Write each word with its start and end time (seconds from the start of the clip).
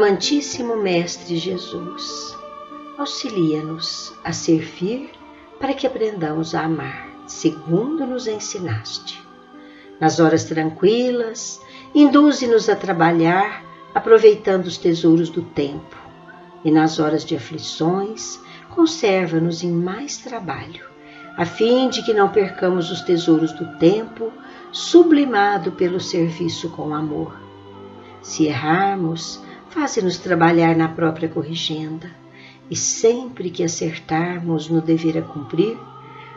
Amantíssimo 0.00 0.76
Mestre 0.78 1.36
Jesus, 1.36 2.34
auxilia-nos 2.96 4.14
a 4.24 4.32
servir 4.32 5.10
para 5.60 5.74
que 5.74 5.86
aprendamos 5.86 6.54
a 6.54 6.62
amar, 6.62 7.06
segundo 7.26 8.06
nos 8.06 8.26
ensinaste. 8.26 9.22
Nas 10.00 10.18
horas 10.18 10.44
tranquilas, 10.44 11.60
induze-nos 11.94 12.70
a 12.70 12.76
trabalhar, 12.76 13.62
aproveitando 13.94 14.64
os 14.64 14.78
tesouros 14.78 15.28
do 15.28 15.42
tempo, 15.42 15.96
e 16.64 16.70
nas 16.70 16.98
horas 16.98 17.22
de 17.22 17.36
aflições, 17.36 18.40
conserva-nos 18.70 19.62
em 19.62 19.70
mais 19.70 20.16
trabalho, 20.16 20.88
a 21.36 21.44
fim 21.44 21.90
de 21.90 22.02
que 22.02 22.14
não 22.14 22.30
percamos 22.30 22.90
os 22.90 23.02
tesouros 23.02 23.52
do 23.52 23.66
tempo, 23.76 24.32
sublimado 24.72 25.72
pelo 25.72 26.00
serviço 26.00 26.70
com 26.70 26.94
amor. 26.94 27.38
Se 28.22 28.46
errarmos, 28.46 29.42
Faze-nos 29.70 30.18
trabalhar 30.18 30.76
na 30.76 30.88
própria 30.88 31.28
corrigenda 31.28 32.10
e 32.68 32.76
sempre 32.76 33.50
que 33.50 33.62
acertarmos 33.62 34.68
no 34.68 34.80
dever 34.80 35.18
a 35.18 35.22
cumprir, 35.22 35.78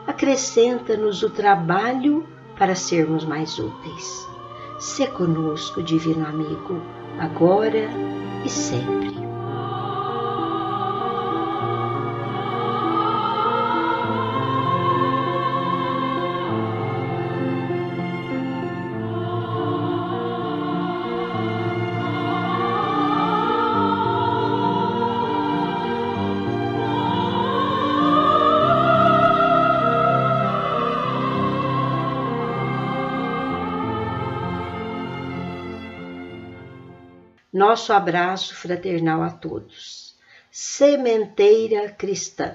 acrescenta-nos 0.06 1.24
o 1.24 1.30
trabalho 1.30 2.26
para 2.58 2.76
sermos 2.76 3.26
mais 3.26 3.58
úteis. 3.58 4.28
Se 4.80 5.08
conosco, 5.08 5.82
divino 5.82 6.26
amigo, 6.28 6.82
agora 7.20 7.90
e 8.46 8.50
sempre. 8.50 9.03
Nosso 37.66 37.94
abraço 37.94 38.54
fraternal 38.56 39.24
a 39.24 39.30
todos. 39.30 40.16
Sementeira 40.52 41.90
Cristã, 41.90 42.54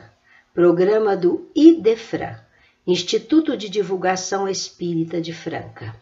programa 0.53 1.17
do 1.17 1.51
IDEFRAN, 1.57 2.39
Instituto 2.87 3.57
de 3.57 3.71
Divulgação 3.71 4.47
Espírita 4.47 5.19
de 5.19 5.33
Franca. 5.33 5.97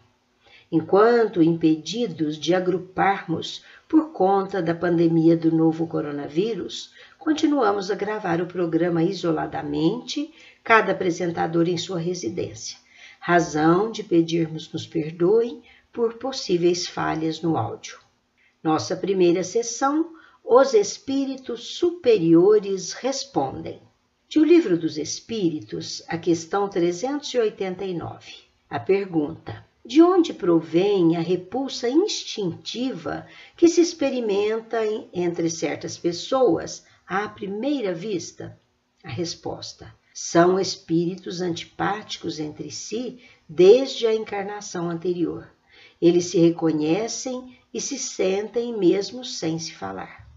Enquanto 0.69 1.41
impedidos 1.41 2.37
de 2.37 2.53
agruparmos 2.53 3.63
por 3.87 4.11
conta 4.11 4.61
da 4.61 4.75
pandemia 4.75 5.37
do 5.37 5.55
novo 5.55 5.87
coronavírus, 5.87 6.91
continuamos 7.17 7.89
a 7.89 7.95
gravar 7.95 8.41
o 8.41 8.45
programa 8.45 9.01
isoladamente, 9.01 10.33
cada 10.61 10.91
apresentador 10.91 11.69
em 11.69 11.77
sua 11.77 11.97
residência. 11.97 12.77
Razão 13.21 13.89
de 13.89 14.03
pedirmos 14.03 14.69
nos 14.73 14.85
perdoem 14.85 15.63
por 15.93 16.15
possíveis 16.15 16.85
falhas 16.85 17.41
no 17.41 17.55
áudio. 17.55 18.05
Nossa 18.63 18.95
primeira 18.95 19.43
sessão, 19.43 20.13
Os 20.43 20.73
Espíritos 20.73 21.75
Superiores 21.77 22.91
Respondem. 22.93 23.79
De 24.27 24.39
O 24.39 24.43
Livro 24.43 24.77
dos 24.77 24.97
Espíritos, 24.97 26.03
a 26.07 26.17
questão 26.17 26.67
389. 26.67 28.33
A 28.67 28.79
pergunta: 28.79 29.63
De 29.85 30.01
onde 30.01 30.33
provém 30.33 31.15
a 31.15 31.21
repulsa 31.21 31.87
instintiva 31.87 33.27
que 33.55 33.67
se 33.67 33.79
experimenta 33.79 34.79
entre 35.13 35.49
certas 35.51 35.95
pessoas 35.97 36.83
à 37.07 37.29
primeira 37.29 37.93
vista? 37.93 38.59
A 39.03 39.09
resposta: 39.09 39.93
são 40.11 40.59
espíritos 40.59 41.41
antipáticos 41.41 42.39
entre 42.39 42.71
si 42.71 43.19
desde 43.47 44.07
a 44.07 44.15
encarnação 44.15 44.89
anterior. 44.89 45.47
Eles 46.01 46.25
se 46.25 46.39
reconhecem 46.39 47.55
e 47.77 47.79
se 47.79 47.99
sentem 47.99 48.75
mesmo 48.75 49.23
sem 49.23 49.59
se 49.59 49.71
falar. 49.71 50.27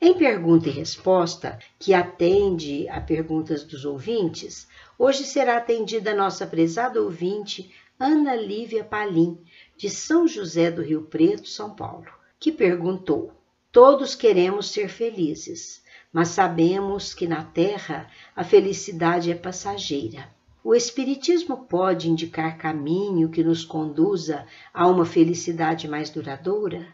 Em 0.00 0.14
pergunta 0.14 0.70
e 0.70 0.72
resposta, 0.72 1.58
que 1.78 1.92
atende 1.92 2.88
a 2.88 3.02
perguntas 3.02 3.64
dos 3.64 3.84
ouvintes, 3.84 4.66
hoje 4.98 5.24
será 5.24 5.58
atendida 5.58 6.12
a 6.12 6.16
nossa 6.16 6.46
prezada 6.46 7.02
ouvinte 7.02 7.70
Ana 8.00 8.34
Lívia 8.34 8.82
Palim, 8.82 9.38
de 9.76 9.90
São 9.90 10.26
José 10.26 10.70
do 10.70 10.80
Rio 10.80 11.02
Preto, 11.02 11.46
São 11.50 11.76
Paulo, 11.76 12.10
que 12.40 12.50
perguntou: 12.50 13.30
Todos 13.70 14.14
queremos 14.14 14.70
ser 14.70 14.88
felizes, 14.88 15.82
mas 16.10 16.28
sabemos 16.28 17.12
que 17.12 17.28
na 17.28 17.44
Terra 17.44 18.10
a 18.34 18.42
felicidade 18.42 19.30
é 19.30 19.34
passageira. 19.34 20.34
O 20.68 20.74
Espiritismo 20.74 21.58
pode 21.58 22.10
indicar 22.10 22.58
caminho 22.58 23.28
que 23.28 23.44
nos 23.44 23.64
conduza 23.64 24.44
a 24.74 24.88
uma 24.88 25.06
felicidade 25.06 25.86
mais 25.86 26.10
duradoura? 26.10 26.84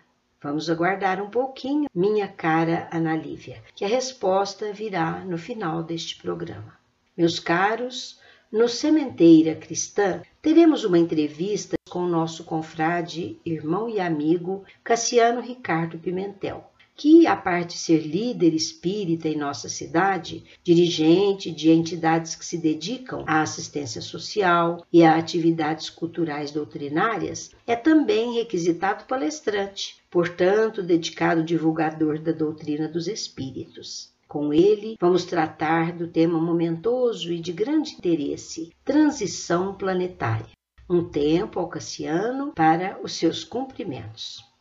Vamos 0.42 0.68
aguardar 0.68 1.22
um 1.22 1.30
pouquinho, 1.30 1.88
minha 1.94 2.28
cara 2.28 2.86
Ana 2.92 3.16
Lívia, 3.16 3.62
que 3.74 3.82
a 3.82 3.88
resposta 3.88 4.74
virá 4.74 5.24
no 5.24 5.38
final 5.38 5.82
deste 5.82 6.20
programa. 6.20 6.78
Meus 7.16 7.40
caros, 7.40 8.20
no 8.52 8.68
Sementeira 8.68 9.54
Cristã 9.54 10.20
teremos 10.42 10.84
uma 10.84 10.98
entrevista 10.98 11.74
com 11.88 12.00
o 12.00 12.08
nosso 12.08 12.44
confrade, 12.44 13.40
irmão 13.42 13.88
e 13.88 13.98
amigo 13.98 14.66
Cassiano 14.84 15.40
Ricardo 15.40 15.98
Pimentel 15.98 16.70
que, 16.94 17.26
a 17.26 17.34
parte 17.34 17.74
de 17.74 17.78
ser 17.78 18.06
líder 18.06 18.54
espírita 18.54 19.28
em 19.28 19.36
nossa 19.36 19.68
cidade, 19.68 20.44
dirigente 20.62 21.50
de 21.50 21.70
entidades 21.70 22.34
que 22.34 22.44
se 22.44 22.58
dedicam 22.58 23.24
à 23.26 23.42
assistência 23.42 24.00
social 24.00 24.84
e 24.92 25.02
a 25.02 25.16
atividades 25.16 25.88
culturais 25.90 26.50
doutrinárias, 26.50 27.50
é 27.66 27.74
também 27.74 28.34
requisitado 28.34 29.04
palestrante, 29.04 29.96
portanto, 30.10 30.82
dedicado 30.82 31.42
divulgador 31.42 32.18
da 32.18 32.32
doutrina 32.32 32.88
dos 32.88 33.06
espíritos. 33.06 34.12
Com 34.28 34.52
ele, 34.52 34.96
vamos 34.98 35.24
tratar 35.24 35.92
do 35.92 36.08
tema 36.08 36.40
momentoso 36.40 37.32
e 37.32 37.38
de 37.38 37.52
grande 37.52 37.92
interesse: 37.92 38.72
transição 38.82 39.74
planetária. 39.74 40.48
Um 40.88 41.04
tempo 41.04 41.60
alcaciano 41.60 42.52
para 42.54 42.98
os 43.02 43.12
seus 43.12 43.44
cumprimentos. 43.44 44.51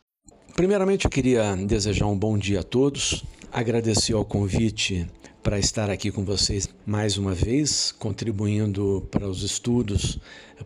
Primeiramente, 0.54 1.06
eu 1.06 1.10
queria 1.10 1.56
desejar 1.56 2.06
um 2.06 2.16
bom 2.16 2.36
dia 2.36 2.60
a 2.60 2.62
todos, 2.62 3.24
agradecer 3.50 4.12
ao 4.12 4.24
convite 4.24 5.08
para 5.42 5.58
estar 5.58 5.90
aqui 5.90 6.12
com 6.12 6.24
vocês 6.24 6.68
mais 6.86 7.18
uma 7.18 7.34
vez, 7.34 7.92
contribuindo 7.98 9.06
para 9.10 9.28
os 9.28 9.42
estudos, 9.42 10.20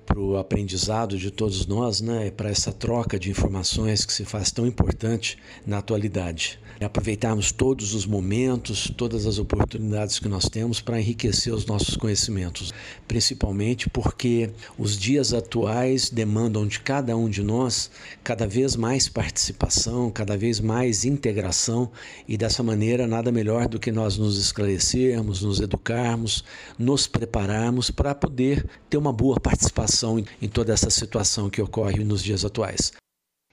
para 0.04 0.20
o 0.20 0.36
aprendizado 0.36 1.16
de 1.16 1.30
todos 1.30 1.66
nós, 1.66 2.00
né? 2.00 2.30
para 2.30 2.50
essa 2.50 2.72
troca 2.72 3.18
de 3.18 3.30
informações 3.30 4.04
que 4.04 4.12
se 4.12 4.24
faz 4.24 4.50
tão 4.50 4.66
importante 4.66 5.38
na 5.66 5.78
atualidade. 5.78 6.58
Aproveitarmos 6.78 7.52
todos 7.52 7.94
os 7.94 8.04
momentos, 8.04 8.92
todas 8.94 9.24
as 9.24 9.38
oportunidades 9.38 10.18
que 10.18 10.28
nós 10.28 10.46
temos 10.46 10.78
para 10.78 11.00
enriquecer 11.00 11.54
os 11.54 11.64
nossos 11.64 11.96
conhecimentos, 11.96 12.70
principalmente 13.08 13.88
porque 13.88 14.50
os 14.76 14.98
dias 14.98 15.32
atuais 15.32 16.10
demandam 16.10 16.66
de 16.66 16.80
cada 16.80 17.16
um 17.16 17.30
de 17.30 17.42
nós 17.42 17.90
cada 18.22 18.46
vez 18.46 18.76
mais 18.76 19.08
participação, 19.08 20.10
cada 20.10 20.36
vez 20.36 20.60
mais 20.60 21.06
integração 21.06 21.90
e 22.28 22.36
dessa 22.36 22.62
maneira 22.62 23.06
nada 23.06 23.32
melhor 23.32 23.68
do 23.68 23.78
que 23.78 23.90
nós 23.90 24.18
nos 24.18 24.36
esclarecermos, 24.38 24.65
nos 25.42 25.60
educarmos, 25.60 26.44
nos 26.78 27.06
prepararmos 27.06 27.90
para 27.90 28.14
poder 28.14 28.68
ter 28.90 28.96
uma 28.96 29.12
boa 29.12 29.38
participação 29.38 30.18
em 30.18 30.48
toda 30.48 30.72
essa 30.72 30.90
situação 30.90 31.48
que 31.48 31.62
ocorre 31.62 32.04
nos 32.04 32.22
dias 32.22 32.44
atuais. 32.44 32.92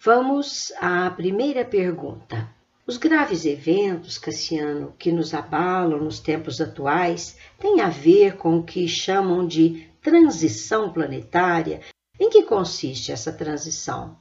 Vamos 0.03 0.73
à 0.81 1.09
primeira 1.09 1.63
pergunta. 1.63 2.49
Os 2.85 2.97
graves 2.97 3.45
eventos, 3.45 4.17
Cassiano, 4.17 4.93
que 4.99 5.09
nos 5.09 5.33
abalam 5.33 6.03
nos 6.03 6.19
tempos 6.19 6.59
atuais, 6.59 7.37
têm 7.57 7.79
a 7.79 7.89
ver 7.89 8.35
com 8.35 8.57
o 8.57 8.63
que 8.63 8.85
chamam 8.87 9.47
de 9.47 9.87
transição 10.01 10.91
planetária. 10.91 11.79
Em 12.19 12.29
que 12.29 12.43
consiste 12.43 13.11
essa 13.11 13.31
transição? 13.31 14.17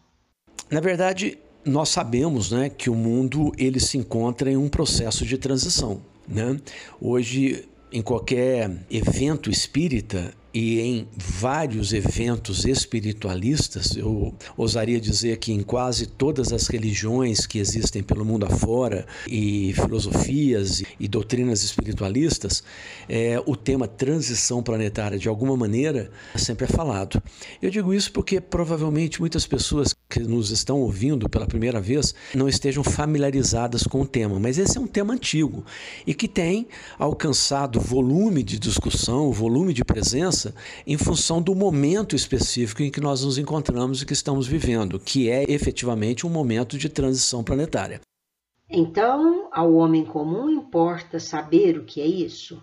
Na 0.71 0.81
verdade, 0.81 1.39
nós 1.65 1.89
sabemos 1.89 2.53
né, 2.53 2.71
que 2.71 2.89
o 2.89 2.95
mundo 2.95 3.53
ele 3.59 3.81
se 3.81 3.99
encontra 3.99 4.51
em 4.51 4.57
um 4.57 4.69
processo 4.69 5.27
de 5.27 5.37
transição. 5.37 6.01
Né? 6.33 6.59
Hoje, 7.01 7.69
em 7.93 8.03
qualquer 8.03 8.71
evento 8.91 9.51
espírita, 9.51 10.35
e 10.55 10.81
em 10.81 11.09
vários 11.17 11.93
eventos 11.93 12.67
espiritualistas, 12.67 13.97
eu 13.97 14.35
ousaria 14.57 15.01
dizer 15.01 15.39
que 15.39 15.53
em 15.53 15.63
quase 15.63 16.07
todas 16.07 16.53
as 16.53 16.67
religiões 16.67 17.47
que 17.47 17.59
existem 17.59 18.03
pelo 18.03 18.25
mundo 18.25 18.45
afora, 18.45 19.07
e 19.27 19.73
filosofias 19.73 20.83
e 21.01 21.09
doutrinas 21.09 21.63
espiritualistas, 21.63 22.63
é, 23.09 23.43
o 23.47 23.57
tema 23.57 23.89
transição 23.89 24.63
planetária, 24.63 25.19
de 25.19 25.29
alguma 25.29 25.57
maneira, 25.57 26.11
sempre 26.37 26.67
é 26.67 26.69
falado. 26.69 27.23
Eu 27.61 27.71
digo 27.71 27.95
isso 27.95 28.13
porque 28.13 28.41
provavelmente 28.41 29.21
muitas 29.21 29.47
pessoas 29.47 29.95
que 30.13 30.21
nos 30.21 30.51
estão 30.51 30.81
ouvindo 30.81 31.27
pela 31.27 31.47
primeira 31.47 31.81
vez 31.81 32.15
não 32.35 32.47
estejam 32.47 32.85
familiarizadas 32.85 33.85
com 33.85 34.03
o 34.03 34.07
tema, 34.07 34.39
mas 34.39 34.59
esse 34.59 34.77
é 34.77 34.81
um 34.81 34.87
tema 34.87 35.15
antigo 35.15 35.65
e 36.07 36.13
que 36.13 36.29
tem 36.29 36.69
alcançado 36.99 37.81
volume 37.81 38.43
de 38.43 38.59
discussão, 38.59 39.33
volume 39.33 39.73
de 39.73 39.83
presença 39.83 40.55
em 40.87 40.99
função 40.99 41.41
do 41.41 41.55
momento 41.55 42.15
específico 42.15 42.83
em 42.83 42.91
que 42.91 43.01
nós 43.01 43.25
nos 43.25 43.39
encontramos 43.39 44.03
e 44.03 44.07
que 44.07 44.13
estamos 44.13 44.47
vivendo, 44.47 45.01
que 45.01 45.31
é 45.31 45.51
efetivamente 45.51 46.27
um 46.27 46.31
momento 46.31 46.77
de 46.77 46.91
transição 46.91 47.43
planetária. 47.43 48.01
Então, 48.69 49.49
ao 49.51 49.73
homem 49.73 50.05
comum 50.05 50.51
importa 50.51 51.19
saber 51.19 51.79
o 51.79 51.85
que 51.85 52.01
é 52.03 52.07
isso? 52.07 52.63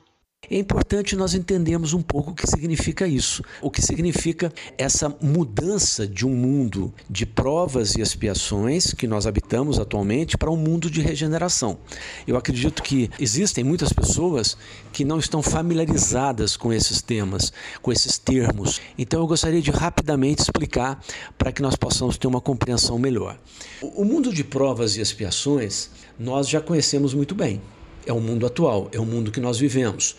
É 0.52 0.58
importante 0.58 1.16
nós 1.16 1.36
entendermos 1.36 1.94
um 1.94 2.02
pouco 2.02 2.32
o 2.32 2.34
que 2.34 2.48
significa 2.48 3.08
isso, 3.08 3.44
o 3.62 3.70
que 3.70 3.84
significa 3.84 4.52
essa 4.80 5.16
mudança 5.22 6.08
de 6.08 6.26
um 6.26 6.36
mundo 6.36 6.92
de 7.08 7.24
provas 7.24 7.94
e 7.96 8.02
expiações 8.02 8.92
que 8.92 9.06
nós 9.06 9.28
habitamos 9.28 9.78
atualmente 9.78 10.40
para 10.40 10.50
um 10.50 10.58
mundo 10.58 10.90
de 10.90 11.02
regeneração. 11.02 11.78
Eu 12.26 12.36
acredito 12.36 12.82
que 12.82 13.12
existem 13.20 13.64
muitas 13.64 13.94
pessoas 13.94 14.58
que 14.92 15.06
não 15.06 15.20
estão 15.20 15.44
familiarizadas 15.44 16.58
com 16.58 16.74
esses 16.74 17.00
temas, 17.00 17.54
com 17.80 17.92
esses 17.92 18.18
termos. 18.18 18.82
Então 18.98 19.20
eu 19.20 19.28
gostaria 19.28 19.62
de 19.62 19.70
rapidamente 19.70 20.42
explicar 20.42 21.00
para 21.38 21.52
que 21.52 21.62
nós 21.62 21.76
possamos 21.76 22.18
ter 22.18 22.26
uma 22.26 22.42
compreensão 22.42 22.98
melhor. 22.98 23.38
O 23.84 24.04
mundo 24.04 24.34
de 24.34 24.44
provas 24.44 24.98
e 24.98 25.02
expiações 25.02 25.92
nós 26.18 26.50
já 26.50 26.60
conhecemos 26.60 27.14
muito 27.14 27.36
bem 27.36 27.62
é 28.10 28.14
o 28.14 28.20
mundo 28.20 28.48
atual, 28.48 28.90
é 28.92 29.00
o 29.00 29.06
mundo 29.06 29.32
que 29.32 29.40
nós 29.40 29.60
vivemos. 29.60 30.16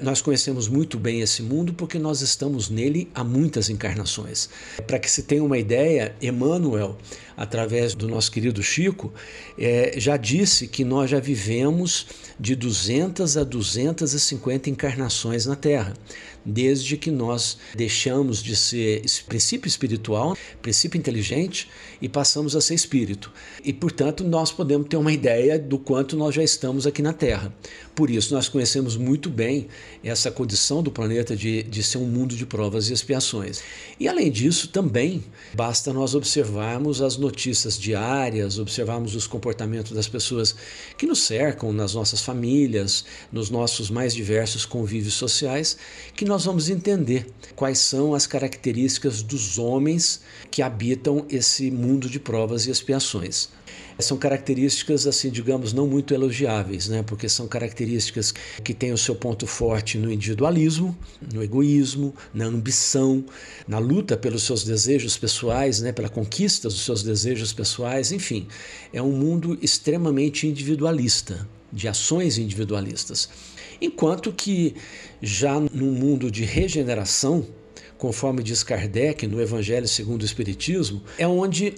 Nós 0.00 0.22
conhecemos 0.22 0.66
muito 0.66 0.98
bem 0.98 1.20
esse 1.20 1.42
mundo 1.42 1.74
porque 1.74 1.98
nós 1.98 2.20
estamos 2.22 2.70
nele 2.70 3.08
há 3.14 3.22
muitas 3.22 3.68
encarnações. 3.68 4.48
Para 4.86 4.98
que 4.98 5.10
se 5.10 5.22
tenha 5.22 5.44
uma 5.44 5.58
ideia, 5.58 6.16
Emmanuel, 6.22 6.96
através 7.36 7.94
do 7.94 8.08
nosso 8.08 8.32
querido 8.32 8.62
Chico, 8.62 9.12
é, 9.58 9.94
já 9.98 10.16
disse 10.16 10.66
que 10.66 10.84
nós 10.84 11.10
já 11.10 11.20
vivemos 11.20 12.06
de 12.40 12.56
200 12.56 13.36
a 13.36 13.44
250 13.44 14.70
encarnações 14.70 15.46
na 15.46 15.54
Terra 15.54 15.92
desde 16.44 16.96
que 16.96 17.10
nós 17.10 17.56
deixamos 17.74 18.42
de 18.42 18.54
ser 18.54 19.02
princípio 19.26 19.68
espiritual, 19.68 20.36
princípio 20.60 20.98
inteligente 20.98 21.68
e 22.00 22.08
passamos 22.08 22.54
a 22.54 22.60
ser 22.60 22.74
espírito. 22.74 23.32
E, 23.64 23.72
portanto, 23.72 24.24
nós 24.24 24.52
podemos 24.52 24.88
ter 24.88 24.96
uma 24.96 25.12
ideia 25.12 25.58
do 25.58 25.78
quanto 25.78 26.16
nós 26.16 26.34
já 26.34 26.42
estamos 26.42 26.86
aqui 26.86 27.00
na 27.00 27.12
Terra. 27.12 27.54
Por 27.94 28.10
isso, 28.10 28.34
nós 28.34 28.48
conhecemos 28.48 28.96
muito 28.96 29.30
bem 29.30 29.68
essa 30.02 30.30
condição 30.30 30.82
do 30.82 30.90
planeta 30.90 31.36
de, 31.36 31.62
de 31.62 31.82
ser 31.82 31.98
um 31.98 32.06
mundo 32.06 32.34
de 32.34 32.44
provas 32.44 32.90
e 32.90 32.92
expiações. 32.92 33.62
E, 33.98 34.08
além 34.08 34.30
disso, 34.30 34.68
também 34.68 35.22
basta 35.54 35.92
nós 35.92 36.14
observarmos 36.14 37.00
as 37.00 37.16
notícias 37.16 37.78
diárias, 37.78 38.58
observarmos 38.58 39.14
os 39.14 39.26
comportamentos 39.26 39.92
das 39.92 40.08
pessoas 40.08 40.56
que 40.98 41.06
nos 41.06 41.22
cercam 41.22 41.72
nas 41.72 41.94
nossas 41.94 42.20
famílias, 42.20 43.04
nos 43.32 43.48
nossos 43.48 43.90
mais 43.90 44.12
diversos 44.12 44.66
convívios 44.66 45.14
sociais, 45.14 45.76
que 46.16 46.24
nós 46.24 46.33
vamos 46.42 46.70
entender 46.70 47.26
quais 47.54 47.78
são 47.78 48.14
as 48.14 48.26
características 48.26 49.22
dos 49.22 49.58
homens 49.58 50.22
que 50.50 50.62
habitam 50.62 51.26
esse 51.28 51.70
mundo 51.70 52.08
de 52.08 52.18
provas 52.18 52.66
e 52.66 52.70
expiações. 52.70 53.50
São 53.98 54.16
características, 54.16 55.06
assim, 55.06 55.30
digamos, 55.30 55.72
não 55.72 55.86
muito 55.86 56.12
elogiáveis, 56.12 56.88
né? 56.88 57.04
porque 57.04 57.28
são 57.28 57.46
características 57.46 58.34
que 58.64 58.74
têm 58.74 58.92
o 58.92 58.98
seu 58.98 59.14
ponto 59.14 59.46
forte 59.46 59.98
no 59.98 60.10
individualismo, 60.10 60.96
no 61.32 61.42
egoísmo, 61.42 62.12
na 62.32 62.46
ambição, 62.46 63.24
na 63.68 63.78
luta 63.78 64.16
pelos 64.16 64.42
seus 64.42 64.64
desejos 64.64 65.16
pessoais, 65.16 65.80
né? 65.80 65.92
pela 65.92 66.08
conquista 66.08 66.68
dos 66.68 66.84
seus 66.84 67.04
desejos 67.04 67.52
pessoais, 67.52 68.10
enfim, 68.10 68.48
é 68.92 69.00
um 69.00 69.12
mundo 69.12 69.56
extremamente 69.62 70.48
individualista, 70.48 71.46
de 71.72 71.86
ações 71.86 72.38
individualistas. 72.38 73.28
Enquanto 73.80 74.32
que 74.32 74.74
já 75.20 75.58
no 75.58 75.86
mundo 75.86 76.30
de 76.30 76.44
regeneração, 76.44 77.46
conforme 77.98 78.42
diz 78.42 78.62
Kardec 78.62 79.26
no 79.26 79.40
Evangelho 79.40 79.88
segundo 79.88 80.22
o 80.22 80.24
Espiritismo, 80.24 81.02
é 81.18 81.26
onde 81.26 81.74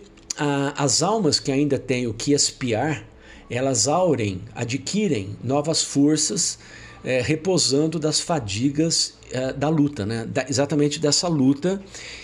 as 0.76 1.02
almas 1.02 1.40
que 1.40 1.50
ainda 1.50 1.78
têm 1.78 2.06
o 2.06 2.12
que 2.12 2.32
espiar, 2.32 3.04
elas 3.48 3.88
aurem, 3.88 4.40
adquirem 4.54 5.36
novas 5.42 5.82
forças, 5.82 6.58
é, 7.04 7.20
repousando 7.20 7.98
das 7.98 8.20
fadigas 8.20 9.14
é, 9.30 9.52
da 9.52 9.68
luta, 9.68 10.04
né? 10.04 10.26
Da, 10.26 10.44
exatamente 10.48 10.98
dessa 10.98 11.28
luta 11.28 11.80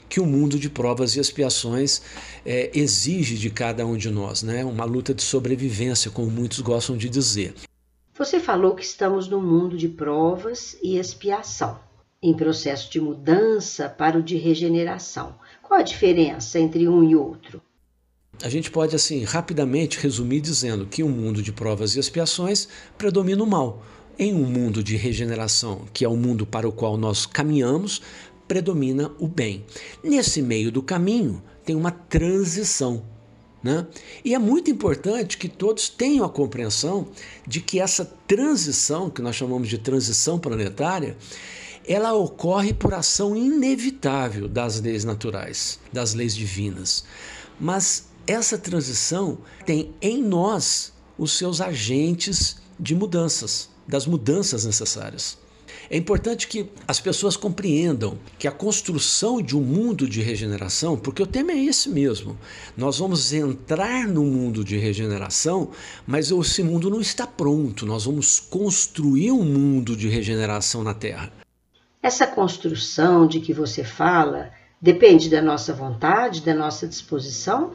que 0.09 0.21
o 0.21 0.27
mundo 0.27 0.59
de 0.59 0.69
provas 0.69 1.15
e 1.15 1.21
expiações 1.21 2.03
é, 2.45 2.71
exige 2.75 3.37
de 3.37 3.49
cada 3.49 3.87
um 3.87 3.97
de 3.97 4.11
nós, 4.11 4.43
né? 4.43 4.65
uma 4.65 4.85
luta 4.85 5.15
de 5.15 5.23
sobrevivência, 5.23 6.11
como 6.11 6.31
muitos 6.31 6.61
gostam 6.61 6.97
de 6.97 7.09
dizer. 7.09 7.55
Você 8.23 8.39
falou 8.39 8.77
que 8.77 8.85
estamos 8.85 9.27
no 9.27 9.43
mundo 9.43 9.77
de 9.77 9.89
provas 9.89 10.77
e 10.81 10.97
expiação, 10.97 11.81
em 12.23 12.33
processo 12.33 12.89
de 12.89 13.01
mudança 13.01 13.89
para 13.89 14.17
o 14.17 14.23
de 14.23 14.37
regeneração. 14.37 15.35
Qual 15.61 15.81
a 15.81 15.83
diferença 15.83 16.61
entre 16.61 16.87
um 16.87 17.03
e 17.03 17.17
outro? 17.17 17.61
A 18.41 18.49
gente 18.49 18.71
pode 18.71 18.95
assim 18.95 19.25
rapidamente 19.25 19.99
resumir 19.99 20.41
dizendo 20.41 20.87
que 20.87 21.03
um 21.03 21.09
mundo 21.09 21.43
de 21.43 21.53
provas 21.53 21.97
e 21.97 21.99
expiações 21.99 22.69
predomina 22.97 23.43
o 23.43 23.47
mal. 23.47 23.83
Em 24.17 24.33
um 24.33 24.45
mundo 24.45 24.85
de 24.85 24.95
regeneração, 24.95 25.85
que 25.93 26.05
é 26.05 26.09
o 26.09 26.17
mundo 26.17 26.47
para 26.47 26.69
o 26.69 26.73
qual 26.73 26.97
nós 26.97 27.27
caminhamos, 27.27 28.01
predomina 28.47 29.11
o 29.19 29.27
bem. 29.27 29.67
Nesse 30.01 30.41
meio 30.41 30.71
do 30.71 30.81
caminho 30.81 31.43
tem 31.65 31.75
uma 31.75 31.91
transição 31.91 33.03
né? 33.63 33.87
E 34.25 34.35
é 34.35 34.39
muito 34.39 34.71
importante 34.71 35.39
que 35.39 35.49
todos 35.49 35.89
tenham 35.89 36.25
a 36.25 36.29
compreensão 36.29 37.09
de 37.47 37.61
que 37.61 37.79
essa 37.79 38.05
transição, 38.27 39.09
que 39.09 39.23
nós 39.23 39.37
chamamos 39.37 39.69
de 39.69 39.79
transição 39.79 40.39
planetária, 40.39 41.17
ela 41.87 42.13
ocorre 42.13 42.73
por 42.73 42.95
ação 42.95 43.37
inevitável 43.37 44.49
das 44.49 44.81
leis 44.81 45.05
naturais, 45.05 45.79
das 45.93 46.15
leis 46.15 46.35
divinas. 46.35 47.05
Mas 47.59 48.07
essa 48.27 48.57
transição 48.57 49.39
tem 49.67 49.93
em 50.01 50.23
nós 50.23 50.93
os 51.19 51.37
seus 51.37 51.61
agentes 51.61 52.57
de 52.79 52.95
mudanças, 52.95 53.69
das 53.87 54.07
mudanças 54.07 54.65
necessárias. 54.65 55.42
É 55.93 55.97
importante 55.99 56.49
que 56.49 56.71
as 56.89 56.99
pessoas 56.99 57.37
compreendam 57.37 58.19
que 58.39 58.49
a 58.49 58.51
construção 58.51 59.43
de 59.43 59.55
um 59.55 59.61
mundo 59.61 60.09
de 60.09 60.23
regeneração, 60.23 60.97
porque 60.97 61.23
o 61.23 61.27
tema 61.27 61.53
é 61.53 61.59
esse 61.59 61.91
mesmo, 61.91 62.39
nós 62.75 62.99
vamos 62.99 63.31
entrar 63.31 64.09
no 64.09 64.25
mundo 64.25 64.65
de 64.65 64.79
regeneração, 64.79 65.71
mas 66.07 66.31
esse 66.31 66.63
mundo 66.63 66.89
não 66.89 66.99
está 66.99 67.27
pronto, 67.27 67.85
nós 67.85 68.07
vamos 68.07 68.41
construir 68.41 69.33
um 69.33 69.45
mundo 69.45 69.95
de 69.95 70.09
regeneração 70.09 70.83
na 70.83 70.95
Terra. 70.95 71.31
Essa 72.03 72.27
construção 72.27 73.27
de 73.27 73.39
que 73.41 73.53
você 73.53 73.85
fala 73.85 74.51
depende 74.81 75.29
da 75.29 75.43
nossa 75.43 75.75
vontade, 75.75 76.41
da 76.41 76.55
nossa 76.55 76.89
disposição? 76.89 77.75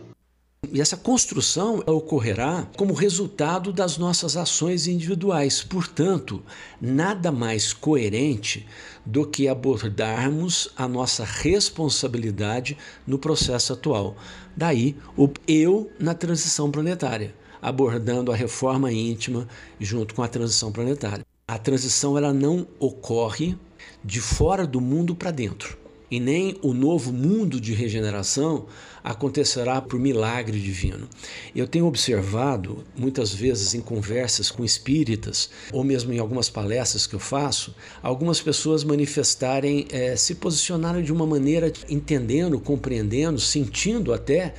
E 0.74 0.82
essa 0.82 0.98
construção 0.98 1.84
ocorrerá 1.86 2.68
como 2.76 2.94
resultado 2.94 3.72
das 3.72 3.98
nossas 3.98 4.36
ações 4.36 4.88
individuais. 4.88 5.64
Portanto, 5.64 6.42
nada 6.82 7.32
mais 7.32 7.74
coerente 7.74 8.66
do 9.06 9.26
que 9.26 9.48
abordarmos 9.48 10.70
a 10.76 10.88
nossa 10.88 11.24
responsabilidade 11.24 12.76
no 13.06 13.20
processo 13.20 13.74
atual. 13.74 14.18
Daí, 14.56 14.96
o 15.16 15.30
eu 15.48 15.92
na 16.00 16.16
transição 16.16 16.72
planetária, 16.72 17.36
abordando 17.62 18.32
a 18.32 18.36
reforma 18.36 18.92
íntima 18.92 19.48
junto 19.80 20.16
com 20.16 20.24
a 20.24 20.28
transição 20.28 20.72
planetária. 20.72 21.26
A 21.48 21.60
transição 21.60 22.18
ela 22.18 22.34
não 22.34 22.68
ocorre 22.80 23.56
de 24.04 24.20
fora 24.20 24.66
do 24.66 24.82
mundo 24.82 25.16
para 25.16 25.30
dentro. 25.32 25.78
E 26.10 26.20
nem 26.20 26.58
o 26.62 26.74
novo 26.74 27.12
mundo 27.12 27.60
de 27.60 27.74
regeneração 27.74 28.66
acontecerá 29.04 29.82
por 29.82 30.00
milagre 30.00 30.60
divino. 30.60 31.08
Eu 31.56 31.68
tenho 31.68 31.86
observado, 31.86 32.84
muitas 32.96 33.34
vezes 33.34 33.74
em 33.74 33.82
conversas 33.82 34.50
com 34.50 34.64
espíritas, 34.64 35.50
ou 35.72 35.84
mesmo 35.84 36.14
em 36.14 36.20
algumas 36.20 36.50
palestras 36.50 37.06
que 37.06 37.16
eu 37.16 37.20
faço, 37.20 37.76
algumas 38.02 38.42
pessoas 38.42 38.84
manifestarem, 38.84 39.86
é, 39.90 40.16
se 40.16 40.36
posicionarem 40.36 41.04
de 41.04 41.12
uma 41.12 41.26
maneira 41.26 41.72
entendendo, 41.90 42.60
compreendendo, 42.60 43.40
sentindo 43.40 44.14
até 44.14 44.54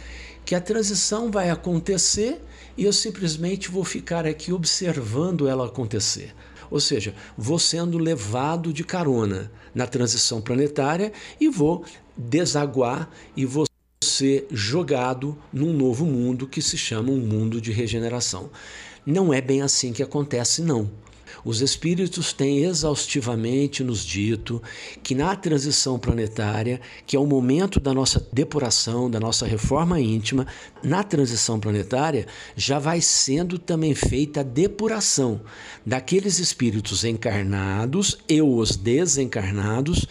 que 0.44 0.54
a 0.54 0.60
transição 0.60 1.30
vai 1.30 1.50
acontecer 1.50 2.40
e 2.76 2.84
eu 2.84 2.92
simplesmente 2.92 3.70
vou 3.70 3.84
ficar 3.84 4.24
aqui 4.26 4.52
observando 4.52 5.48
ela 5.48 5.66
acontecer. 5.66 6.34
Ou 6.70 6.80
seja, 6.80 7.14
vou 7.36 7.58
sendo 7.58 7.98
levado 7.98 8.72
de 8.72 8.84
carona 8.84 9.50
na 9.78 9.86
transição 9.86 10.40
planetária 10.40 11.12
e 11.40 11.48
vou 11.48 11.84
desaguar 12.16 13.08
e 13.36 13.46
vou 13.46 13.64
ser 14.02 14.44
jogado 14.50 15.38
num 15.52 15.72
novo 15.72 16.04
mundo 16.04 16.48
que 16.48 16.60
se 16.60 16.76
chama 16.76 17.12
um 17.12 17.20
mundo 17.20 17.60
de 17.60 17.70
regeneração. 17.70 18.50
Não 19.06 19.32
é 19.32 19.40
bem 19.40 19.62
assim 19.62 19.92
que 19.92 20.02
acontece, 20.02 20.62
não. 20.62 20.90
Os 21.44 21.60
espíritos 21.60 22.32
têm 22.32 22.64
exaustivamente 22.64 23.84
nos 23.84 24.04
dito 24.04 24.62
que 25.02 25.14
na 25.14 25.34
transição 25.36 25.98
planetária, 25.98 26.80
que 27.06 27.16
é 27.16 27.20
o 27.20 27.26
momento 27.26 27.78
da 27.78 27.94
nossa 27.94 28.26
depuração, 28.32 29.10
da 29.10 29.20
nossa 29.20 29.46
reforma 29.46 30.00
íntima, 30.00 30.46
na 30.82 31.02
transição 31.02 31.58
planetária 31.58 32.26
já 32.56 32.78
vai 32.78 33.00
sendo 33.00 33.58
também 33.58 33.94
feita 33.94 34.40
a 34.40 34.44
depuração 34.44 35.40
daqueles 35.84 36.38
espíritos 36.38 37.04
encarnados 37.04 38.18
e 38.28 38.42
os 38.42 38.76
desencarnados 38.76 40.06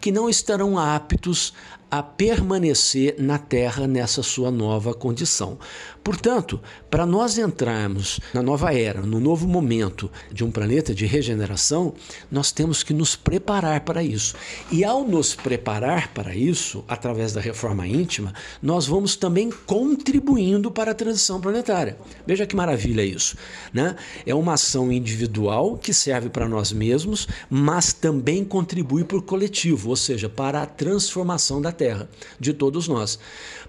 que 0.00 0.12
não 0.12 0.28
estarão 0.28 0.78
aptos 0.78 1.52
a 1.92 2.02
permanecer 2.02 3.16
na 3.18 3.36
Terra 3.36 3.86
nessa 3.86 4.22
sua 4.22 4.50
nova 4.50 4.94
condição. 4.94 5.58
Portanto, 6.02 6.58
para 6.90 7.04
nós 7.04 7.36
entrarmos 7.36 8.18
na 8.32 8.42
nova 8.42 8.74
era, 8.74 9.02
no 9.02 9.20
novo 9.20 9.46
momento 9.46 10.10
de 10.32 10.42
um 10.42 10.50
planeta 10.50 10.94
de 10.94 11.04
regeneração, 11.04 11.92
nós 12.30 12.50
temos 12.50 12.82
que 12.82 12.94
nos 12.94 13.14
preparar 13.14 13.82
para 13.82 14.02
isso. 14.02 14.34
E 14.70 14.82
ao 14.82 15.06
nos 15.06 15.34
preparar 15.34 16.08
para 16.14 16.34
isso, 16.34 16.82
através 16.88 17.34
da 17.34 17.42
reforma 17.42 17.86
íntima, 17.86 18.32
nós 18.62 18.86
vamos 18.86 19.14
também 19.14 19.50
contribuindo 19.66 20.70
para 20.70 20.92
a 20.92 20.94
transição 20.94 21.42
planetária. 21.42 21.98
Veja 22.26 22.46
que 22.46 22.56
maravilha 22.56 23.04
isso, 23.04 23.36
né? 23.70 23.96
É 24.24 24.34
uma 24.34 24.54
ação 24.54 24.90
individual 24.90 25.76
que 25.76 25.92
serve 25.92 26.30
para 26.30 26.48
nós 26.48 26.72
mesmos, 26.72 27.28
mas 27.50 27.92
também 27.92 28.44
contribui 28.44 29.04
para 29.04 29.18
o 29.18 29.22
coletivo, 29.22 29.90
ou 29.90 29.96
seja, 29.96 30.28
para 30.28 30.62
a 30.62 30.66
transformação 30.66 31.60
da 31.60 31.70
Terra 31.70 31.81
terra, 31.82 32.08
de 32.38 32.52
todos 32.52 32.86
nós. 32.86 33.18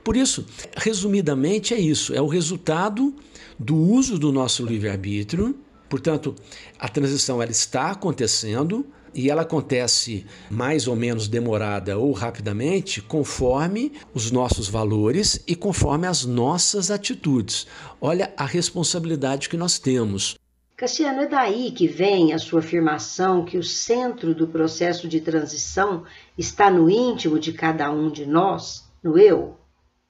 Por 0.03 0.15
isso, 0.15 0.45
resumidamente, 0.77 1.73
é 1.73 1.79
isso: 1.79 2.13
é 2.13 2.21
o 2.21 2.27
resultado 2.27 3.13
do 3.57 3.75
uso 3.75 4.19
do 4.19 4.31
nosso 4.31 4.63
livre-arbítrio. 4.63 5.55
Portanto, 5.89 6.35
a 6.77 6.87
transição 6.87 7.41
ela 7.41 7.51
está 7.51 7.91
acontecendo 7.91 8.85
e 9.15 9.29
ela 9.29 9.43
acontece 9.43 10.25
mais 10.49 10.87
ou 10.87 10.95
menos 10.95 11.27
demorada 11.27 11.97
ou 11.97 12.11
rapidamente, 12.11 13.01
conforme 13.01 13.91
os 14.13 14.31
nossos 14.31 14.67
valores 14.67 15.43
e 15.47 15.55
conforme 15.55 16.07
as 16.07 16.25
nossas 16.25 16.89
atitudes. 16.89 17.67
Olha 18.01 18.33
a 18.35 18.45
responsabilidade 18.45 19.49
que 19.49 19.57
nós 19.57 19.77
temos. 19.77 20.35
Cassiano, 20.75 21.21
é 21.21 21.27
daí 21.27 21.71
que 21.71 21.87
vem 21.87 22.33
a 22.33 22.39
sua 22.39 22.59
afirmação 22.59 23.45
que 23.45 23.57
o 23.57 23.63
centro 23.63 24.33
do 24.33 24.47
processo 24.47 25.07
de 25.07 25.21
transição 25.21 26.03
está 26.37 26.69
no 26.69 26.89
íntimo 26.89 27.39
de 27.39 27.53
cada 27.53 27.91
um 27.91 28.09
de 28.09 28.25
nós, 28.25 28.89
no 29.03 29.17
eu? 29.17 29.57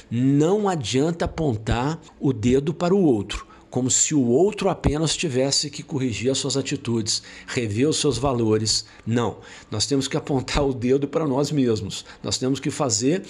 Não 0.09 0.67
adianta 0.67 1.25
apontar 1.25 1.99
o 2.19 2.33
dedo 2.33 2.73
para 2.73 2.93
o 2.93 3.03
outro 3.03 3.52
como 3.73 3.89
se 3.89 4.13
o 4.13 4.23
outro 4.27 4.69
apenas 4.69 5.17
tivesse 5.17 5.67
que 5.67 5.81
corrigir 5.81 6.29
as 6.29 6.37
suas 6.37 6.55
atitudes, 6.55 7.23
rever 7.47 7.89
os 7.89 7.97
seus 7.97 8.19
valores. 8.19 8.85
Não, 9.03 9.37
nós 9.71 9.87
temos 9.87 10.07
que 10.07 10.15
apontar 10.15 10.61
o 10.69 10.75
dedo 10.75 11.07
para 11.07 11.25
nós 11.25 11.51
mesmos. 11.51 12.05
Nós 12.21 12.37
temos 12.37 12.59
que 12.59 12.69
fazer. 12.69 13.23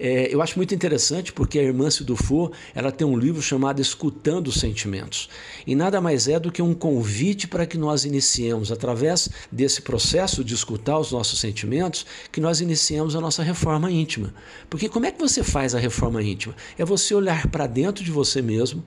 É, 0.00 0.34
eu 0.34 0.42
acho 0.42 0.56
muito 0.56 0.74
interessante 0.74 1.32
porque 1.32 1.60
a 1.60 1.62
irmã 1.62 1.88
Sidufu 1.88 2.50
ela 2.74 2.90
tem 2.90 3.06
um 3.06 3.16
livro 3.16 3.40
chamado 3.40 3.80
Escutando 3.80 4.48
os 4.48 4.56
Sentimentos 4.56 5.28
e 5.64 5.76
nada 5.76 6.00
mais 6.00 6.26
é 6.26 6.40
do 6.40 6.50
que 6.50 6.60
um 6.60 6.74
convite 6.74 7.46
para 7.46 7.64
que 7.64 7.78
nós 7.78 8.04
iniciemos 8.04 8.72
através 8.72 9.28
desse 9.52 9.80
processo 9.80 10.42
de 10.42 10.54
escutar 10.54 10.98
os 10.98 11.12
nossos 11.12 11.38
sentimentos 11.38 12.04
que 12.32 12.40
nós 12.40 12.60
iniciemos 12.60 13.14
a 13.14 13.20
nossa 13.20 13.44
reforma 13.44 13.92
íntima. 13.92 14.34
Porque 14.68 14.88
como 14.88 15.06
é 15.06 15.12
que 15.12 15.20
você 15.20 15.44
faz 15.44 15.72
a 15.72 15.78
reforma 15.78 16.20
íntima? 16.20 16.56
É 16.76 16.84
você 16.84 17.14
olhar 17.14 17.46
para 17.46 17.68
dentro 17.68 18.02
de 18.02 18.10
você 18.10 18.42
mesmo, 18.42 18.84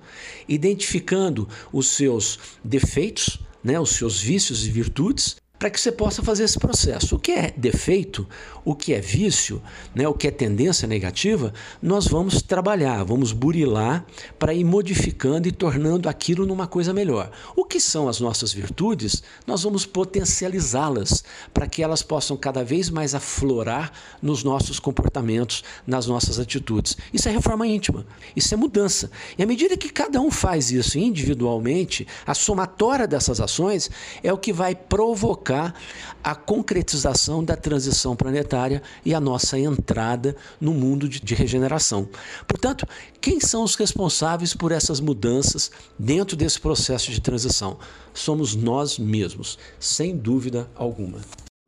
identificar 0.49 0.96
identificando 0.97 1.47
os 1.71 1.87
seus 1.87 2.39
defeitos, 2.63 3.39
né, 3.63 3.79
os 3.79 3.91
seus 3.91 4.19
vícios 4.19 4.65
e 4.65 4.69
virtudes, 4.69 5.37
para 5.59 5.69
que 5.69 5.79
você 5.79 5.91
possa 5.91 6.21
fazer 6.21 6.43
esse 6.43 6.59
processo. 6.59 7.15
O 7.15 7.19
que 7.19 7.31
é 7.31 7.53
defeito, 7.55 8.27
o 8.63 8.75
que 8.75 8.93
é 8.93 8.99
vício, 8.99 9.61
né, 9.93 10.07
o 10.07 10.13
que 10.13 10.27
é 10.27 10.31
tendência 10.31 10.87
negativa, 10.87 11.53
nós 11.81 12.07
vamos 12.07 12.41
trabalhar, 12.41 13.03
vamos 13.03 13.31
burilar 13.31 14.05
para 14.37 14.53
ir 14.53 14.63
modificando 14.63 15.47
e 15.47 15.51
tornando 15.51 16.07
aquilo 16.07 16.45
numa 16.45 16.67
coisa 16.67 16.93
melhor. 16.93 17.31
O 17.55 17.65
que 17.65 17.79
são 17.79 18.07
as 18.07 18.19
nossas 18.19 18.53
virtudes, 18.53 19.23
nós 19.45 19.63
vamos 19.63 19.85
potencializá-las 19.85 21.23
para 21.53 21.67
que 21.67 21.81
elas 21.81 22.03
possam 22.03 22.37
cada 22.37 22.63
vez 22.63 22.89
mais 22.89 23.15
aflorar 23.15 23.91
nos 24.21 24.43
nossos 24.43 24.79
comportamentos, 24.79 25.63
nas 25.85 26.05
nossas 26.05 26.39
atitudes. 26.39 26.95
Isso 27.11 27.27
é 27.27 27.31
reforma 27.31 27.65
íntima, 27.65 28.05
isso 28.35 28.53
é 28.53 28.57
mudança. 28.57 29.09
E 29.37 29.43
à 29.43 29.45
medida 29.45 29.77
que 29.77 29.89
cada 29.89 30.21
um 30.21 30.29
faz 30.29 30.71
isso 30.71 30.99
individualmente, 30.99 32.05
a 32.25 32.33
somatória 32.33 33.07
dessas 33.07 33.41
ações 33.41 33.89
é 34.21 34.31
o 34.31 34.37
que 34.37 34.53
vai 34.53 34.75
provocar 34.75 35.46
a 35.53 36.35
concretização 36.35 37.43
da 37.43 37.55
transição 37.55 38.15
planetária 38.15 38.81
e 39.05 39.13
a 39.13 39.19
nossa 39.19 39.57
entrada 39.57 40.35
no 40.59 40.73
mundo 40.73 41.07
de, 41.07 41.19
de 41.19 41.35
regeneração. 41.35 42.07
Portanto, 42.47 42.85
quem 43.21 43.39
são 43.39 43.63
os 43.63 43.75
responsáveis 43.75 44.53
por 44.53 44.71
essas 44.71 44.99
mudanças 44.99 45.71
dentro 45.97 46.35
desse 46.35 46.59
processo 46.59 47.11
de 47.11 47.21
transição? 47.21 47.77
Somos 48.13 48.55
nós 48.55 48.99
mesmos, 48.99 49.57
sem 49.79 50.17
dúvida 50.17 50.69
alguma. 50.75 51.19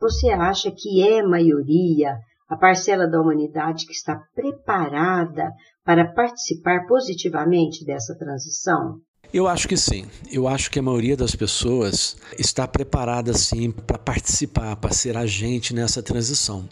Você 0.02 0.30
acha 0.30 0.72
que 0.72 1.02
é 1.02 1.22
maioria 1.22 2.18
a 2.50 2.58
parcela 2.58 3.08
da 3.08 3.22
humanidade 3.22 3.86
que 3.86 3.94
está 3.94 4.20
preparada 4.34 5.52
para 5.86 6.12
participar 6.14 6.88
positivamente 6.88 7.86
dessa 7.86 8.16
transição? 8.18 9.00
Eu 9.32 9.48
acho 9.48 9.68
que 9.68 9.78
sim. 9.78 10.06
Eu 10.32 10.48
acho 10.48 10.72
que 10.72 10.80
a 10.80 10.82
maioria 10.82 11.16
das 11.16 11.36
pessoas 11.36 12.18
está 12.38 12.68
preparada 12.68 13.32
sim 13.34 13.70
para 13.70 13.98
participar, 13.98 14.76
para 14.76 14.92
ser 14.92 15.16
agente 15.16 15.74
nessa 15.74 16.02
transição. 16.02 16.68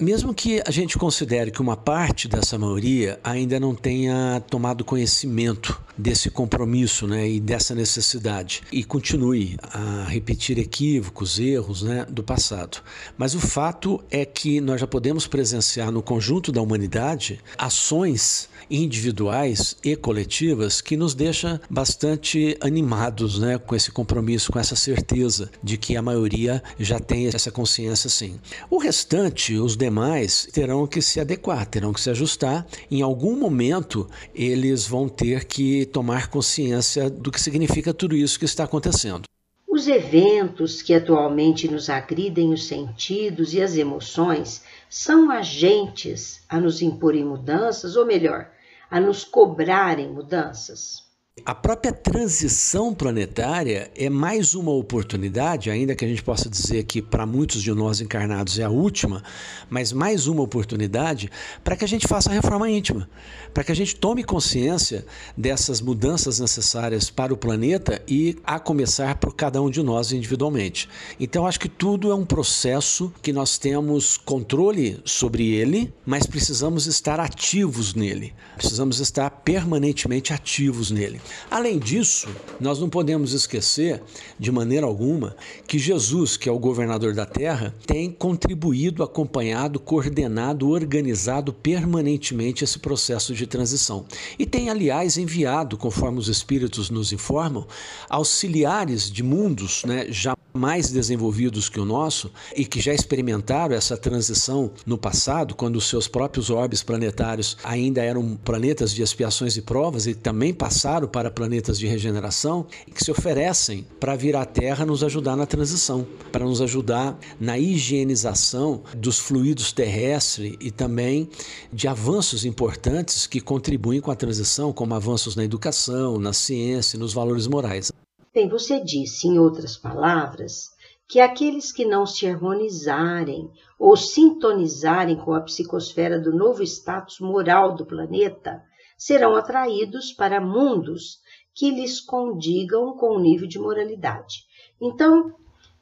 Mesmo 0.00 0.32
que 0.32 0.62
a 0.66 0.70
gente 0.70 0.98
considere 0.98 1.50
que 1.50 1.60
uma 1.60 1.76
parte 1.76 2.26
dessa 2.26 2.58
maioria 2.58 3.20
ainda 3.22 3.60
não 3.60 3.74
tenha 3.74 4.42
tomado 4.48 4.84
conhecimento 4.84 5.80
desse 5.96 6.30
compromisso 6.30 7.06
né, 7.06 7.28
e 7.28 7.38
dessa 7.38 7.74
necessidade 7.74 8.62
e 8.72 8.82
continue 8.82 9.56
a 9.62 10.06
repetir 10.08 10.58
equívocos, 10.58 11.38
erros 11.38 11.82
né, 11.82 12.06
do 12.08 12.22
passado. 12.22 12.78
Mas 13.18 13.34
o 13.34 13.40
fato 13.40 14.02
é 14.10 14.24
que 14.24 14.60
nós 14.60 14.80
já 14.80 14.86
podemos 14.86 15.26
presenciar 15.26 15.92
no 15.92 16.02
conjunto 16.02 16.50
da 16.50 16.62
humanidade 16.62 17.38
ações 17.58 18.48
individuais 18.70 19.76
e 19.84 19.96
coletivas 19.96 20.80
que 20.80 20.96
nos 20.96 21.14
deixa 21.14 21.60
bastante 21.68 22.56
animados 22.60 23.38
né, 23.38 23.58
com 23.58 23.74
esse 23.74 23.90
compromisso, 23.90 24.52
com 24.52 24.58
essa 24.58 24.76
certeza 24.76 25.50
de 25.62 25.76
que 25.76 25.96
a 25.96 26.02
maioria 26.02 26.62
já 26.78 26.98
tem 26.98 27.26
essa 27.26 27.50
consciência 27.50 28.08
sim. 28.08 28.38
O 28.70 28.78
restante, 28.78 29.56
os 29.56 29.76
demais, 29.76 30.48
terão 30.52 30.86
que 30.86 31.02
se 31.02 31.18
adequar, 31.20 31.66
terão 31.66 31.92
que 31.92 32.00
se 32.00 32.10
ajustar. 32.10 32.66
Em 32.90 33.02
algum 33.02 33.36
momento, 33.36 34.08
eles 34.34 34.86
vão 34.86 35.08
ter 35.08 35.44
que 35.44 35.86
tomar 35.86 36.28
consciência 36.28 37.10
do 37.10 37.30
que 37.30 37.40
significa 37.40 37.92
tudo 37.92 38.16
isso 38.16 38.38
que 38.38 38.44
está 38.44 38.64
acontecendo. 38.64 39.24
Os 39.68 39.86
eventos 39.86 40.82
que 40.82 40.92
atualmente 40.92 41.70
nos 41.70 41.88
agridem 41.88 42.52
os 42.52 42.66
sentidos 42.66 43.54
e 43.54 43.62
as 43.62 43.76
emoções 43.76 44.62
são 44.88 45.30
agentes 45.30 46.42
a 46.48 46.60
nos 46.60 46.82
imporem 46.82 47.24
mudanças, 47.24 47.94
ou 47.96 48.04
melhor, 48.04 48.50
a 48.90 49.00
nos 49.00 49.24
cobrarem 49.24 50.08
mudanças. 50.08 51.09
A 51.50 51.54
própria 51.54 51.92
transição 51.92 52.94
planetária 52.94 53.90
é 53.96 54.10
mais 54.10 54.54
uma 54.54 54.72
oportunidade, 54.72 55.70
ainda 55.70 55.96
que 55.96 56.04
a 56.04 56.08
gente 56.08 56.22
possa 56.22 56.50
dizer 56.50 56.84
que 56.84 57.00
para 57.00 57.24
muitos 57.24 57.62
de 57.62 57.72
nós 57.72 58.00
encarnados 58.00 58.58
é 58.58 58.64
a 58.64 58.70
última, 58.70 59.22
mas 59.68 59.90
mais 59.90 60.26
uma 60.26 60.42
oportunidade 60.42 61.30
para 61.64 61.76
que 61.76 61.84
a 61.84 61.88
gente 61.88 62.06
faça 62.06 62.30
a 62.30 62.32
reforma 62.32 62.70
íntima, 62.70 63.08
para 63.54 63.64
que 63.64 63.72
a 63.72 63.74
gente 63.74 63.96
tome 63.96 64.22
consciência 64.22 65.04
dessas 65.36 65.80
mudanças 65.80 66.38
necessárias 66.38 67.10
para 67.10 67.32
o 67.32 67.36
planeta 67.36 68.02
e 68.06 68.36
a 68.44 68.60
começar 68.60 69.16
por 69.16 69.34
cada 69.34 69.62
um 69.62 69.70
de 69.70 69.82
nós 69.82 70.12
individualmente. 70.12 70.88
Então 71.18 71.46
acho 71.46 71.58
que 71.58 71.68
tudo 71.68 72.12
é 72.12 72.14
um 72.14 72.24
processo 72.24 73.12
que 73.22 73.32
nós 73.32 73.56
temos 73.56 74.16
controle 74.16 75.00
sobre 75.04 75.50
ele, 75.50 75.92
mas 76.04 76.26
precisamos 76.26 76.86
estar 76.86 77.18
ativos 77.18 77.94
nele. 77.94 78.34
Precisamos 78.56 79.00
estar 79.00 79.30
permanentemente 79.30 80.32
ativos 80.32 80.90
nele. 80.90 81.19
Além 81.50 81.78
disso, 81.78 82.28
nós 82.60 82.78
não 82.78 82.88
podemos 82.88 83.32
esquecer, 83.32 84.02
de 84.38 84.50
maneira 84.52 84.86
alguma, 84.86 85.36
que 85.66 85.78
Jesus, 85.78 86.36
que 86.36 86.48
é 86.48 86.52
o 86.52 86.58
governador 86.58 87.14
da 87.14 87.26
terra, 87.26 87.74
tem 87.86 88.10
contribuído, 88.10 89.02
acompanhado, 89.02 89.78
coordenado, 89.80 90.68
organizado 90.68 91.52
permanentemente 91.52 92.64
esse 92.64 92.78
processo 92.78 93.34
de 93.34 93.46
transição. 93.46 94.04
E 94.38 94.46
tem, 94.46 94.70
aliás, 94.70 95.16
enviado, 95.16 95.76
conforme 95.76 96.18
os 96.18 96.28
Espíritos 96.28 96.90
nos 96.90 97.12
informam, 97.12 97.66
auxiliares 98.08 99.10
de 99.10 99.22
mundos 99.22 99.84
né, 99.84 100.06
já 100.08 100.36
mais 100.52 100.90
desenvolvidos 100.90 101.68
que 101.68 101.80
o 101.80 101.84
nosso 101.84 102.30
e 102.56 102.64
que 102.64 102.80
já 102.80 102.92
experimentaram 102.92 103.74
essa 103.74 103.96
transição 103.96 104.70
no 104.84 104.98
passado, 104.98 105.54
quando 105.54 105.76
os 105.76 105.88
seus 105.88 106.08
próprios 106.08 106.50
orbes 106.50 106.82
planetários 106.82 107.56
ainda 107.62 108.02
eram 108.02 108.36
planetas 108.36 108.92
de 108.92 109.02
expiações 109.02 109.56
e 109.56 109.62
provas 109.62 110.06
e 110.06 110.14
também 110.14 110.52
passaram 110.52 111.06
para 111.10 111.30
planetas 111.30 111.78
de 111.78 111.86
regeneração, 111.86 112.66
que 112.94 113.04
se 113.04 113.10
oferecem 113.10 113.86
para 113.98 114.16
vir 114.16 114.36
à 114.36 114.44
Terra 114.44 114.86
nos 114.86 115.02
ajudar 115.04 115.36
na 115.36 115.46
transição, 115.46 116.06
para 116.32 116.44
nos 116.44 116.62
ajudar 116.62 117.18
na 117.38 117.58
higienização 117.58 118.82
dos 118.96 119.18
fluidos 119.18 119.72
terrestres 119.72 120.56
e 120.60 120.70
também 120.70 121.28
de 121.72 121.88
avanços 121.88 122.44
importantes 122.44 123.26
que 123.26 123.40
contribuem 123.40 124.00
com 124.00 124.10
a 124.10 124.16
transição, 124.16 124.72
como 124.72 124.94
avanços 124.94 125.36
na 125.36 125.44
educação, 125.44 126.18
na 126.18 126.32
ciência 126.32 126.98
nos 126.98 127.12
valores 127.12 127.46
morais. 127.46 127.92
Bem, 128.32 128.48
você 128.48 128.82
disse, 128.82 129.26
em 129.26 129.38
outras 129.38 129.76
palavras, 129.76 130.70
que 131.08 131.18
aqueles 131.18 131.72
que 131.72 131.84
não 131.84 132.06
se 132.06 132.24
harmonizarem 132.26 133.50
ou 133.76 133.96
sintonizarem 133.96 135.16
com 135.16 135.34
a 135.34 135.40
psicosfera 135.40 136.20
do 136.20 136.32
novo 136.32 136.62
status 136.62 137.18
moral 137.18 137.74
do 137.74 137.84
planeta 137.84 138.62
serão 139.00 139.34
atraídos 139.34 140.12
para 140.12 140.42
mundos 140.42 141.20
que 141.54 141.70
lhes 141.70 142.02
condigam 142.02 142.94
com 142.98 143.16
o 143.16 143.18
nível 143.18 143.48
de 143.48 143.58
moralidade. 143.58 144.44
Então, 144.78 145.32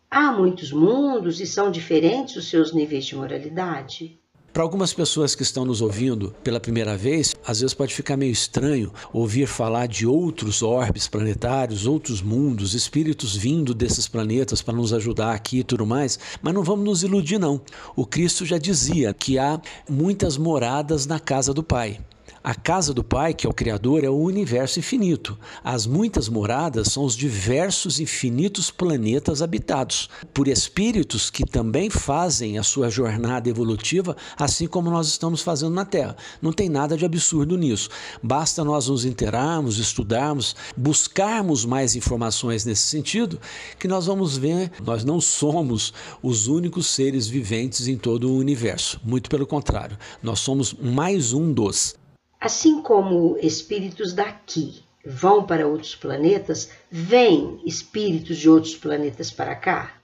há 0.09 0.31
muitos 0.31 0.71
mundos 0.71 1.41
e 1.41 1.47
são 1.47 1.69
diferentes 1.69 2.37
os 2.37 2.49
seus 2.49 2.73
níveis 2.73 3.05
de 3.07 3.17
moralidade? 3.17 4.21
Para 4.53 4.63
algumas 4.63 4.95
pessoas 4.95 5.35
que 5.35 5.43
estão 5.43 5.65
nos 5.65 5.83
ouvindo 5.83 6.33
pela 6.45 6.61
primeira 6.61 6.97
vez, 6.97 7.35
às 7.45 7.61
vezes 7.61 7.75
pode 7.75 7.93
ficar 7.93 8.17
meio 8.17 8.31
estranho 8.31 8.93
ouvir 9.13 9.49
falar 9.49 9.89
de 9.89 10.07
outros 10.07 10.63
orbes 10.63 11.09
planetários, 11.09 11.87
outros 11.87 12.23
mundos, 12.23 12.73
espíritos 12.73 13.35
vindo 13.37 13.75
desses 13.75 14.07
planetas 14.07 14.63
para 14.63 14.75
nos 14.75 14.93
ajudar 14.93 15.33
aqui 15.33 15.59
e 15.59 15.65
tudo 15.65 15.85
mais, 15.85 16.21
mas 16.41 16.55
não 16.55 16.63
vamos 16.63 16.85
nos 16.85 17.03
iludir 17.03 17.39
não. 17.39 17.61
O 17.97 18.07
Cristo 18.07 18.47
já 18.47 18.59
dizia 18.59 19.13
que 19.13 19.41
há 19.41 19.61
muitas 19.91 20.37
moradas 20.37 21.05
na 21.05 21.19
casa 21.19 21.53
do 21.53 21.65
Pai. 21.65 21.99
A 22.43 22.55
casa 22.55 22.95
do 22.95 23.03
Pai, 23.03 23.35
que 23.35 23.47
é 23.47 23.51
o 23.51 23.55
Criador, 23.55 24.05
é 24.05 24.09
o 24.09 24.17
universo 24.17 24.79
infinito. 24.79 25.37
As 25.63 25.87
muitas 25.87 26.29
moradas 26.29 26.89
são 26.89 27.05
os 27.05 27.17
diversos 27.17 27.99
infinitos 27.99 28.71
planetas 28.71 29.43
habitados 29.43 30.09
por 30.33 30.47
espíritos 30.47 31.31
que 31.31 31.45
também 31.45 31.91
fazem 31.91 32.57
a 32.57 32.63
sua 32.63 32.91
jornada 32.91 33.49
evolutiva, 33.49 34.17
assim 34.37 34.69
como 34.69 34.91
nós 34.91 35.09
estamos 35.09 35.43
fazendo 35.43 35.75
na 35.75 35.85
Terra. 35.85 36.17
Não 36.41 36.53
tem 36.53 36.69
nada 36.69 36.97
de 36.97 37.05
absurdo 37.05 37.59
nisso. 37.59 37.91
Basta 38.23 38.63
nós 38.63 38.89
nos 38.89 39.05
interarmos, 39.05 39.79
estudarmos, 39.79 40.55
buscarmos 40.77 41.65
mais 41.65 41.97
informações 41.97 42.65
nesse 42.65 42.83
sentido, 42.83 43.41
que 43.79 43.89
nós 43.89 44.07
vamos 44.07 44.37
ver, 44.37 44.71
nós 44.85 45.05
não 45.05 45.21
somos 45.21 45.93
os 46.23 46.47
únicos 46.47 46.87
seres 46.87 47.27
viventes 47.27 47.89
em 47.89 47.97
todo 47.97 48.31
o 48.31 48.37
universo. 48.37 49.01
Muito 49.05 49.29
pelo 49.29 49.47
contrário, 49.47 49.99
nós 50.23 50.39
somos 50.39 50.73
mais 50.73 51.33
um 51.33 51.53
dos. 51.53 51.98
Assim 52.41 52.81
como 52.83 53.37
espíritos 53.43 54.13
daqui 54.13 54.83
vão 55.05 55.45
para 55.45 55.67
outros 55.67 55.97
planetas, 55.97 56.71
vêm 56.91 57.61
espíritos 57.67 58.37
de 58.37 58.49
outros 58.49 58.77
planetas 58.77 59.31
para 59.31 59.57
cá? 59.57 59.99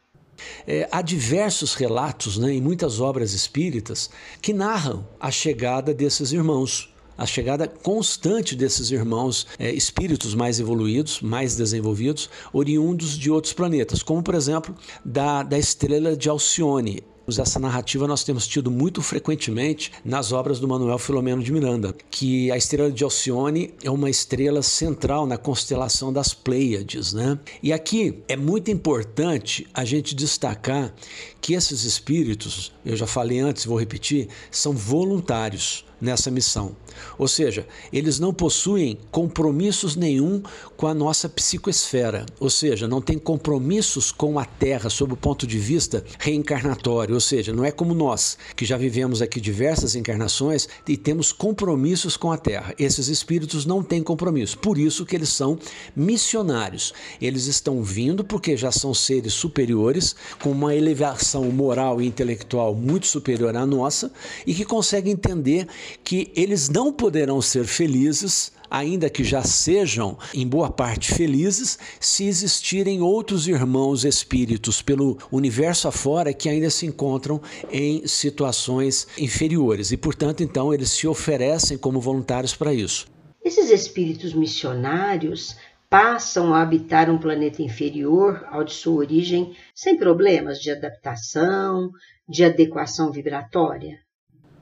É, 0.67 0.89
há 0.91 1.01
diversos 1.01 1.75
relatos 1.75 2.37
né, 2.37 2.53
em 2.53 2.61
muitas 2.61 3.01
obras 3.01 3.33
espíritas 3.33 4.11
que 4.43 4.53
narram 4.53 5.07
a 5.21 5.31
chegada 5.31 5.95
desses 5.95 6.33
irmãos. 6.33 6.93
A 7.17 7.25
chegada 7.25 7.69
constante 7.69 8.57
desses 8.57 8.91
irmãos 8.91 9.47
é, 9.57 9.71
espíritos 9.71 10.35
mais 10.35 10.59
evoluídos, 10.59 11.21
mais 11.21 11.55
desenvolvidos, 11.55 12.29
oriundos 12.53 13.17
de 13.17 13.31
outros 13.31 13.53
planetas, 13.53 14.03
como 14.03 14.21
por 14.21 14.35
exemplo 14.35 14.75
da, 15.05 15.45
da 15.45 15.57
estrela 15.57 16.17
de 16.17 16.29
Alcione. 16.29 17.05
Essa 17.27 17.59
narrativa 17.59 18.07
nós 18.07 18.23
temos 18.23 18.47
tido 18.47 18.71
muito 18.71 19.01
frequentemente 19.01 19.91
nas 20.05 20.31
obras 20.31 20.61
do 20.61 20.69
Manuel 20.69 20.99
Filomeno 20.99 21.43
de 21.43 21.53
Miranda, 21.53 21.95
que 22.11 22.51
a 22.51 22.57
estrela 22.57 22.91
de 22.91 23.03
Alcione 23.03 23.73
é 23.83 23.91
uma 23.91 24.11
estrela 24.11 24.63
central 24.63 25.27
na 25.27 25.39
constelação 25.39 26.13
das 26.13 26.35
Pleiades, 26.35 27.13
né? 27.15 27.39
E 27.63 27.73
aqui 27.73 28.23
é 28.29 28.37
muito 28.37 28.71
importante 28.71 29.67
a 29.73 29.85
gente 29.85 30.15
destacar 30.15 30.95
que 31.41 31.55
esses 31.55 31.85
espíritos, 31.85 32.74
eu 32.85 32.97
já 32.97 33.07
falei 33.07 33.39
antes, 33.41 33.65
vou 33.65 33.79
repetir, 33.79 34.29
são 34.51 34.73
voluntários 34.73 35.85
nessa 36.01 36.31
missão. 36.31 36.77
Ou 37.19 37.27
seja, 37.27 37.67
eles 37.93 38.21
não 38.21 38.33
possuem 38.33 38.99
compromissos 39.11 39.97
nenhum 39.97 40.43
com 40.77 40.87
a 40.87 40.95
nossa 40.95 41.29
psicoesfera, 41.29 42.27
ou 42.39 42.51
seja, 42.51 42.87
não 42.87 43.01
tem 43.01 43.19
compromissos 43.19 44.13
com 44.13 44.39
a 44.39 44.45
Terra 44.45 44.91
sob 44.91 45.15
o 45.15 45.17
ponto 45.17 45.47
de 45.47 45.59
vista 45.59 46.05
reencarnatório, 46.19 47.15
ou 47.15 47.21
seja, 47.21 47.53
não 47.53 47.65
é 47.65 47.73
como 47.73 47.95
nós, 47.95 48.37
que 48.55 48.65
já 48.65 48.77
vivemos 48.77 49.23
aqui 49.23 49.41
diversas 49.41 49.95
encarnações 49.95 50.69
e 50.87 50.97
temos 50.97 51.33
compromissos 51.33 52.17
com 52.17 52.31
a 52.31 52.37
Terra. 52.37 52.75
Esses 52.79 53.09
espíritos 53.09 53.65
não 53.65 53.83
têm 53.83 54.03
compromisso, 54.03 54.59
por 54.59 54.79
isso 54.79 55.07
que 55.07 55.17
eles 55.17 55.31
são 55.31 55.59
missionários. 55.97 56.93
Eles 57.21 57.47
estão 57.47 57.83
vindo 57.83 58.25
porque 58.25 58.57
já 58.57 58.71
são 58.71 58.93
seres 58.93 59.33
superiores, 59.33 60.15
com 60.41 60.51
uma 60.51 60.75
elevação 60.75 61.45
moral 61.51 62.01
e 62.01 62.07
intelectual 62.07 62.74
muito 62.75 63.07
superior 63.07 63.57
à 63.57 63.65
nossa 63.65 64.13
e 64.47 64.55
que 64.55 64.65
conseguem 64.65 65.13
entender 65.13 65.67
que 66.03 66.31
eles 66.35 66.69
não 66.69 66.93
poderão 66.93 67.41
ser 67.41 67.65
felizes, 67.65 68.53
ainda 68.71 69.09
que 69.09 69.23
já 69.23 69.43
sejam 69.43 70.19
em 70.35 70.47
boa 70.47 70.71
parte 70.71 71.15
felizes, 71.15 71.79
se 72.01 72.25
existirem 72.27 73.01
outros 73.01 73.47
irmãos 73.47 74.05
espíritos 74.05 74.83
pelo 74.83 75.19
universo 75.31 75.89
afora 75.89 76.33
que 76.33 76.49
ainda 76.49 76.71
se 76.71 76.87
encontram 76.87 77.41
em 77.71 78.07
situações 78.07 79.07
inferiores 79.19 79.93
e, 79.93 79.97
portanto, 79.97 80.43
então 80.43 80.75
eles 80.75 80.91
se 80.91 81.07
oferecem 81.07 81.79
como 81.79 82.01
voluntários 82.01 82.55
para 82.55 82.75
isso. 82.75 83.07
Esses 83.45 83.71
espíritos 83.71 84.33
missionários 84.33 85.55
passam 85.95 86.53
a 86.53 86.61
habitar 86.61 87.09
um 87.09 87.19
planeta 87.19 87.63
inferior 87.63 88.45
ao 88.51 88.65
de 88.65 88.73
sua 88.73 88.95
origem 88.95 89.55
sem 89.73 89.97
problemas 89.97 90.59
de 90.59 90.71
adaptação, 90.71 91.93
de 92.29 92.45
adequação 92.45 93.11
vibratória? 93.11 94.05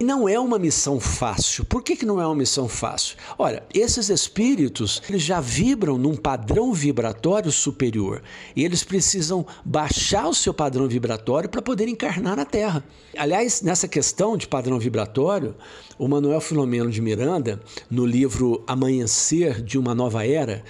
não 0.03 0.29
é 0.29 0.39
uma 0.39 0.59
missão 0.59 0.99
fácil. 0.99 1.65
Por 1.65 1.83
que, 1.83 1.97
que 1.97 2.05
não 2.05 2.21
é 2.21 2.27
uma 2.27 2.35
missão 2.35 2.69
fácil? 2.69 3.17
Olha, 3.39 3.63
esses 3.73 4.09
espíritos 4.09 5.03
eles 5.09 5.23
já 5.23 5.41
vibram 5.41 5.97
num 5.97 6.17
padrão 6.17 6.73
vibratório 6.73 7.53
superior 7.53 8.23
e 8.55 8.65
eles 8.65 8.83
precisam 8.83 9.47
baixar 9.65 10.29
o 10.29 10.35
seu 10.35 10.53
padrão 10.53 10.89
vibratório 10.89 11.49
para 11.49 11.63
poder 11.63 11.89
encarnar 11.89 12.37
na 12.37 12.45
Terra. 12.45 12.85
Aliás, 13.17 13.63
nessa 13.63 13.87
questão 13.87 14.37
de 14.37 14.49
padrão 14.49 14.79
vibratório, 14.79 15.55
o 15.99 16.09
Manuel 16.09 16.41
Filomeno 16.41 16.91
de 16.91 17.01
Miranda, 17.01 17.61
no 17.91 18.05
livro 18.05 18.65
Amanhecer 18.67 19.63
de 19.63 19.79
uma 19.79 19.95
Nova 19.95 20.27
Era, 20.27 20.65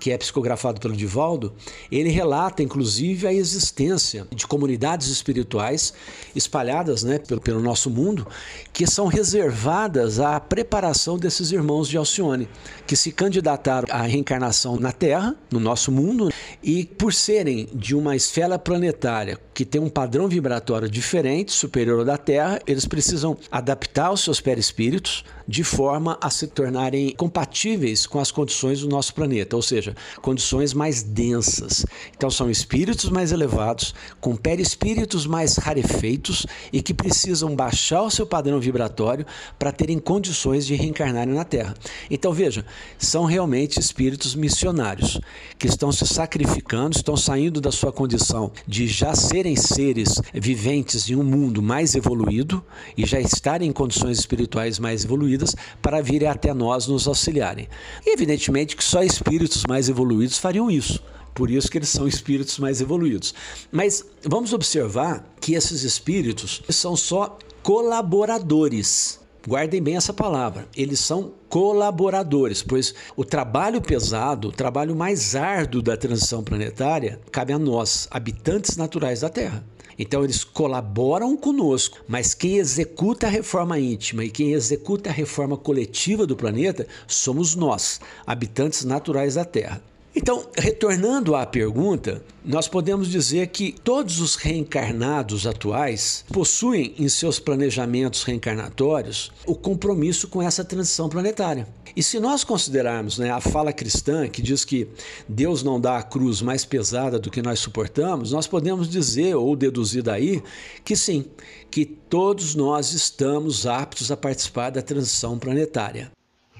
que 0.00 0.10
é 0.10 0.18
psicografado 0.18 0.80
pelo 0.80 0.96
Divaldo, 0.96 1.52
ele 1.92 2.08
relata 2.08 2.62
inclusive 2.62 3.26
a 3.26 3.32
existência 3.32 4.26
de 4.34 4.46
comunidades 4.46 5.08
espirituais 5.08 5.92
espalhadas 6.34 7.04
né, 7.04 7.18
pelo, 7.18 7.40
pelo 7.40 7.60
nosso 7.60 7.90
mundo 7.90 8.26
que 8.72 8.86
são 8.86 9.06
reservadas 9.06 10.18
à 10.18 10.40
preparação 10.40 11.18
desses 11.18 11.52
irmãos 11.52 11.86
de 11.86 11.96
Alcione, 11.96 12.48
que 12.86 12.96
se 12.96 13.12
candidataram 13.12 13.86
à 13.90 14.02
reencarnação 14.02 14.76
na 14.78 14.90
Terra, 14.90 15.36
no 15.50 15.60
nosso 15.60 15.92
mundo, 15.92 16.30
e 16.62 16.84
por 16.84 17.12
serem 17.12 17.68
de 17.74 17.94
uma 17.94 18.16
esfera 18.16 18.58
planetária 18.58 19.38
que 19.52 19.64
tem 19.64 19.80
um 19.80 19.90
padrão 19.90 20.26
vibratório 20.26 20.88
diferente, 20.88 21.52
superior 21.52 21.98
ao 21.98 22.04
da 22.04 22.16
Terra, 22.16 22.60
eles 22.66 22.86
precisam 22.86 23.36
adaptar 23.50 24.10
os 24.10 24.22
seus 24.22 24.40
perispíritos 24.40 25.22
de 25.50 25.64
forma 25.64 26.16
a 26.20 26.30
se 26.30 26.46
tornarem 26.46 27.10
compatíveis 27.16 28.06
com 28.06 28.20
as 28.20 28.30
condições 28.30 28.82
do 28.82 28.88
nosso 28.88 29.12
planeta, 29.12 29.56
ou 29.56 29.62
seja, 29.62 29.96
condições 30.22 30.72
mais 30.72 31.02
densas. 31.02 31.84
Então 32.16 32.30
são 32.30 32.48
espíritos 32.48 33.10
mais 33.10 33.32
elevados, 33.32 33.92
com 34.20 34.36
perispíritos 34.36 35.26
mais 35.26 35.56
rarefeitos 35.56 36.46
e 36.72 36.80
que 36.80 36.94
precisam 36.94 37.56
baixar 37.56 38.02
o 38.02 38.10
seu 38.10 38.24
padrão 38.24 38.60
vibratório 38.60 39.26
para 39.58 39.72
terem 39.72 39.98
condições 39.98 40.64
de 40.64 40.76
reencarnarem 40.76 41.34
na 41.34 41.44
Terra. 41.44 41.74
Então 42.08 42.32
veja, 42.32 42.64
são 42.96 43.24
realmente 43.24 43.80
espíritos 43.80 44.36
missionários 44.36 45.20
que 45.58 45.66
estão 45.66 45.90
se 45.90 46.06
sacrificando, 46.06 46.96
estão 46.96 47.16
saindo 47.16 47.60
da 47.60 47.72
sua 47.72 47.90
condição 47.90 48.52
de 48.68 48.86
já 48.86 49.16
serem 49.16 49.56
seres 49.56 50.22
viventes 50.32 51.10
em 51.10 51.16
um 51.16 51.24
mundo 51.24 51.60
mais 51.60 51.96
evoluído 51.96 52.64
e 52.96 53.04
já 53.04 53.18
estarem 53.18 53.68
em 53.68 53.72
condições 53.72 54.20
espirituais 54.20 54.78
mais 54.78 55.04
evoluídas 55.04 55.39
para 55.80 56.00
virem 56.00 56.28
até 56.28 56.52
nós 56.54 56.86
nos 56.86 57.06
auxiliarem. 57.06 57.68
E 58.04 58.12
evidentemente 58.12 58.76
que 58.76 58.84
só 58.84 59.02
espíritos 59.02 59.64
mais 59.68 59.88
evoluídos 59.88 60.38
fariam 60.38 60.70
isso. 60.70 61.02
Por 61.34 61.50
isso 61.50 61.70
que 61.70 61.78
eles 61.78 61.88
são 61.88 62.08
espíritos 62.08 62.58
mais 62.58 62.80
evoluídos. 62.80 63.34
Mas 63.70 64.04
vamos 64.24 64.52
observar 64.52 65.24
que 65.40 65.54
esses 65.54 65.82
espíritos 65.82 66.62
são 66.68 66.96
só 66.96 67.38
colaboradores. 67.62 69.20
Guardem 69.46 69.82
bem 69.82 69.96
essa 69.96 70.12
palavra. 70.12 70.68
Eles 70.76 71.00
são 71.00 71.32
colaboradores, 71.48 72.62
pois 72.62 72.94
o 73.16 73.24
trabalho 73.24 73.80
pesado, 73.80 74.48
o 74.48 74.52
trabalho 74.52 74.94
mais 74.94 75.34
árduo 75.34 75.80
da 75.80 75.96
transição 75.96 76.44
planetária, 76.44 77.18
cabe 77.32 77.52
a 77.52 77.58
nós, 77.58 78.06
habitantes 78.10 78.76
naturais 78.76 79.20
da 79.20 79.30
Terra. 79.30 79.64
Então 79.98 80.24
eles 80.24 80.44
colaboram 80.44 81.36
conosco, 81.36 81.98
mas 82.08 82.34
quem 82.34 82.56
executa 82.56 83.26
a 83.26 83.30
reforma 83.30 83.78
íntima 83.78 84.24
e 84.24 84.30
quem 84.30 84.52
executa 84.52 85.10
a 85.10 85.12
reforma 85.12 85.56
coletiva 85.56 86.26
do 86.26 86.36
planeta 86.36 86.86
somos 87.06 87.54
nós, 87.54 88.00
habitantes 88.26 88.84
naturais 88.84 89.34
da 89.34 89.44
Terra. 89.44 89.89
Então, 90.14 90.48
retornando 90.58 91.36
à 91.36 91.46
pergunta, 91.46 92.20
nós 92.44 92.66
podemos 92.66 93.08
dizer 93.08 93.46
que 93.48 93.72
todos 93.72 94.20
os 94.20 94.34
reencarnados 94.34 95.46
atuais 95.46 96.24
possuem 96.32 96.94
em 96.98 97.08
seus 97.08 97.38
planejamentos 97.38 98.24
reencarnatórios 98.24 99.30
o 99.46 99.54
compromisso 99.54 100.26
com 100.26 100.42
essa 100.42 100.64
transição 100.64 101.08
planetária. 101.08 101.68
E 101.94 102.02
se 102.02 102.18
nós 102.18 102.42
considerarmos 102.42 103.18
né, 103.18 103.30
a 103.30 103.40
fala 103.40 103.72
cristã 103.72 104.28
que 104.28 104.42
diz 104.42 104.64
que 104.64 104.88
Deus 105.28 105.62
não 105.62 105.80
dá 105.80 105.98
a 105.98 106.02
cruz 106.02 106.42
mais 106.42 106.64
pesada 106.64 107.18
do 107.18 107.30
que 107.30 107.42
nós 107.42 107.60
suportamos, 107.60 108.32
nós 108.32 108.46
podemos 108.46 108.88
dizer 108.88 109.36
ou 109.36 109.54
deduzir 109.54 110.02
daí 110.02 110.42
que 110.84 110.96
sim, 110.96 111.24
que 111.70 111.84
todos 111.84 112.54
nós 112.56 112.92
estamos 112.92 113.64
aptos 113.66 114.10
a 114.10 114.16
participar 114.16 114.70
da 114.70 114.82
transição 114.82 115.38
planetária. 115.38 116.10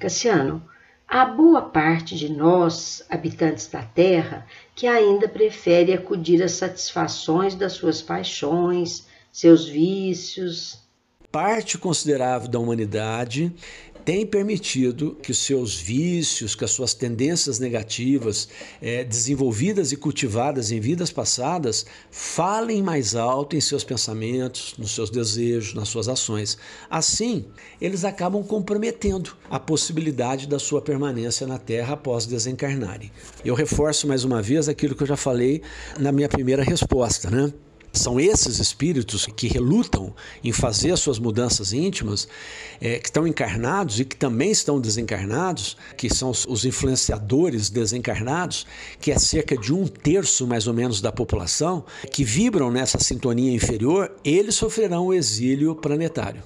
Cassiano, 0.00 0.62
Há 1.12 1.24
boa 1.24 1.60
parte 1.60 2.14
de 2.14 2.28
nós, 2.28 3.04
habitantes 3.10 3.66
da 3.66 3.82
Terra, 3.82 4.46
que 4.76 4.86
ainda 4.86 5.28
prefere 5.28 5.92
acudir 5.92 6.40
às 6.40 6.52
satisfações 6.52 7.56
das 7.56 7.72
suas 7.72 8.00
paixões, 8.00 9.08
seus 9.32 9.66
vícios. 9.66 10.78
Parte 11.32 11.76
considerável 11.76 12.46
da 12.46 12.60
humanidade 12.60 13.52
tem 14.04 14.26
permitido 14.26 15.16
que 15.22 15.30
os 15.30 15.38
seus 15.38 15.76
vícios, 15.76 16.54
que 16.54 16.64
as 16.64 16.70
suas 16.70 16.94
tendências 16.94 17.58
negativas, 17.58 18.48
é, 18.80 19.04
desenvolvidas 19.04 19.92
e 19.92 19.96
cultivadas 19.96 20.70
em 20.70 20.80
vidas 20.80 21.10
passadas, 21.10 21.86
falem 22.10 22.82
mais 22.82 23.14
alto 23.14 23.56
em 23.56 23.60
seus 23.60 23.84
pensamentos, 23.84 24.74
nos 24.78 24.92
seus 24.92 25.10
desejos, 25.10 25.74
nas 25.74 25.88
suas 25.88 26.08
ações. 26.08 26.58
Assim, 26.88 27.44
eles 27.80 28.04
acabam 28.04 28.42
comprometendo 28.42 29.36
a 29.48 29.58
possibilidade 29.58 30.46
da 30.46 30.58
sua 30.58 30.82
permanência 30.82 31.46
na 31.46 31.58
Terra 31.58 31.94
após 31.94 32.26
desencarnarem. 32.26 33.10
Eu 33.44 33.54
reforço 33.54 34.06
mais 34.06 34.24
uma 34.24 34.42
vez 34.42 34.68
aquilo 34.68 34.94
que 34.94 35.02
eu 35.02 35.06
já 35.06 35.16
falei 35.16 35.62
na 35.98 36.12
minha 36.12 36.28
primeira 36.28 36.62
resposta, 36.62 37.30
né? 37.30 37.52
São 37.92 38.20
esses 38.20 38.59
espíritos 38.59 39.26
que 39.26 39.48
relutam 39.48 40.14
em 40.44 40.53
fazer 40.53 40.92
as 40.92 41.00
suas 41.00 41.18
mudanças 41.18 41.72
íntimas, 41.72 42.29
é, 42.81 42.98
que 42.98 43.09
estão 43.09 43.26
encarnados 43.26 43.98
e 43.98 44.05
que 44.05 44.16
também 44.16 44.50
estão 44.50 44.81
desencarnados, 44.81 45.76
que 45.96 46.09
são 46.09 46.31
os 46.31 46.64
influenciadores 46.64 47.68
desencarnados, 47.68 48.66
que 49.00 49.11
é 49.11 49.18
cerca 49.18 49.57
de 49.57 49.74
um 49.74 49.87
terço 49.87 50.46
mais 50.46 50.66
ou 50.66 50.74
menos 50.74 51.00
da 51.00 51.11
população, 51.11 51.85
que 52.11 52.22
vibram 52.22 52.70
nessa 52.70 53.00
sintonia 53.00 53.53
inferior, 53.53 54.12
eles 54.24 54.55
sofrerão 54.55 55.07
o 55.07 55.14
exílio 55.14 55.74
planetário. 55.74 56.42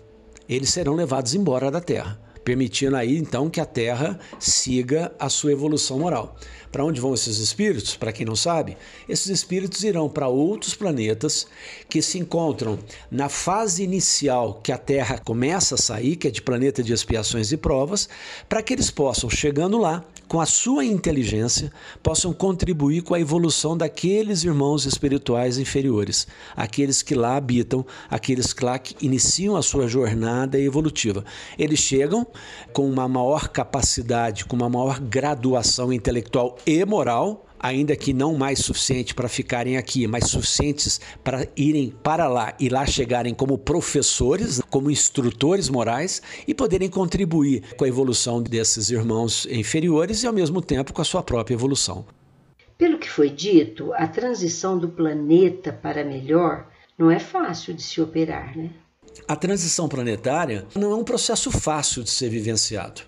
Eles 0.48 0.70
serão 0.70 0.94
levados 0.94 1.34
embora 1.34 1.70
da 1.70 1.80
Terra 1.80 2.23
permitindo 2.44 2.96
aí 2.96 3.16
então 3.16 3.48
que 3.48 3.60
a 3.60 3.64
Terra 3.64 4.18
siga 4.38 5.12
a 5.18 5.28
sua 5.28 5.52
evolução 5.52 5.98
moral. 5.98 6.36
Para 6.70 6.84
onde 6.84 7.00
vão 7.00 7.14
esses 7.14 7.38
espíritos? 7.38 7.96
Para 7.96 8.12
quem 8.12 8.26
não 8.26 8.34
sabe, 8.34 8.76
esses 9.08 9.28
espíritos 9.28 9.84
irão 9.84 10.08
para 10.08 10.26
outros 10.26 10.74
planetas 10.74 11.46
que 11.88 12.02
se 12.02 12.18
encontram 12.18 12.78
na 13.10 13.28
fase 13.28 13.84
inicial 13.84 14.60
que 14.60 14.72
a 14.72 14.78
Terra 14.78 15.18
começa 15.18 15.76
a 15.76 15.78
sair, 15.78 16.16
que 16.16 16.26
é 16.26 16.30
de 16.32 16.42
planeta 16.42 16.82
de 16.82 16.92
expiações 16.92 17.52
e 17.52 17.56
provas, 17.56 18.08
para 18.48 18.60
que 18.60 18.72
eles 18.72 18.90
possam, 18.90 19.30
chegando 19.30 19.78
lá, 19.78 20.04
com 20.34 20.40
a 20.40 20.46
sua 20.46 20.84
inteligência, 20.84 21.70
possam 22.02 22.32
contribuir 22.32 23.02
com 23.02 23.14
a 23.14 23.20
evolução 23.20 23.76
daqueles 23.76 24.42
irmãos 24.42 24.84
espirituais 24.84 25.58
inferiores, 25.58 26.26
aqueles 26.56 27.02
que 27.02 27.14
lá 27.14 27.36
habitam, 27.36 27.86
aqueles 28.10 28.52
que 28.52 28.64
lá 28.64 28.80
iniciam 29.00 29.54
a 29.54 29.62
sua 29.62 29.86
jornada 29.86 30.58
evolutiva. 30.58 31.24
Eles 31.56 31.78
chegam 31.78 32.26
com 32.72 32.90
uma 32.90 33.06
maior 33.06 33.46
capacidade, 33.46 34.44
com 34.44 34.56
uma 34.56 34.68
maior 34.68 34.98
graduação 34.98 35.92
intelectual 35.92 36.58
e 36.66 36.84
moral, 36.84 37.46
ainda 37.64 37.96
que 37.96 38.12
não 38.12 38.36
mais 38.36 38.58
suficiente 38.58 39.14
para 39.14 39.26
ficarem 39.26 39.78
aqui, 39.78 40.06
mas 40.06 40.28
suficientes 40.28 41.00
para 41.24 41.48
irem 41.56 41.94
para 42.02 42.28
lá 42.28 42.54
e 42.60 42.68
lá 42.68 42.84
chegarem 42.84 43.32
como 43.32 43.56
professores, 43.56 44.60
como 44.68 44.90
instrutores 44.90 45.70
morais 45.70 46.20
e 46.46 46.52
poderem 46.52 46.90
contribuir 46.90 47.74
com 47.78 47.86
a 47.86 47.88
evolução 47.88 48.42
desses 48.42 48.90
irmãos 48.90 49.46
inferiores 49.46 50.22
e 50.22 50.26
ao 50.26 50.32
mesmo 50.34 50.60
tempo 50.60 50.92
com 50.92 51.00
a 51.00 51.06
sua 51.06 51.22
própria 51.22 51.54
evolução. 51.54 52.04
Pelo 52.76 52.98
que 52.98 53.08
foi 53.08 53.30
dito, 53.30 53.94
a 53.94 54.06
transição 54.06 54.78
do 54.78 54.90
planeta 54.90 55.72
para 55.72 56.04
melhor 56.04 56.68
não 56.98 57.10
é 57.10 57.18
fácil 57.18 57.72
de 57.72 57.82
se 57.82 57.98
operar, 57.98 58.54
né? 58.54 58.72
A 59.26 59.36
transição 59.36 59.88
planetária 59.88 60.66
não 60.74 60.92
é 60.92 60.94
um 60.94 61.04
processo 61.04 61.50
fácil 61.50 62.02
de 62.02 62.10
ser 62.10 62.28
vivenciado. 62.28 63.02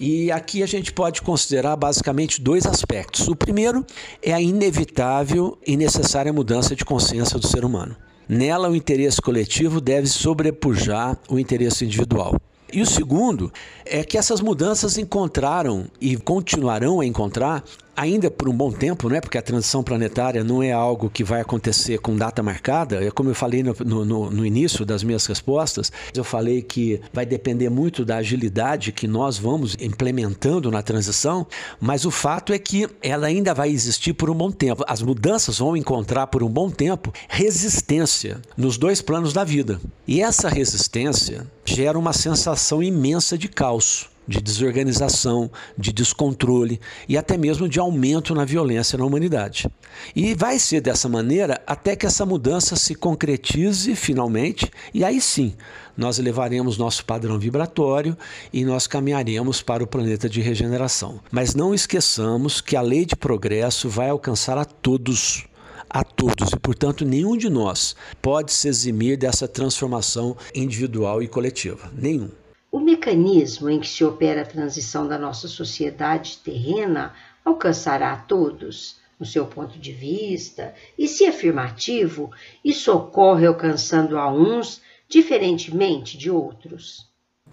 E 0.00 0.30
aqui 0.30 0.62
a 0.62 0.66
gente 0.66 0.92
pode 0.92 1.22
considerar 1.22 1.76
basicamente 1.76 2.40
dois 2.40 2.66
aspectos. 2.66 3.28
O 3.28 3.36
primeiro 3.36 3.84
é 4.22 4.32
a 4.32 4.40
inevitável 4.40 5.58
e 5.66 5.76
necessária 5.76 6.32
mudança 6.32 6.74
de 6.74 6.84
consciência 6.84 7.38
do 7.38 7.46
ser 7.46 7.64
humano. 7.64 7.96
Nela, 8.28 8.68
o 8.68 8.76
interesse 8.76 9.20
coletivo 9.20 9.80
deve 9.80 10.06
sobrepujar 10.06 11.18
o 11.28 11.38
interesse 11.38 11.84
individual. 11.84 12.36
E 12.70 12.82
o 12.82 12.86
segundo 12.86 13.50
é 13.86 14.04
que 14.04 14.18
essas 14.18 14.42
mudanças 14.42 14.98
encontraram 14.98 15.86
e 15.98 16.16
continuarão 16.18 17.00
a 17.00 17.06
encontrar 17.06 17.64
ainda 17.98 18.30
por 18.30 18.48
um 18.48 18.56
bom 18.56 18.70
tempo, 18.70 19.08
né? 19.08 19.20
Porque 19.20 19.36
a 19.36 19.42
transição 19.42 19.82
planetária 19.82 20.44
não 20.44 20.62
é 20.62 20.70
algo 20.70 21.10
que 21.10 21.24
vai 21.24 21.40
acontecer 21.40 21.98
com 21.98 22.16
data 22.16 22.42
marcada. 22.44 23.04
É 23.04 23.10
como 23.10 23.28
eu 23.28 23.34
falei 23.34 23.62
no, 23.62 23.74
no, 23.84 24.30
no, 24.30 24.46
início 24.46 24.86
das 24.86 25.02
minhas 25.02 25.26
respostas, 25.26 25.90
eu 26.14 26.22
falei 26.22 26.62
que 26.62 27.00
vai 27.12 27.26
depender 27.26 27.68
muito 27.68 28.04
da 28.04 28.18
agilidade 28.18 28.92
que 28.92 29.08
nós 29.08 29.36
vamos 29.36 29.76
implementando 29.80 30.70
na 30.70 30.80
transição, 30.80 31.44
mas 31.80 32.04
o 32.04 32.10
fato 32.10 32.52
é 32.52 32.58
que 32.58 32.88
ela 33.02 33.26
ainda 33.26 33.52
vai 33.52 33.68
existir 33.70 34.12
por 34.12 34.30
um 34.30 34.34
bom 34.34 34.52
tempo. 34.52 34.84
As 34.86 35.02
mudanças 35.02 35.58
vão 35.58 35.76
encontrar 35.76 36.28
por 36.28 36.44
um 36.44 36.48
bom 36.48 36.70
tempo 36.70 37.12
resistência 37.28 38.40
nos 38.56 38.78
dois 38.78 39.02
planos 39.02 39.32
da 39.32 39.42
vida. 39.42 39.80
E 40.06 40.22
essa 40.22 40.48
resistência 40.48 41.46
gera 41.64 41.98
uma 41.98 42.12
sensação 42.12 42.80
imensa 42.80 43.36
de 43.36 43.48
caos 43.48 44.08
de 44.28 44.42
desorganização, 44.42 45.50
de 45.76 45.90
descontrole 45.90 46.78
e 47.08 47.16
até 47.16 47.38
mesmo 47.38 47.66
de 47.66 47.80
aumento 47.80 48.34
na 48.34 48.44
violência 48.44 48.98
na 48.98 49.06
humanidade. 49.06 49.66
E 50.14 50.34
vai 50.34 50.58
ser 50.58 50.82
dessa 50.82 51.08
maneira 51.08 51.60
até 51.66 51.96
que 51.96 52.04
essa 52.04 52.26
mudança 52.26 52.76
se 52.76 52.94
concretize 52.94 53.96
finalmente, 53.96 54.70
e 54.92 55.02
aí 55.02 55.20
sim 55.20 55.54
nós 55.96 56.18
elevaremos 56.18 56.76
nosso 56.76 57.04
padrão 57.04 57.38
vibratório 57.38 58.16
e 58.52 58.64
nós 58.64 58.86
caminharemos 58.86 59.62
para 59.62 59.82
o 59.82 59.86
planeta 59.86 60.28
de 60.28 60.40
regeneração. 60.40 61.20
Mas 61.30 61.54
não 61.54 61.74
esqueçamos 61.74 62.60
que 62.60 62.76
a 62.76 62.82
lei 62.82 63.06
de 63.06 63.16
progresso 63.16 63.88
vai 63.88 64.10
alcançar 64.10 64.58
a 64.58 64.64
todos 64.64 65.48
a 65.90 66.04
todos 66.04 66.50
e, 66.52 66.58
portanto, 66.58 67.02
nenhum 67.02 67.34
de 67.34 67.48
nós 67.48 67.96
pode 68.20 68.52
se 68.52 68.68
eximir 68.68 69.16
dessa 69.16 69.48
transformação 69.48 70.36
individual 70.54 71.22
e 71.22 71.28
coletiva. 71.28 71.90
Nenhum. 71.96 72.28
O 72.70 72.78
mecanismo 72.78 73.70
em 73.70 73.80
que 73.80 73.88
se 73.88 74.04
opera 74.04 74.42
a 74.42 74.46
transição 74.46 75.08
da 75.08 75.18
nossa 75.18 75.48
sociedade 75.48 76.38
terrena 76.44 77.14
alcançará 77.42 78.12
a 78.12 78.16
todos, 78.16 78.96
no 79.18 79.24
seu 79.24 79.46
ponto 79.46 79.78
de 79.78 79.90
vista, 79.90 80.74
e 80.96 81.08
se 81.08 81.24
afirmativo, 81.24 82.30
isso 82.62 82.92
ocorre 82.92 83.46
alcançando 83.46 84.18
a 84.18 84.30
uns 84.30 84.82
diferentemente 85.08 86.18
de 86.18 86.30
outros. 86.30 87.08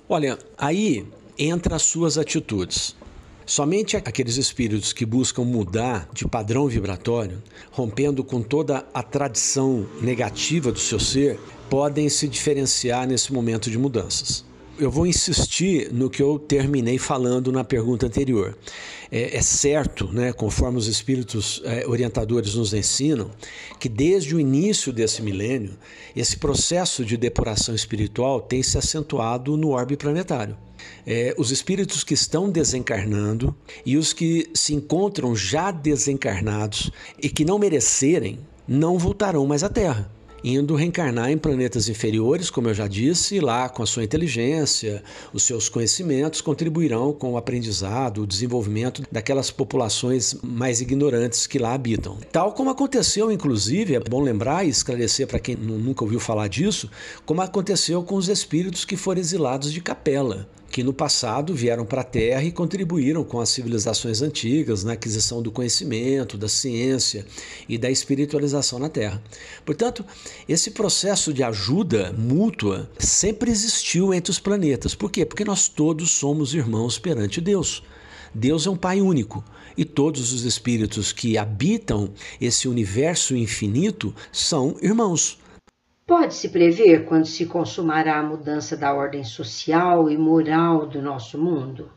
Olha, 0.07 0.37
aí 0.57 1.07
entra 1.37 1.77
as 1.77 1.83
suas 1.83 2.17
atitudes. 2.17 2.95
Somente 3.45 3.95
aqueles 3.95 4.37
espíritos 4.37 4.91
que 4.91 5.05
buscam 5.05 5.43
mudar 5.43 6.09
de 6.11 6.27
padrão 6.27 6.67
vibratório, 6.67 7.41
rompendo 7.71 8.23
com 8.23 8.41
toda 8.41 8.85
a 8.93 9.01
tradição 9.01 9.87
negativa 10.01 10.71
do 10.71 10.79
seu 10.79 10.99
ser, 10.99 11.39
podem 11.69 12.09
se 12.09 12.27
diferenciar 12.27 13.07
nesse 13.07 13.31
momento 13.31 13.69
de 13.69 13.77
mudanças. 13.77 14.43
Eu 14.77 14.91
vou 14.91 15.07
insistir 15.07 15.91
no 15.93 16.09
que 16.09 16.21
eu 16.21 16.37
terminei 16.37 16.97
falando 16.97 17.51
na 17.51 17.63
pergunta 17.63 18.05
anterior. 18.05 18.57
É, 19.11 19.37
é 19.37 19.41
certo, 19.41 20.11
né, 20.11 20.33
conforme 20.33 20.77
os 20.77 20.87
espíritos 20.87 21.61
é, 21.63 21.87
orientadores 21.87 22.55
nos 22.55 22.73
ensinam, 22.73 23.31
que 23.79 23.87
desde 23.87 24.35
o 24.35 24.39
início 24.39 24.91
desse 24.91 25.21
milênio, 25.21 25.77
esse 26.15 26.37
processo 26.37 27.05
de 27.05 27.15
depuração 27.15 27.73
espiritual 27.73 28.41
tem 28.41 28.61
se 28.61 28.77
acentuado 28.77 29.55
no 29.55 29.69
orbe 29.69 29.95
planetário 29.95 30.57
é, 31.05 31.33
os 31.37 31.51
espíritos 31.51 32.03
que 32.03 32.13
estão 32.13 32.49
desencarnando 32.49 33.55
e 33.85 33.97
os 33.97 34.13
que 34.13 34.49
se 34.53 34.73
encontram 34.73 35.35
já 35.35 35.71
desencarnados 35.71 36.91
e 37.21 37.29
que 37.29 37.45
não 37.45 37.59
merecerem, 37.59 38.39
não 38.67 38.97
voltarão 38.97 39.45
mais 39.45 39.63
à 39.63 39.69
Terra 39.69 40.14
indo 40.45 40.75
reencarnar 40.75 41.31
em 41.31 41.39
planetas 41.39 41.89
inferiores, 41.89 42.51
como 42.51 42.69
eu 42.69 42.73
já 42.75 42.87
disse, 42.87 43.39
lá 43.39 43.67
com 43.67 43.81
a 43.81 43.85
sua 43.87 44.03
inteligência, 44.03 45.03
os 45.33 45.41
seus 45.41 45.67
conhecimentos 45.67 46.39
contribuirão 46.39 47.11
com 47.11 47.33
o 47.33 47.37
aprendizado, 47.37 48.21
o 48.21 48.27
desenvolvimento 48.27 49.01
daquelas 49.11 49.49
populações 49.49 50.35
mais 50.43 50.81
ignorantes 50.81 51.47
que 51.47 51.57
lá 51.57 51.73
habitam. 51.73 52.17
Tal 52.31 52.51
como 52.51 52.69
aconteceu, 52.69 53.31
inclusive, 53.31 53.95
é 53.95 53.99
bom 53.99 54.21
lembrar 54.21 54.63
e 54.63 54.69
esclarecer 54.69 55.25
para 55.25 55.39
quem 55.39 55.55
nunca 55.55 56.03
ouviu 56.03 56.19
falar 56.19 56.47
disso, 56.47 56.91
como 57.25 57.41
aconteceu 57.41 58.03
com 58.03 58.13
os 58.13 58.29
espíritos 58.29 58.85
que 58.85 58.95
foram 58.95 59.21
exilados 59.21 59.73
de 59.73 59.81
capela 59.81 60.47
que 60.69 60.83
no 60.83 60.93
passado 60.93 61.53
vieram 61.53 61.85
para 61.85 62.01
a 62.01 62.03
Terra 62.03 62.43
e 62.43 62.51
contribuíram 62.51 63.23
com 63.23 63.39
as 63.39 63.49
civilizações 63.49 64.21
antigas 64.21 64.83
na 64.83 64.93
aquisição 64.93 65.41
do 65.41 65.51
conhecimento, 65.51 66.37
da 66.37 66.49
ciência 66.49 67.25
e 67.69 67.77
da 67.77 67.89
espiritualização 67.89 68.79
na 68.79 68.89
Terra. 68.89 69.23
Portanto, 69.65 70.05
esse 70.47 70.71
processo 70.71 71.33
de 71.33 71.43
ajuda 71.43 72.13
mútua 72.17 72.89
sempre 72.99 73.51
existiu 73.51 74.13
entre 74.13 74.31
os 74.31 74.39
planetas. 74.39 74.93
Por 74.93 75.11
quê? 75.11 75.25
Porque 75.25 75.45
nós 75.45 75.67
todos 75.67 76.11
somos 76.11 76.53
irmãos 76.53 76.99
perante 76.99 77.39
Deus. 77.39 77.83
Deus 78.33 78.67
é 78.67 78.69
um 78.69 78.75
Pai 78.75 78.99
único 78.99 79.43
e 79.77 79.85
todos 79.85 80.33
os 80.33 80.43
espíritos 80.43 81.13
que 81.13 81.37
habitam 81.37 82.11
esse 82.39 82.67
universo 82.67 83.35
infinito 83.35 84.13
são 84.31 84.75
irmãos. 84.81 85.37
Pode-se 86.07 86.49
prever 86.49 87.05
quando 87.05 87.25
se 87.25 87.47
consumará 87.47 88.19
a 88.19 88.23
mudança 88.23 88.77
da 88.77 88.93
ordem 88.93 89.23
social 89.23 90.07
e 90.07 90.15
moral 90.15 90.85
do 90.85 91.01
nosso 91.01 91.35
mundo? 91.35 91.89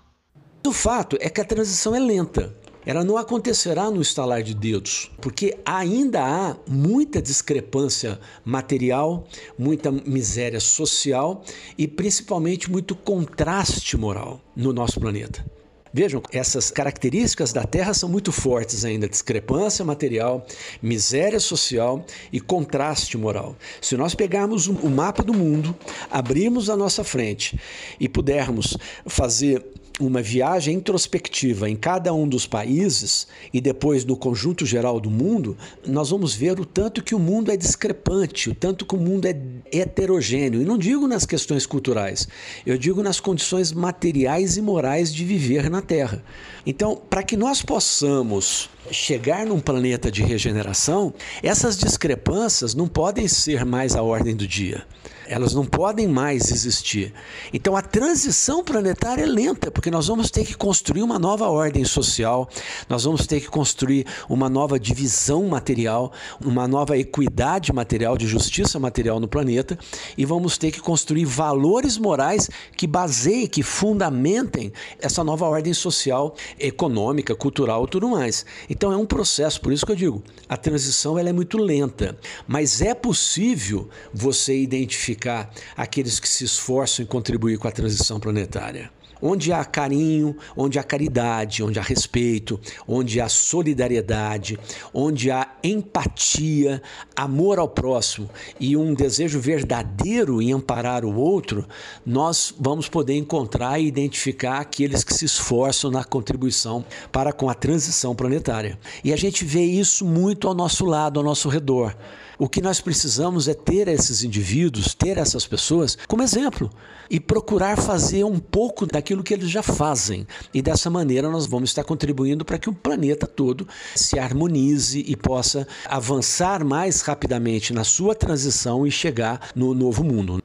O 0.67 0.73
fato 0.73 1.19
é 1.21 1.29
que 1.29 1.43
a 1.43 1.45
transição 1.45 1.95
é 1.95 1.99
lenta. 2.01 2.57
Ela 2.87 3.05
não 3.05 3.19
acontecerá 3.19 3.91
no 3.91 4.01
estalar 4.01 4.43
de 4.43 4.55
dedos, 4.55 5.11
porque 5.21 5.59
ainda 5.63 6.23
há 6.25 6.57
muita 6.67 7.21
discrepância 7.21 8.19
material, 8.43 9.27
muita 9.59 9.93
miséria 9.93 10.59
social 10.59 11.45
e 11.77 11.87
principalmente 11.87 12.71
muito 12.71 12.97
contraste 12.97 13.95
moral 13.95 14.41
no 14.57 14.73
nosso 14.73 14.99
planeta. 14.99 15.45
Vejam, 15.93 16.23
essas 16.33 16.71
características 16.71 17.53
da 17.53 17.65
Terra 17.65 17.95
são 17.95 18.09
muito 18.09 18.31
fortes 18.31 18.85
ainda: 18.85 19.09
discrepância 19.09 19.85
material, 19.85 20.47
miséria 20.83 21.41
social 21.41 22.05
e 22.33 22.41
contraste 22.41 23.17
moral. 23.17 23.57
Se 23.81 23.97
nós 23.97 24.15
pegarmos 24.15 24.67
o 24.67 24.91
mapa 24.91 25.23
do 25.23 25.35
mundo, 25.35 25.77
abrirmos 26.11 26.69
a 26.69 26.77
nossa 26.77 27.03
frente 27.03 27.59
e 27.99 28.09
pudermos 28.09 28.77
fazer 29.07 29.65
uma 29.99 30.23
viagem 30.23 30.77
introspectiva 30.77 31.69
em 31.69 31.77
cada 31.77 32.13
um 32.15 32.29
dos 32.29 32.47
países 32.47 33.27
e 33.53 33.61
depois 33.61 34.05
no 34.05 34.17
conjunto 34.17 34.65
geral 34.65 35.01
do 35.01 35.11
mundo, 35.11 35.57
nós 35.87 36.11
vamos 36.11 36.35
ver 36.35 36.61
o 36.61 36.65
tanto 36.65 37.03
que 37.03 37.15
o 37.15 37.19
mundo 37.19 37.51
é 37.51 37.57
discrepante, 37.57 38.51
o 38.51 38.55
tanto 38.55 38.87
que 38.87 38.95
o 38.95 38.99
mundo 38.99 39.27
é 39.27 39.37
heterogêneo. 39.73 40.63
E 40.63 40.65
não 40.65 40.79
digo 40.79 41.07
nas 41.07 41.27
questões 41.27 41.67
culturais, 41.67 42.29
eu 42.65 42.79
digo 42.79 43.03
nas 43.03 43.21
condições 43.21 43.73
materiais 43.73 44.57
e 44.57 44.63
morais 44.63 45.13
de 45.13 45.25
viver 45.25 45.69
na 45.69 45.83
Terra. 45.83 46.23
Então, 46.65 46.97
para 47.09 47.23
que 47.23 47.37
nós 47.37 47.63
possamos 47.63 48.71
chegar 48.91 49.47
num 49.47 49.61
planeta 49.61 50.11
de 50.11 50.23
regeneração, 50.23 51.13
essas 51.43 51.77
discrepâncias 51.77 52.75
não 52.75 52.89
podem 52.89 53.29
ser 53.29 53.65
mais 53.65 53.97
a 53.97 54.03
ordem 54.03 54.35
do 54.35 54.47
dia. 54.47 54.85
Elas 55.29 55.53
não 55.53 55.67
podem 55.67 56.09
mais 56.09 56.51
existir. 56.51 57.13
Então 57.53 57.77
a 57.77 57.83
transição 57.83 58.65
planetária 58.65 59.25
é 59.25 59.27
lenta, 59.27 59.71
porque 59.71 59.91
nós 59.91 60.07
vamos 60.07 60.31
ter 60.31 60.43
que 60.43 60.55
construir 60.55 61.03
uma 61.03 61.19
nova 61.19 61.47
ordem 61.49 61.85
social, 61.85 62.49
nós 62.89 63.05
vamos 63.05 63.27
ter 63.27 63.41
que 63.43 63.49
construir 63.49 64.07
uma 64.27 64.49
nova 64.49 64.81
divisão 64.81 65.47
material, 65.47 66.11
uma 66.43 66.67
nova 66.67 66.97
equidade 66.97 67.75
material, 67.75 68.17
de 68.17 68.27
justiça 68.27 68.79
material 68.79 69.21
no 69.21 69.29
planeta, 69.29 69.79
e 70.17 70.25
vamos 70.25 70.57
ter 70.57 70.71
que 70.71 70.81
construir 70.81 71.27
valores 71.27 71.99
morais 71.99 72.49
que 72.75 72.87
baseiem, 72.87 73.47
que 73.47 73.63
fundamentem 73.63 74.73
essa 74.99 75.23
nova 75.23 75.47
ordem 75.47 75.75
social, 75.75 76.35
econômica, 76.59 77.35
cultural 77.35 77.85
e 77.85 77.89
tudo 77.89 78.09
mais. 78.09 78.47
Então 78.71 78.91
é 78.91 78.97
um 78.97 79.05
processo, 79.05 79.61
por 79.61 79.75
isso 79.75 79.85
que 79.85 79.93
eu 79.93 79.97
digo, 79.97 80.23
a 80.49 80.57
transição 80.57 81.19
ela 81.19 81.29
é 81.29 81.33
muito 81.35 81.59
lenta, 81.59 82.17
mas 82.47 82.81
é 82.81 82.95
possível 82.95 83.91
você 84.15 84.59
identificar 84.59 85.18
identificar 85.19 85.51
aqueles 85.77 86.21
que 86.21 86.29
se 86.29 86.45
esforçam 86.45 87.03
em 87.03 87.07
contribuir 87.07 87.59
com 87.59 87.67
a 87.67 87.73
transição 87.73 88.21
planetária. 88.21 88.91
Onde 89.21 89.53
há 89.53 89.65
carinho, 89.65 90.37
onde 90.57 90.79
há 90.79 90.83
caridade, 90.85 91.61
onde 91.61 91.77
há 91.77 91.83
respeito, 91.83 92.61
onde 92.87 93.21
há 93.21 93.29
solidariedade, 93.29 94.57
onde 94.95 95.29
há 95.29 95.49
empatia, 95.65 96.81
amor 97.17 97.59
ao 97.59 97.69
próximo 97.69 98.31
e 98.61 98.77
um 98.77 98.95
desejo 98.95 99.41
verdadeiro 99.41 100.41
em 100.41 100.53
amparar 100.53 101.05
o 101.05 101.17
outro, 101.17 101.67
nós 102.07 102.55
vamos 102.61 102.89
poder 102.89 103.17
encontrar 103.17 103.81
e 103.81 103.89
identificar 103.89 104.61
aqueles 104.61 105.03
que 105.03 105.13
se 105.13 105.25
esforçam 105.25 105.91
na 105.91 106.05
contribuição 106.05 106.85
para 107.11 107.33
com 107.33 107.51
a 107.51 107.55
transição 107.55 108.15
planetária. 108.15 108.79
E 109.03 109.13
a 109.13 109.17
gente 109.17 109.45
vê 109.45 109.65
isso 109.65 110.05
muito 110.05 110.47
ao 110.47 110.55
nosso 110.55 110.87
lado, 110.87 111.19
ao 111.19 111.27
nosso 111.27 111.49
redor. 111.49 111.93
O 112.39 112.49
que 112.49 112.63
nós 112.63 112.81
precisamos 112.81 113.49
é 113.49 113.55
ter 113.55 113.89
esses 113.89 114.23
indivíduos, 114.23 114.95
ter 114.95 115.19
essas 115.19 115.45
pessoas 115.45 115.99
como 116.07 116.23
exemplo 116.23 116.71
e 117.11 117.19
procurar 117.19 117.77
fazer 117.77 118.23
um 118.23 118.39
pouco 118.39 118.87
daquilo 118.87 119.25
que 119.25 119.35
eles 119.35 119.51
já 119.51 119.61
fazem. 119.61 120.25
E 120.55 120.63
dessa 120.63 120.89
maneira 120.89 121.29
nós 121.29 121.47
vamos 121.47 121.71
estar 121.71 121.83
contribuindo 121.83 122.45
para 122.45 122.57
que 122.57 122.71
o 122.71 122.75
planeta 122.75 123.27
todo 123.27 123.67
se 123.93 124.21
harmonize 124.21 125.05
e 125.05 125.17
possa 125.17 125.67
avançar 125.85 126.65
mais 126.65 127.01
rapidamente 127.01 127.73
na 127.73 127.83
sua 127.83 128.15
transição 128.15 128.87
e 128.87 128.91
chegar 128.91 129.51
no 129.57 129.75
novo 129.75 130.05
mundo. 130.05 130.41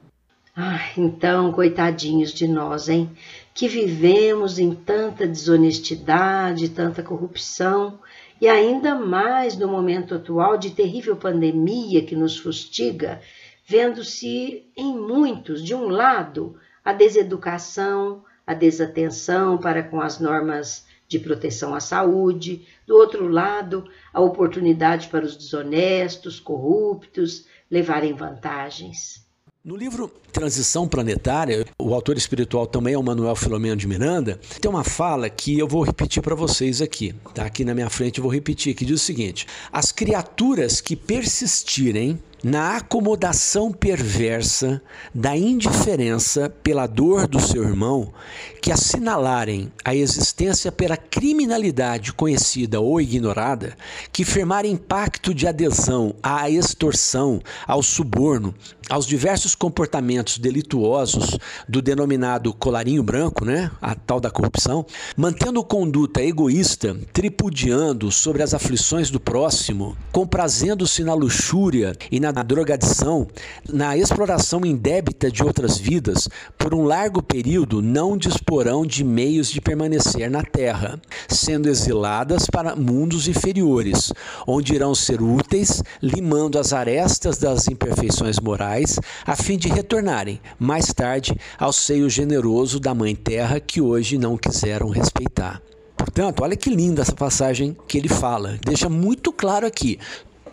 Ah, 0.56 0.90
então, 0.96 1.52
coitadinhos 1.52 2.32
de 2.32 2.48
nós, 2.48 2.88
hein? 2.88 3.08
Que 3.54 3.68
vivemos 3.68 4.58
em 4.58 4.74
tanta 4.74 5.28
desonestidade, 5.28 6.70
tanta 6.70 7.04
corrupção 7.04 8.00
e 8.44 8.48
ainda 8.48 8.94
mais 8.94 9.56
no 9.56 9.66
momento 9.66 10.14
atual 10.14 10.58
de 10.58 10.72
terrível 10.72 11.16
pandemia 11.16 12.04
que 12.04 12.14
nos 12.14 12.36
fustiga, 12.36 13.22
vendo-se 13.66 14.70
em 14.76 14.94
muitos, 14.98 15.64
de 15.64 15.74
um 15.74 15.88
lado, 15.88 16.54
a 16.84 16.92
deseducação, 16.92 18.22
a 18.46 18.52
desatenção 18.52 19.56
para 19.56 19.82
com 19.82 19.98
as 19.98 20.20
normas 20.20 20.86
de 21.08 21.18
proteção 21.18 21.74
à 21.74 21.80
saúde, 21.80 22.68
do 22.86 22.94
outro 22.94 23.28
lado, 23.28 23.88
a 24.12 24.20
oportunidade 24.20 25.08
para 25.08 25.24
os 25.24 25.38
desonestos, 25.38 26.38
corruptos 26.38 27.46
levarem 27.70 28.12
vantagens. 28.12 29.23
No 29.64 29.76
livro 29.76 30.12
Transição 30.30 30.86
Planetária, 30.86 31.64
o 31.78 31.94
autor 31.94 32.18
espiritual 32.18 32.66
também 32.66 32.92
é 32.92 32.98
o 32.98 33.02
Manuel 33.02 33.34
Filomeno 33.34 33.78
de 33.78 33.88
Miranda, 33.88 34.38
tem 34.60 34.70
uma 34.70 34.84
fala 34.84 35.30
que 35.30 35.58
eu 35.58 35.66
vou 35.66 35.82
repetir 35.82 36.22
para 36.22 36.34
vocês 36.34 36.82
aqui, 36.82 37.14
tá? 37.32 37.46
Aqui 37.46 37.64
na 37.64 37.72
minha 37.72 37.88
frente 37.88 38.18
eu 38.18 38.22
vou 38.22 38.30
repetir, 38.30 38.74
que 38.74 38.84
diz 38.84 39.00
o 39.00 39.02
seguinte: 39.02 39.46
As 39.72 39.90
criaturas 39.90 40.82
que 40.82 40.94
persistirem 40.94 42.20
na 42.44 42.76
acomodação 42.76 43.72
perversa 43.72 44.82
da 45.14 45.34
indiferença 45.34 46.50
pela 46.62 46.86
dor 46.86 47.26
do 47.26 47.40
seu 47.40 47.64
irmão, 47.64 48.12
que 48.60 48.70
assinalarem 48.70 49.72
a 49.82 49.94
existência 49.94 50.70
pela 50.70 50.94
criminalidade 50.94 52.12
conhecida 52.12 52.80
ou 52.80 53.00
ignorada, 53.00 53.74
que 54.12 54.26
firmarem 54.26 54.76
pacto 54.76 55.32
de 55.32 55.46
adesão 55.46 56.14
à 56.22 56.50
extorsão, 56.50 57.40
ao 57.66 57.82
suborno, 57.82 58.54
aos 58.90 59.06
diversos 59.06 59.54
comportamentos 59.54 60.36
delituosos 60.36 61.38
do 61.66 61.80
denominado 61.80 62.52
colarinho 62.52 63.02
branco, 63.02 63.44
né, 63.44 63.70
a 63.80 63.94
tal 63.94 64.20
da 64.20 64.30
corrupção, 64.30 64.84
mantendo 65.16 65.64
conduta 65.64 66.22
egoísta, 66.22 66.94
tripudiando 67.10 68.12
sobre 68.12 68.42
as 68.42 68.52
aflições 68.52 69.10
do 69.10 69.18
próximo, 69.18 69.96
comprazendo-se 70.12 71.02
na 71.02 71.14
luxúria 71.14 71.94
e 72.10 72.20
na 72.20 72.33
drogadição, 72.42 73.26
na 73.72 73.96
exploração 73.96 74.64
indébita 74.64 75.30
de 75.30 75.42
outras 75.42 75.78
vidas, 75.78 76.28
por 76.58 76.74
um 76.74 76.84
largo 76.84 77.22
período 77.22 77.80
não 77.80 78.16
disporão 78.16 78.84
de 78.86 79.04
meios 79.04 79.50
de 79.50 79.60
permanecer 79.60 80.30
na 80.30 80.42
terra, 80.42 81.00
sendo 81.28 81.68
exiladas 81.68 82.46
para 82.46 82.74
mundos 82.74 83.28
inferiores, 83.28 84.12
onde 84.46 84.74
irão 84.74 84.94
ser 84.94 85.22
úteis, 85.22 85.82
limando 86.02 86.58
as 86.58 86.72
arestas 86.72 87.38
das 87.38 87.68
imperfeições 87.68 88.38
morais, 88.40 88.98
a 89.26 89.36
fim 89.36 89.56
de 89.56 89.68
retornarem 89.68 90.40
mais 90.58 90.86
tarde 90.86 91.36
ao 91.58 91.72
seio 91.72 92.08
generoso 92.08 92.80
da 92.80 92.94
Mãe 92.94 93.14
Terra 93.14 93.60
que 93.60 93.80
hoje 93.80 94.18
não 94.18 94.36
quiseram 94.36 94.88
respeitar. 94.88 95.60
Portanto, 95.96 96.42
olha 96.42 96.56
que 96.56 96.70
linda 96.70 97.02
essa 97.02 97.14
passagem 97.14 97.76
que 97.88 97.96
ele 97.96 98.08
fala. 98.08 98.58
Deixa 98.64 98.88
muito 98.88 99.32
claro 99.32 99.66
aqui: 99.66 99.98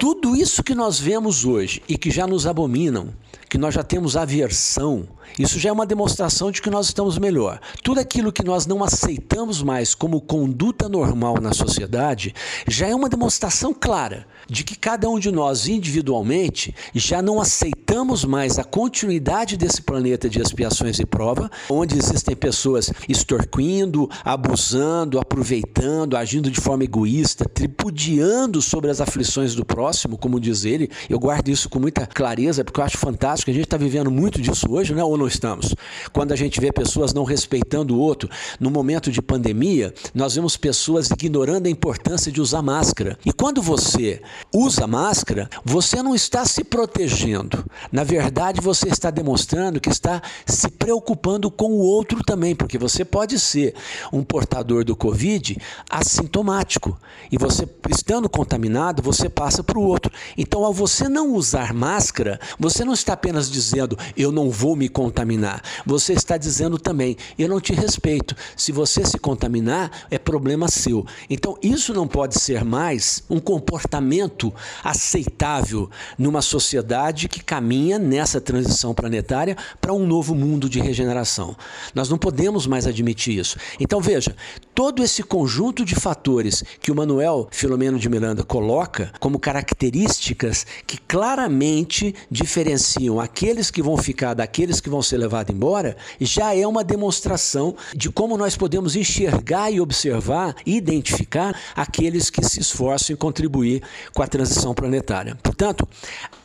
tudo 0.01 0.35
isso 0.35 0.63
que 0.63 0.73
nós 0.73 0.99
vemos 0.99 1.45
hoje 1.45 1.79
e 1.87 1.95
que 1.95 2.09
já 2.09 2.25
nos 2.25 2.47
abominam, 2.47 3.09
que 3.49 3.57
nós 3.57 3.73
já 3.73 3.83
temos 3.83 4.15
aversão, 4.15 5.07
isso 5.37 5.59
já 5.59 5.69
é 5.69 5.71
uma 5.71 5.85
demonstração 5.85 6.51
de 6.51 6.61
que 6.61 6.69
nós 6.69 6.87
estamos 6.87 7.17
melhor. 7.17 7.59
Tudo 7.83 7.99
aquilo 7.99 8.31
que 8.31 8.43
nós 8.43 8.65
não 8.65 8.83
aceitamos 8.83 9.61
mais 9.61 9.95
como 9.95 10.21
conduta 10.21 10.89
normal 10.89 11.35
na 11.41 11.53
sociedade 11.53 12.33
já 12.67 12.87
é 12.87 12.95
uma 12.95 13.09
demonstração 13.09 13.73
clara 13.73 14.25
de 14.47 14.63
que 14.63 14.77
cada 14.77 15.09
um 15.09 15.19
de 15.19 15.31
nós 15.31 15.67
individualmente 15.67 16.75
já 16.93 17.21
não 17.21 17.39
aceitamos 17.39 18.25
mais 18.25 18.59
a 18.59 18.63
continuidade 18.63 19.55
desse 19.55 19.81
planeta 19.81 20.29
de 20.29 20.41
expiações 20.41 20.99
e 20.99 21.05
prova, 21.05 21.49
onde 21.69 21.97
existem 21.97 22.35
pessoas 22.35 22.91
extorquindo, 23.07 24.09
abusando, 24.25 25.19
aproveitando, 25.19 26.17
agindo 26.17 26.51
de 26.51 26.59
forma 26.59 26.83
egoísta, 26.83 27.45
tripudiando 27.45 28.61
sobre 28.61 28.89
as 28.89 28.99
aflições 28.99 29.55
do 29.55 29.63
próximo, 29.63 30.17
como 30.17 30.39
diz 30.39 30.65
ele. 30.65 30.89
Eu 31.09 31.19
guardo 31.19 31.49
isso 31.49 31.69
com 31.69 31.79
muita 31.79 32.05
clareza, 32.05 32.63
porque 32.63 32.79
eu 32.79 32.85
acho 32.85 32.97
fantástico. 32.97 33.20
A 33.23 33.35
gente 33.35 33.65
está 33.65 33.77
vivendo 33.77 34.09
muito 34.09 34.41
disso 34.41 34.65
hoje, 34.67 34.95
né? 34.95 35.03
ou 35.03 35.15
não 35.15 35.27
estamos? 35.27 35.75
Quando 36.11 36.31
a 36.31 36.35
gente 36.35 36.59
vê 36.59 36.71
pessoas 36.71 37.13
não 37.13 37.23
respeitando 37.23 37.95
o 37.95 37.99
outro, 37.99 38.27
no 38.59 38.71
momento 38.71 39.11
de 39.11 39.21
pandemia, 39.21 39.93
nós 40.11 40.33
vemos 40.33 40.57
pessoas 40.57 41.11
ignorando 41.11 41.67
a 41.67 41.69
importância 41.69 42.31
de 42.31 42.41
usar 42.41 42.63
máscara. 42.63 43.19
E 43.23 43.31
quando 43.31 43.61
você 43.61 44.23
usa 44.51 44.87
máscara, 44.87 45.47
você 45.63 46.01
não 46.01 46.15
está 46.15 46.45
se 46.45 46.63
protegendo. 46.63 47.63
Na 47.91 48.03
verdade, 48.03 48.59
você 48.59 48.89
está 48.89 49.11
demonstrando 49.11 49.79
que 49.79 49.89
está 49.89 50.19
se 50.43 50.71
preocupando 50.71 51.51
com 51.51 51.73
o 51.73 51.79
outro 51.79 52.23
também, 52.23 52.55
porque 52.55 52.79
você 52.79 53.05
pode 53.05 53.39
ser 53.39 53.75
um 54.11 54.23
portador 54.23 54.83
do 54.83 54.95
Covid 54.95 55.57
assintomático. 55.87 56.97
E 57.31 57.37
você, 57.37 57.69
estando 57.87 58.27
contaminado, 58.27 59.03
você 59.03 59.29
passa 59.29 59.63
para 59.63 59.77
o 59.77 59.83
outro. 59.83 60.11
Então, 60.35 60.65
ao 60.65 60.73
você 60.73 61.07
não 61.07 61.35
usar 61.35 61.71
máscara, 61.71 62.39
você 62.57 62.83
não 62.83 62.93
está 62.93 63.10
apenas 63.13 63.49
dizendo 63.49 63.97
eu 64.15 64.31
não 64.31 64.49
vou 64.49 64.75
me 64.75 64.89
contaminar. 64.89 65.61
Você 65.85 66.13
está 66.13 66.37
dizendo 66.37 66.77
também 66.77 67.17
eu 67.37 67.47
não 67.47 67.59
te 67.59 67.73
respeito. 67.73 68.35
Se 68.55 68.71
você 68.71 69.05
se 69.05 69.17
contaminar, 69.17 70.07
é 70.09 70.17
problema 70.17 70.67
seu. 70.67 71.05
Então, 71.29 71.57
isso 71.61 71.93
não 71.93 72.07
pode 72.07 72.39
ser 72.39 72.63
mais 72.63 73.23
um 73.29 73.39
comportamento 73.39 74.53
aceitável 74.83 75.89
numa 76.17 76.41
sociedade 76.41 77.27
que 77.27 77.43
caminha 77.43 77.97
nessa 77.99 78.39
transição 78.39 78.93
planetária 78.93 79.55
para 79.79 79.93
um 79.93 80.05
novo 80.05 80.35
mundo 80.35 80.69
de 80.69 80.79
regeneração. 80.79 81.55
Nós 81.93 82.09
não 82.09 82.17
podemos 82.17 82.67
mais 82.67 82.87
admitir 82.87 83.37
isso. 83.37 83.57
Então 83.79 84.01
veja, 84.01 84.35
todo 84.81 85.03
esse 85.03 85.21
conjunto 85.21 85.85
de 85.85 85.93
fatores 85.93 86.63
que 86.81 86.91
o 86.91 86.95
Manuel 86.95 87.47
Filomeno 87.51 87.99
de 87.99 88.09
Miranda 88.09 88.43
coloca 88.43 89.13
como 89.19 89.37
características 89.37 90.65
que 90.87 90.97
claramente 90.97 92.15
diferenciam 92.31 93.19
aqueles 93.19 93.69
que 93.69 93.79
vão 93.79 93.95
ficar 93.95 94.33
daqueles 94.33 94.81
que 94.81 94.89
vão 94.89 95.03
ser 95.03 95.17
levados 95.17 95.53
embora, 95.53 95.95
já 96.19 96.55
é 96.55 96.65
uma 96.65 96.83
demonstração 96.83 97.75
de 97.95 98.09
como 98.09 98.35
nós 98.35 98.57
podemos 98.57 98.95
enxergar 98.95 99.69
e 99.69 99.79
observar 99.79 100.55
e 100.65 100.77
identificar 100.77 101.55
aqueles 101.75 102.31
que 102.31 102.43
se 102.43 102.59
esforçam 102.59 103.13
em 103.13 103.17
contribuir 103.17 103.83
com 104.15 104.23
a 104.23 104.27
transição 104.27 104.73
planetária. 104.73 105.37
Portanto, 105.43 105.87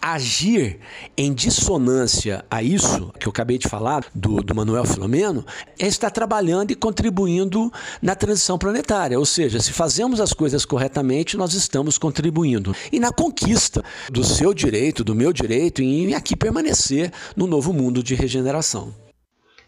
agir 0.02 0.78
em 1.16 1.32
dissonância 1.32 2.44
a 2.50 2.62
isso 2.62 3.10
que 3.18 3.26
eu 3.26 3.30
acabei 3.30 3.56
de 3.56 3.66
falar 3.66 4.04
do, 4.14 4.42
do 4.42 4.54
Manuel 4.54 4.84
Filomeno 4.84 5.42
é 5.78 5.86
estar 5.86 6.10
trabalhando 6.10 6.70
e 6.70 6.74
contribuindo 6.74 7.72
na 8.02 8.14
transição 8.14 8.25
planetária. 8.58 9.18
Ou 9.18 9.26
seja, 9.26 9.60
se 9.60 9.72
fazemos 9.72 10.20
as 10.20 10.32
coisas 10.32 10.64
corretamente, 10.64 11.36
nós 11.36 11.54
estamos 11.54 11.98
contribuindo. 11.98 12.74
E 12.90 12.98
na 12.98 13.12
conquista 13.12 13.84
do 14.10 14.24
seu 14.24 14.52
direito, 14.52 15.04
do 15.04 15.14
meu 15.14 15.32
direito, 15.32 15.82
em 15.82 16.14
aqui 16.14 16.34
permanecer 16.34 17.12
no 17.36 17.46
novo 17.46 17.72
mundo 17.72 18.02
de 18.02 18.14
regeneração. 18.14 18.94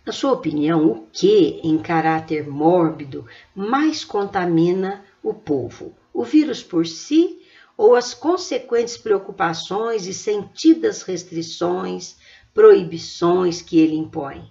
Na 0.05 0.13
sua 0.13 0.33
opinião, 0.33 0.87
o 0.87 1.07
que, 1.13 1.61
em 1.63 1.77
caráter 1.77 2.49
mórbido, 2.49 3.27
mais 3.55 4.05
contamina 4.05 5.05
o 5.23 5.35
povo? 5.35 5.93
O 6.15 6.25
vírus 6.25 6.63
por 6.63 6.87
si 6.87 7.39
ou 7.77 7.95
as 7.95 8.13
consequentes 8.13 8.97
preocupações 8.97 10.07
e 10.07 10.13
sentidas 10.13 11.03
restrições, 11.03 12.17
proibições 12.53 13.63
que 13.63 13.79
ele 13.79 13.95
impõe. 13.95 14.51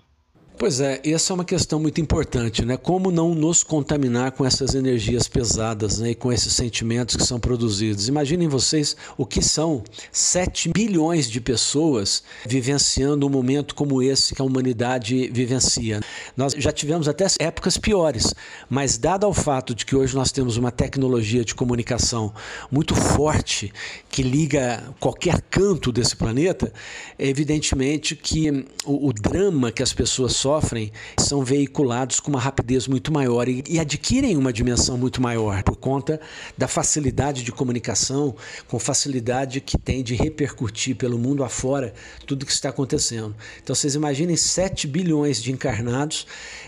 Pois 0.59 0.79
é, 0.79 0.99
essa 1.05 1.31
é 1.31 1.35
uma 1.35 1.45
questão 1.45 1.79
muito 1.79 2.01
importante, 2.01 2.65
né? 2.65 2.77
Como 2.77 3.11
não 3.11 3.35
nos 3.35 3.63
contaminar 3.63 4.31
com 4.31 4.43
essas 4.43 4.73
energias 4.73 5.27
pesadas 5.27 5.99
né? 5.99 6.09
e 6.09 6.15
com 6.15 6.33
esses 6.33 6.51
sentimentos 6.51 7.15
que 7.15 7.23
são 7.23 7.39
produzidos. 7.39 8.07
Imaginem 8.07 8.47
vocês 8.47 8.97
o 9.15 9.23
que 9.23 9.39
são 9.39 9.83
7 10.11 10.69
bilhões 10.69 11.29
de 11.29 11.39
pessoas 11.39 12.23
vivenciando 12.43 13.27
um 13.27 13.29
momento 13.29 13.75
como 13.75 14.01
esse 14.01 14.33
que 14.33 14.41
a 14.41 14.45
humanidade 14.45 15.29
vivencia. 15.31 16.01
Nós 16.35 16.53
já 16.53 16.71
tivemos 16.71 17.07
até 17.07 17.27
épocas 17.39 17.77
piores, 17.77 18.33
mas 18.67 18.97
dado 18.97 19.27
ao 19.27 19.35
fato 19.35 19.75
de 19.75 19.85
que 19.85 19.95
hoje 19.95 20.15
nós 20.15 20.31
temos 20.31 20.57
uma 20.57 20.71
tecnologia 20.71 21.45
de 21.45 21.53
comunicação 21.53 22.33
muito 22.71 22.95
forte 22.95 23.71
que 24.09 24.23
liga 24.23 24.83
qualquer 24.99 25.39
canto 25.51 25.91
desse 25.91 26.15
planeta, 26.15 26.73
é 27.19 27.27
evidentemente 27.27 28.15
que 28.15 28.65
o, 28.83 29.09
o 29.09 29.13
drama 29.13 29.71
que 29.71 29.83
as 29.83 29.93
pessoas 29.93 30.35
sofrem 30.47 30.93
são 31.19 31.43
veiculados 31.43 32.21
com 32.21 32.29
uma 32.29 32.39
rapidez 32.39 32.87
muito 32.87 33.11
maior 33.11 33.49
e, 33.49 33.61
e 33.67 33.81
adquirem 33.81 34.37
uma 34.37 34.53
dimensão 34.53 34.97
muito 34.97 35.21
maior 35.21 35.61
por 35.61 35.75
conta 35.75 36.21
da 36.57 36.69
facilidade 36.69 37.43
de 37.43 37.51
comunicação, 37.51 38.33
com 38.65 38.79
facilidade 38.79 39.59
que 39.59 39.77
tem 39.77 40.01
de 40.01 40.15
repercutir 40.15 40.95
pelo 40.95 41.17
mundo 41.17 41.43
afora 41.43 41.93
tudo 42.25 42.45
que 42.45 42.51
está 42.53 42.69
acontecendo. 42.69 43.35
Então 43.61 43.75
vocês 43.75 43.93
imaginem 43.93 44.37
7 44.37 44.87
bilhões 44.87 45.43
de 45.43 45.51
encarnados 45.51 46.25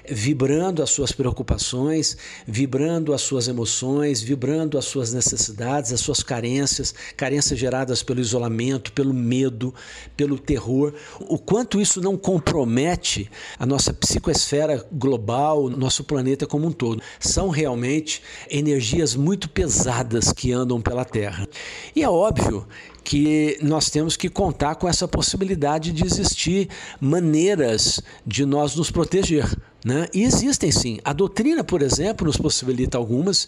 vibrando 0.09 0.83
as 0.83 0.89
suas 0.89 1.13
preocupações, 1.13 2.17
vibrando 2.45 3.13
as 3.13 3.21
suas 3.21 3.47
emoções, 3.47 4.21
vibrando 4.21 4.77
as 4.77 4.85
suas 4.85 5.13
necessidades, 5.13 5.93
as 5.93 6.01
suas 6.01 6.21
carências, 6.21 6.93
carências 7.15 7.57
geradas 7.57 8.03
pelo 8.03 8.19
isolamento, 8.19 8.91
pelo 8.91 9.13
medo, 9.13 9.73
pelo 10.17 10.37
terror. 10.37 10.93
O 11.21 11.37
quanto 11.37 11.79
isso 11.79 12.01
não 12.01 12.17
compromete 12.17 13.31
a 13.57 13.68
nossa 13.69 13.93
psicosfera 13.93 14.85
global, 14.91 15.69
nosso 15.69 16.03
planeta 16.03 16.45
como 16.45 16.67
um 16.67 16.71
todo. 16.71 17.01
São 17.19 17.49
realmente 17.49 18.21
energias 18.49 19.15
muito 19.15 19.47
pesadas 19.47 20.33
que 20.33 20.51
andam 20.51 20.81
pela 20.81 21.05
Terra. 21.05 21.47
E 21.95 22.03
é 22.03 22.09
óbvio 22.09 22.67
que 23.03 23.57
nós 23.61 23.89
temos 23.89 24.17
que 24.17 24.29
contar 24.29 24.75
com 24.75 24.87
essa 24.87 25.07
possibilidade 25.07 25.91
de 25.91 26.05
existir 26.05 26.69
maneiras 26.99 28.01
de 28.25 28.45
nós 28.45 28.75
nos 28.75 28.91
proteger. 28.91 29.47
Né? 29.83 30.07
E 30.13 30.23
existem 30.23 30.71
sim. 30.71 30.99
A 31.05 31.13
doutrina, 31.13 31.63
por 31.63 31.81
exemplo, 31.81 32.27
nos 32.27 32.35
possibilita 32.35 32.97
algumas 32.97 33.47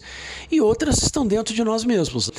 e 0.50 0.60
outras 0.60 1.02
estão 1.02 1.26
dentro 1.26 1.54
de 1.54 1.62
nós 1.62 1.84
mesmos. 1.84 2.30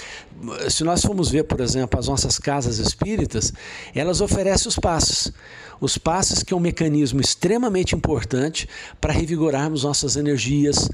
Se 0.70 0.84
nós 0.84 1.02
formos 1.02 1.30
ver, 1.30 1.44
por 1.44 1.62
exemplo, 1.62 2.00
as 2.00 2.08
nossas 2.08 2.40
casas 2.40 2.80
espíritas, 2.80 3.54
elas 3.94 4.20
oferecem 4.20 4.68
os 4.68 4.80
passos. 4.80 5.32
Os 5.80 5.98
passos 5.98 6.44
que 6.44 6.54
é 6.54 6.58
um 6.58 6.60
mecanismo 6.60 7.22
extremamente 7.22 7.96
importante 7.96 8.68
para 9.00 9.14
revigorarmos 9.14 9.84
nossas 9.84 10.16
energias, 10.16 10.90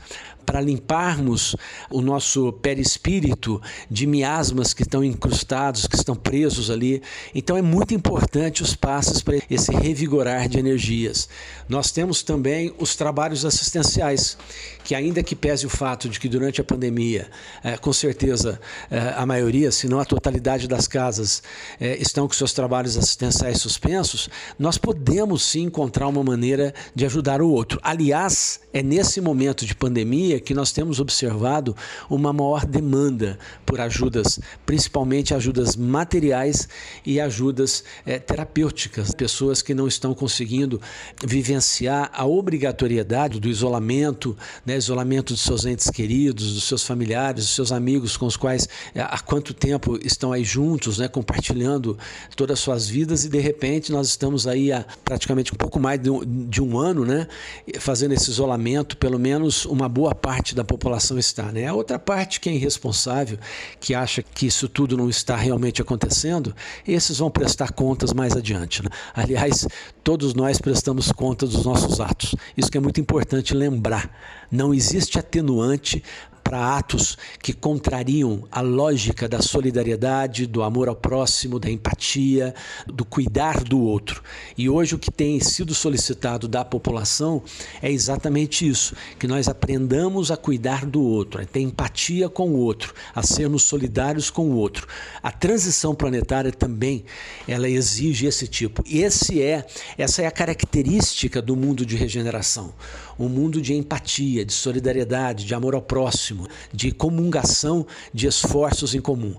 para 0.49 0.61
limparmos 0.61 1.55
o 1.91 2.01
nosso 2.01 2.51
perispírito 2.53 3.61
de 3.89 4.07
miasmas 4.07 4.73
que 4.73 4.81
estão 4.81 5.03
incrustados, 5.03 5.85
que 5.85 5.95
estão 5.95 6.15
presos 6.15 6.71
ali. 6.71 7.03
Então 7.35 7.55
é 7.55 7.61
muito 7.61 7.93
importante 7.93 8.63
os 8.63 8.75
passos 8.75 9.21
para 9.21 9.37
esse 9.47 9.71
revigorar 9.71 10.49
de 10.49 10.57
energias. 10.57 11.29
Nós 11.67 11.91
temos 11.91 12.23
também 12.23 12.73
os 12.79 12.95
trabalhos 12.95 13.45
assistenciais, 13.45 14.39
que 14.83 14.95
ainda 14.95 15.21
que 15.21 15.35
pese 15.35 15.67
o 15.67 15.69
fato 15.69 16.09
de 16.09 16.19
que 16.19 16.27
durante 16.27 16.59
a 16.59 16.63
pandemia, 16.63 17.29
é, 17.63 17.77
com 17.77 17.93
certeza 17.93 18.59
é, 18.89 19.13
a 19.15 19.25
maioria, 19.27 19.71
se 19.71 19.87
não 19.87 19.99
a 19.99 20.05
totalidade 20.05 20.67
das 20.67 20.87
casas, 20.87 21.43
é, 21.79 21.95
estão 21.97 22.27
com 22.27 22.33
seus 22.33 22.53
trabalhos 22.53 22.97
assistenciais 22.97 23.61
suspensos, 23.61 24.29
nós 24.57 24.68
podemos 24.77 25.43
sim 25.43 25.63
encontrar 25.63 26.07
uma 26.07 26.23
maneira 26.23 26.73
de 26.93 27.05
ajudar 27.05 27.41
o 27.41 27.49
outro. 27.49 27.79
Aliás, 27.81 28.59
é 28.73 28.83
nesse 28.83 29.19
momento 29.21 29.65
de 29.65 29.73
pandemia 29.73 30.39
que 30.39 30.53
nós 30.53 30.71
temos 30.71 30.99
observado 30.99 31.75
uma 32.09 32.31
maior 32.31 32.65
demanda 32.65 33.39
por 33.65 33.79
ajudas, 33.81 34.39
principalmente 34.65 35.33
ajudas 35.33 35.75
materiais 35.75 36.67
e 37.05 37.19
ajudas 37.19 37.83
é, 38.05 38.19
terapêuticas. 38.19 39.13
Pessoas 39.13 39.61
que 39.61 39.73
não 39.73 39.87
estão 39.87 40.13
conseguindo 40.13 40.79
vivenciar 41.25 42.11
a 42.13 42.25
obrigatoriedade 42.25 43.39
do 43.39 43.47
isolamento, 43.47 44.37
né, 44.65 44.77
isolamento 44.77 45.33
dos 45.33 45.41
seus 45.41 45.65
entes 45.65 45.89
queridos, 45.89 46.53
dos 46.53 46.63
seus 46.65 46.83
familiares, 46.83 47.45
dos 47.45 47.55
seus 47.55 47.71
amigos 47.71 48.17
com 48.17 48.25
os 48.25 48.37
quais 48.37 48.67
é, 48.93 49.01
há 49.01 49.19
quanto 49.19 49.53
tempo 49.53 49.97
estão 50.03 50.31
aí 50.31 50.43
juntos, 50.43 50.97
né, 50.99 51.07
compartilhando 51.07 51.97
todas 52.35 52.53
as 52.53 52.59
suas 52.59 52.87
vidas 52.87 53.25
e 53.25 53.29
de 53.29 53.39
repente 53.39 53.91
nós 53.91 54.07
estamos 54.07 54.45
aí 54.45 54.58
há 54.71 54.85
praticamente 55.03 55.53
um 55.53 55.57
pouco 55.57 55.79
mais 55.79 55.99
de 56.01 56.09
um, 56.09 56.19
de 56.47 56.61
um 56.61 56.77
ano, 56.77 57.05
né, 57.05 57.27
fazendo 57.79 58.13
esse 58.13 58.29
isolamento, 58.29 58.97
pelo 58.97 59.19
menos 59.19 59.65
uma 59.65 59.87
boa 59.87 60.13
parte 60.13 60.29
parte 60.29 60.55
da 60.55 60.63
população 60.63 61.17
está. 61.17 61.51
Né? 61.51 61.67
A 61.67 61.73
outra 61.73 61.99
parte 61.99 62.39
que 62.39 62.49
é 62.49 62.53
irresponsável, 62.53 63.37
que 63.79 63.93
acha 63.93 64.21
que 64.23 64.45
isso 64.45 64.67
tudo 64.69 64.95
não 64.95 65.09
está 65.09 65.35
realmente 65.35 65.81
acontecendo, 65.81 66.55
esses 66.87 67.17
vão 67.17 67.29
prestar 67.29 67.71
contas 67.71 68.13
mais 68.13 68.35
adiante. 68.35 68.83
Né? 68.83 68.89
Aliás, 69.13 69.67
todos 70.03 70.33
nós 70.33 70.59
prestamos 70.59 71.11
conta 71.11 71.45
dos 71.45 71.65
nossos 71.65 71.99
atos. 71.99 72.35
Isso 72.55 72.71
que 72.71 72.77
é 72.77 72.81
muito 72.81 73.01
importante 73.01 73.53
lembrar. 73.53 74.09
Não 74.51 74.73
existe 74.73 75.19
atenuante 75.19 76.03
para 76.49 76.79
atos 76.79 77.15
que 77.43 77.53
contrariam 77.53 78.43
a 78.51 78.59
lógica 78.59 79.29
da 79.29 79.39
solidariedade, 79.39 80.47
do 80.47 80.63
amor 80.63 80.89
ao 80.89 80.95
próximo, 80.95 81.59
da 81.59 81.69
empatia, 81.69 82.55
do 82.87 83.05
cuidar 83.05 83.63
do 83.63 83.79
outro. 83.79 84.23
E 84.57 84.67
hoje 84.67 84.95
o 84.95 84.97
que 84.97 85.11
tem 85.11 85.39
sido 85.39 85.75
solicitado 85.75 86.47
da 86.47 86.65
população 86.65 87.43
é 87.83 87.91
exatamente 87.91 88.67
isso: 88.67 88.95
que 89.19 89.27
nós 89.27 89.47
aprendamos 89.47 90.31
a 90.31 90.37
cuidar 90.37 90.87
do 90.87 91.03
outro, 91.03 91.39
a 91.39 91.45
ter 91.45 91.59
empatia 91.59 92.27
com 92.27 92.49
o 92.49 92.57
outro, 92.57 92.95
a 93.13 93.21
sermos 93.21 93.61
solidários 93.61 94.31
com 94.31 94.49
o 94.49 94.55
outro. 94.55 94.87
A 95.21 95.31
transição 95.31 95.93
planetária 95.93 96.51
também 96.51 97.05
ela 97.47 97.69
exige 97.69 98.25
esse 98.25 98.47
tipo. 98.47 98.83
Esse 98.89 99.39
é 99.39 99.67
essa 99.99 100.23
é 100.23 100.25
a 100.25 100.31
característica 100.31 101.43
do 101.43 101.55
mundo 101.55 101.85
de 101.85 101.95
regeneração 101.95 102.73
um 103.19 103.27
mundo 103.27 103.61
de 103.61 103.73
empatia, 103.73 104.45
de 104.45 104.53
solidariedade, 104.53 105.45
de 105.45 105.53
amor 105.53 105.75
ao 105.75 105.81
próximo, 105.81 106.47
de 106.71 106.91
comungação 106.91 107.85
de 108.13 108.27
esforços 108.27 108.95
em 108.95 109.01
comum. 109.01 109.35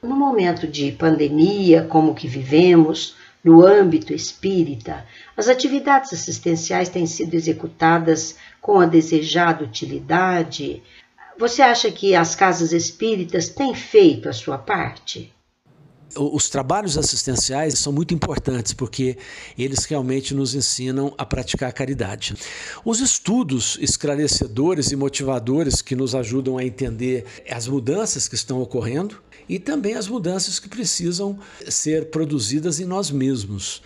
No 0.00 0.14
momento 0.14 0.68
de 0.68 0.92
pandemia, 0.92 1.82
como 1.82 2.14
que 2.14 2.28
vivemos, 2.28 3.16
no 3.42 3.66
âmbito 3.66 4.14
espírita, 4.14 5.04
as 5.36 5.48
atividades 5.48 6.12
assistenciais 6.12 6.88
têm 6.88 7.06
sido 7.06 7.34
executadas 7.34 8.36
com 8.60 8.78
a 8.78 8.86
desejada 8.86 9.64
utilidade. 9.64 10.82
Você 11.38 11.60
acha 11.60 11.90
que 11.90 12.14
as 12.14 12.36
casas 12.36 12.72
espíritas 12.72 13.48
têm 13.48 13.74
feito 13.74 14.28
a 14.28 14.32
sua 14.32 14.56
parte? 14.56 15.33
Os 16.16 16.48
trabalhos 16.48 16.96
assistenciais 16.96 17.78
são 17.78 17.92
muito 17.92 18.14
importantes 18.14 18.72
porque 18.72 19.16
eles 19.58 19.84
realmente 19.84 20.34
nos 20.34 20.54
ensinam 20.54 21.14
a 21.16 21.24
praticar 21.24 21.68
a 21.68 21.72
caridade. 21.72 22.34
Os 22.84 23.00
estudos 23.00 23.78
esclarecedores 23.80 24.92
e 24.92 24.96
motivadores 24.96 25.82
que 25.82 25.96
nos 25.96 26.14
ajudam 26.14 26.58
a 26.58 26.64
entender 26.64 27.24
as 27.50 27.66
mudanças 27.66 28.28
que 28.28 28.34
estão 28.34 28.60
ocorrendo 28.60 29.20
e 29.48 29.58
também 29.58 29.94
as 29.94 30.08
mudanças 30.08 30.58
que 30.58 30.68
precisam 30.68 31.38
ser 31.68 32.10
produzidas 32.10 32.80
em 32.80 32.84
nós 32.84 33.10
mesmos. 33.10 33.82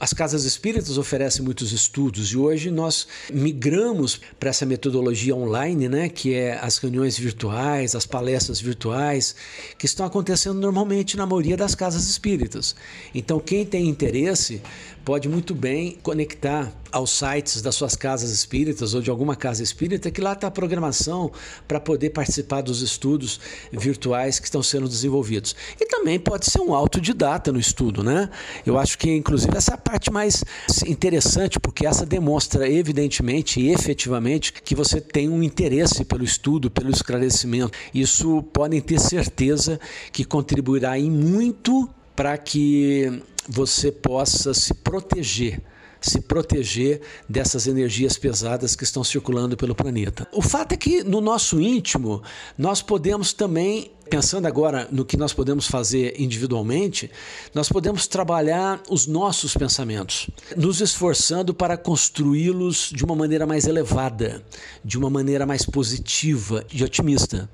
As 0.00 0.14
casas 0.14 0.46
espíritas 0.46 0.96
oferecem 0.96 1.44
muitos 1.44 1.72
estudos 1.72 2.32
e 2.32 2.36
hoje 2.38 2.70
nós 2.70 3.06
migramos 3.30 4.18
para 4.38 4.48
essa 4.48 4.64
metodologia 4.64 5.36
online, 5.36 5.90
né, 5.90 6.08
que 6.08 6.32
é 6.32 6.58
as 6.58 6.78
reuniões 6.78 7.18
virtuais, 7.18 7.94
as 7.94 8.06
palestras 8.06 8.58
virtuais, 8.58 9.36
que 9.76 9.84
estão 9.84 10.06
acontecendo 10.06 10.58
normalmente 10.58 11.18
na 11.18 11.26
maioria 11.26 11.54
das 11.54 11.74
casas 11.74 12.08
espíritas. 12.08 12.74
Então, 13.14 13.38
quem 13.38 13.66
tem 13.66 13.90
interesse 13.90 14.62
pode 15.04 15.28
muito 15.28 15.54
bem 15.54 15.98
conectar 16.02 16.72
aos 16.92 17.10
sites 17.10 17.62
das 17.62 17.74
suas 17.74 17.94
casas 17.94 18.30
espíritas 18.30 18.94
ou 18.94 19.00
de 19.00 19.10
alguma 19.10 19.36
casa 19.36 19.62
espírita, 19.62 20.10
que 20.10 20.20
lá 20.20 20.32
está 20.32 20.46
a 20.46 20.50
programação 20.50 21.30
para 21.66 21.80
poder 21.80 22.10
participar 22.10 22.60
dos 22.60 22.82
estudos 22.82 23.40
virtuais 23.72 24.38
que 24.38 24.46
estão 24.46 24.62
sendo 24.62 24.88
desenvolvidos. 24.88 25.54
E 25.80 25.86
também 25.86 26.18
pode 26.18 26.50
ser 26.50 26.60
um 26.60 26.74
autodidata 26.74 27.52
no 27.52 27.58
estudo, 27.58 28.02
né? 28.02 28.28
Eu 28.64 28.78
acho 28.78 28.98
que, 28.98 29.10
inclusive, 29.10 29.56
essa 29.56 29.72
é 29.72 29.74
a 29.74 29.78
parte 29.78 30.10
mais 30.10 30.44
interessante, 30.86 31.58
porque 31.60 31.86
essa 31.86 32.04
demonstra 32.04 32.68
evidentemente 32.68 33.60
e 33.60 33.70
efetivamente 33.72 34.52
que 34.52 34.74
você 34.74 35.00
tem 35.00 35.28
um 35.28 35.42
interesse 35.42 36.04
pelo 36.04 36.24
estudo, 36.24 36.70
pelo 36.70 36.90
esclarecimento. 36.90 37.76
Isso 37.94 38.42
podem 38.52 38.80
ter 38.80 38.98
certeza 39.00 39.78
que 40.12 40.24
contribuirá 40.24 40.98
em 40.98 41.10
muito 41.10 41.88
para 42.14 42.36
que 42.36 43.22
você 43.48 43.90
possa 43.90 44.52
se 44.52 44.74
proteger 44.74 45.60
se 46.00 46.20
proteger 46.20 47.00
dessas 47.28 47.66
energias 47.66 48.16
pesadas 48.16 48.74
que 48.74 48.84
estão 48.84 49.04
circulando 49.04 49.56
pelo 49.56 49.74
planeta. 49.74 50.26
O 50.32 50.42
fato 50.42 50.72
é 50.72 50.76
que 50.76 51.02
no 51.02 51.20
nosso 51.20 51.60
íntimo 51.60 52.22
nós 52.56 52.80
podemos 52.82 53.32
também 53.32 53.92
pensando 54.10 54.46
agora 54.46 54.88
no 54.90 55.04
que 55.04 55.16
nós 55.16 55.32
podemos 55.32 55.68
fazer 55.68 56.20
individualmente, 56.20 57.08
nós 57.54 57.68
podemos 57.68 58.08
trabalhar 58.08 58.82
os 58.90 59.06
nossos 59.06 59.56
pensamentos, 59.56 60.28
nos 60.56 60.80
esforçando 60.80 61.54
para 61.54 61.76
construí-los 61.76 62.90
de 62.92 63.04
uma 63.04 63.14
maneira 63.14 63.46
mais 63.46 63.66
elevada, 63.66 64.42
de 64.84 64.98
uma 64.98 65.08
maneira 65.08 65.46
mais 65.46 65.64
positiva 65.64 66.64
e 66.72 66.82
otimista, 66.82 67.48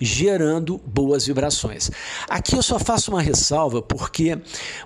gerando 0.00 0.78
boas 0.78 1.26
vibrações. 1.26 1.90
Aqui 2.28 2.56
eu 2.56 2.62
só 2.62 2.78
faço 2.78 3.12
uma 3.12 3.22
ressalva 3.22 3.80
porque 3.80 4.36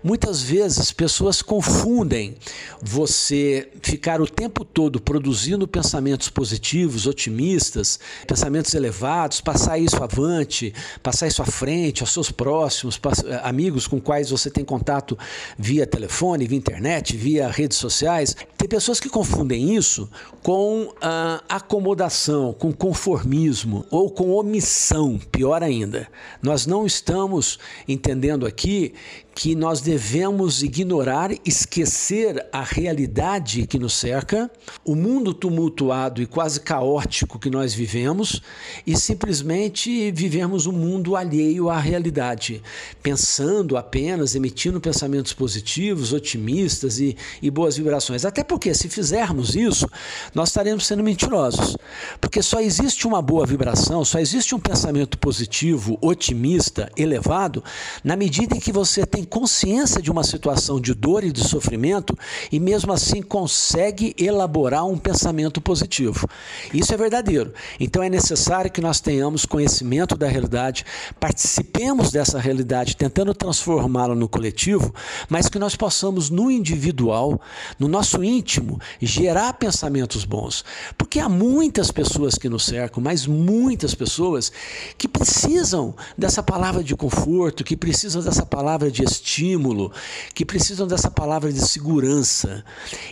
muitas 0.03 0.43
vezes 0.43 0.93
pessoas 0.93 1.41
confundem 1.41 2.37
você 2.83 3.71
ficar 3.81 4.21
o 4.21 4.27
tempo 4.27 4.63
todo 4.63 5.01
produzindo 5.01 5.67
pensamentos 5.67 6.29
positivos, 6.29 7.07
otimistas, 7.07 7.99
pensamentos 8.27 8.75
elevados, 8.75 9.41
passar 9.41 9.79
isso 9.79 10.03
avante, 10.03 10.75
passar 11.03 11.14
passar 11.15 11.29
isso 11.29 11.43
à 11.43 11.47
frente, 11.47 12.03
aos 12.03 12.13
seus 12.13 12.31
próximos, 12.33 13.01
eh, 13.25 13.41
amigos 13.45 13.87
com 13.87 14.01
quais 14.01 14.31
você 14.31 14.51
tem 14.51 14.65
contato 14.65 15.17
via 15.57 15.87
telefone, 15.87 16.47
via 16.47 16.59
internet, 16.59 17.17
via 17.17 17.49
redes 17.49 17.79
sociais. 17.79 18.37
Tem 18.59 18.69
pessoas 18.69 18.99
que 18.99 19.09
confundem 19.09 19.77
isso 19.77 20.11
com 20.43 20.93
ah, 21.01 21.41
acomodação, 21.49 22.53
com 22.53 22.73
conformismo 22.73 23.87
ou 23.91 24.11
com 24.11 24.31
omissão, 24.31 25.19
pior 25.31 25.63
ainda. 25.63 26.09
Nós 26.43 26.67
não 26.67 26.85
estamos 26.85 27.59
entendendo 27.87 28.45
aqui 28.45 28.93
que 29.35 29.55
nós 29.55 29.81
devemos 29.81 30.63
ignorar, 30.63 31.33
esquecer 31.45 32.47
a 32.53 32.63
realidade 32.63 33.67
que 33.67 33.79
nos 33.79 33.95
cerca, 33.95 34.51
o 34.85 34.95
mundo 34.95 35.35
tumultuado 35.35 36.23
e 36.23 36.27
quase 36.27 36.61
caótico 36.61 37.39
que 37.39 37.51
nós 37.51 37.75
vivemos 37.75 38.41
e 38.87 38.97
simplesmente 38.97 40.13
vivemos 40.13 40.67
um 40.67 40.73
mundo 40.73 41.17
alheio 41.17 41.69
à 41.69 41.79
realidade, 41.79 42.63
pensando 43.03 43.77
apenas, 43.77 44.37
emitindo 44.37 44.81
pensamentos 44.81 45.33
positivos, 45.33 46.13
otimistas 46.13 47.01
e, 47.01 47.17
e 47.43 47.51
boas 47.51 47.77
vibrações. 47.77 48.25
Até 48.25 48.45
porque, 48.45 48.73
se 48.73 48.89
fizermos 48.89 49.57
isso, 49.57 49.89
nós 50.33 50.51
estaremos 50.51 50.87
sendo 50.87 51.03
mentirosos. 51.03 51.77
Porque 52.21 52.41
só 52.41 52.61
existe 52.61 53.07
uma 53.07 53.21
boa 53.21 53.45
vibração, 53.45 54.05
só 54.05 54.21
existe 54.21 54.55
um 54.55 54.61
pensamento 54.61 55.19
positivo, 55.19 55.99
otimista, 56.01 56.91
elevado, 56.97 57.65
na 58.03 58.15
medida 58.15 58.57
em 58.57 58.61
que 58.61 58.73
você 58.73 59.05
tem 59.05 59.24
consciência 59.25 60.01
de 60.01 60.11
uma 60.11 60.25
situação 60.25 60.81
de 60.81 60.95
dor 60.95 61.25
e 61.25 61.33
de 61.33 61.47
sofrimento 61.47 62.17
e 62.51 62.59
mesmo 62.59 62.93
assim 62.93 63.23
consegue 63.23 64.15
elaborar 64.19 64.87
um 64.87 64.99
pensamento 64.99 65.61
positivo. 65.61 66.29
Isso 66.73 66.93
é 66.93 66.97
verdadeiro. 66.97 67.53
Então 67.79 68.03
é 68.03 68.09
necessário 68.09 68.71
que 68.71 68.81
nós 68.81 69.01
tenhamos 69.01 69.45
conhecimento 69.47 70.17
da 70.17 70.29
realidade, 70.29 70.85
participemos 71.19 72.11
dessa 72.11 72.39
realidade, 72.39 72.97
tentando 72.97 73.35
transformá-la 73.35 74.15
no 74.15 74.29
coletivo, 74.29 74.95
mas 75.29 75.49
que 75.49 75.59
nós 75.59 75.77
possamos 75.77 76.31
no 76.31 76.51
individual, 76.51 77.41
no 77.79 77.89
nosso 77.89 78.23
íntimo, 78.23 78.81
gerar 79.01 79.53
pensamentos 79.55 80.25
bons. 80.25 80.65
Porque 80.97 81.21
há 81.21 81.29
muitas 81.29 81.91
pessoas 81.91 82.37
que 82.37 82.49
nos 82.49 82.65
cercam, 82.65 83.03
mas 83.03 83.27
muitas 83.27 83.95
pessoas 83.95 84.53
que 84.97 85.09
precisam 85.09 85.95
dessa 86.17 86.43
palavra 86.43 86.83
de 86.83 86.97
conforto, 86.97 87.65
que 87.65 87.77
precisam 87.77 88.23
dessa 88.23 88.45
palavra 88.45 88.91
de 88.91 89.05
estímulo, 89.15 89.93
que 90.35 90.45
precisam 90.45 90.87
dessa 90.87 91.11
palavra 91.11 91.53
de 91.53 91.61
segurança. 91.61 92.65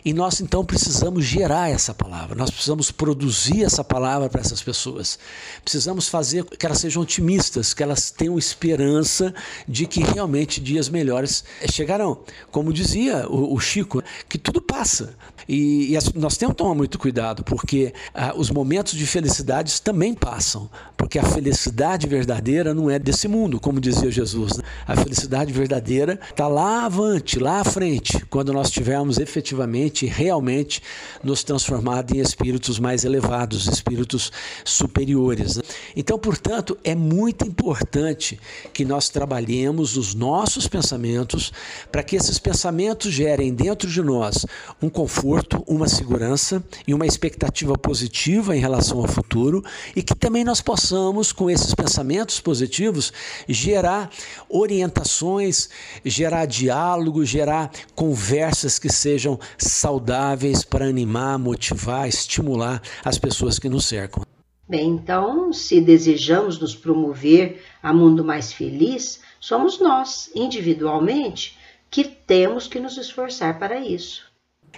E 0.05 0.13
nós 0.13 0.41
então 0.41 0.65
precisamos 0.65 1.25
gerar 1.25 1.71
essa 1.71 1.95
palavra, 1.95 2.35
nós 2.35 2.51
precisamos 2.51 2.91
produzir 2.91 3.65
essa 3.65 3.83
palavra 3.83 4.29
para 4.29 4.41
essas 4.41 4.63
pessoas. 4.63 5.19
Precisamos 5.65 6.09
fazer 6.09 6.45
que 6.45 6.67
elas 6.67 6.79
sejam 6.79 7.03
otimistas, 7.03 7.75
que 7.75 7.83
elas 7.83 8.11
tenham 8.11 8.39
esperança 8.39 9.35
de 9.67 9.87
que 9.87 10.03
realmente 10.03 10.61
dias 10.61 10.89
melhores 10.89 11.45
chegarão. 11.71 12.21
Como 12.51 12.73
dizia 12.73 13.29
o, 13.29 13.55
o 13.55 13.61
Chico, 13.61 14.03
que 14.29 14.39
tudo 14.39 14.61
passa. 14.61 15.15
E, 15.49 15.93
e, 15.93 15.99
nós 16.15 16.37
temos 16.37 16.55
que 16.55 16.59
tomar 16.59 16.75
muito 16.75 16.99
cuidado, 16.99 17.43
porque 17.45 17.93
ah, 18.15 18.33
os 18.37 18.51
momentos 18.51 18.95
de 18.95 19.07
felicidades 19.07 19.81
também 19.81 20.15
passam. 20.15 20.71
Porque 20.97 21.19
a 21.19 21.25
felicidade 21.25 22.07
verdadeira 22.07 22.73
não 22.73 22.91
é 22.91 22.99
desse 22.99 23.27
mundo, 23.27 23.61
como 23.61 23.81
dizia 23.81 24.11
Jesus. 24.11 24.57
Né? 24.57 24.65
A 24.87 24.97
felicidade 24.97 25.53
verdadeira 25.53 25.83
está 25.99 26.49
lá 26.49 26.85
avante, 26.85 27.39
lá 27.39 27.61
à 27.61 27.65
frente, 27.65 28.25
quando 28.31 28.53
nós 28.53 28.71
tivermos 28.71 29.19
efetivamente, 29.19 30.07
realmente, 30.07 30.83
nos 31.23 31.43
transformado 31.43 32.15
em 32.15 32.19
espíritos 32.21 32.79
mais 32.79 33.05
elevados, 33.05 33.67
espíritos 33.67 34.33
superiores. 34.65 35.57
Né? 35.57 35.63
Então, 35.97 36.19
portanto, 36.19 36.77
é 36.85 36.95
muito 36.95 37.47
importante 37.47 38.39
que 38.73 38.85
nós 38.85 39.09
trabalhemos 39.09 39.97
os 39.97 40.15
nossos 40.15 40.67
pensamentos 40.67 41.53
para 41.91 42.03
que 42.03 42.17
esses 42.17 42.39
pensamentos 42.39 43.13
gerem 43.13 43.53
dentro 43.53 43.89
de 43.89 44.03
nós 44.03 44.47
um 44.81 44.89
conforto, 44.89 45.63
uma 45.67 45.89
segurança 45.89 46.63
e 46.87 46.95
uma 46.95 47.07
expectativa 47.07 47.77
positiva 47.77 48.57
em 48.57 48.61
relação 48.61 48.99
ao 48.99 49.09
futuro 49.09 49.65
e 49.95 50.03
que 50.03 50.15
também 50.15 50.45
nós 50.45 50.61
possamos, 50.61 51.33
com 51.33 51.51
esses 51.51 51.75
pensamentos 51.75 52.41
positivos, 52.41 53.13
gerar 53.49 54.11
orientações, 54.49 55.69
gerar 56.05 56.47
diálogo, 56.47 57.25
gerar 57.25 57.71
conversas 57.95 58.79
que 58.79 58.91
sejam 58.91 59.39
saudáveis 59.59 60.65
para 60.65 60.87
animar, 60.87 61.39
motivar, 61.39 62.09
estimular 62.09 62.83
as 63.05 63.19
pessoas 63.19 63.59
que 63.59 63.69
nos 63.69 63.87
cercam. 63.87 64.25
Bem, 64.69 64.89
então, 64.89 65.53
se 65.53 65.81
desejamos 65.81 66.59
nos 66.59 66.75
promover 66.75 67.63
a 67.83 67.93
mundo 67.93 68.25
mais 68.25 68.53
feliz, 68.53 69.21
somos 69.39 69.81
nós, 69.81 70.31
individualmente, 70.35 71.59
que 71.91 72.05
temos 72.05 72.67
que 72.67 72.81
nos 72.81 72.97
esforçar 72.97 73.59
para 73.59 73.81
isso. 73.81 74.23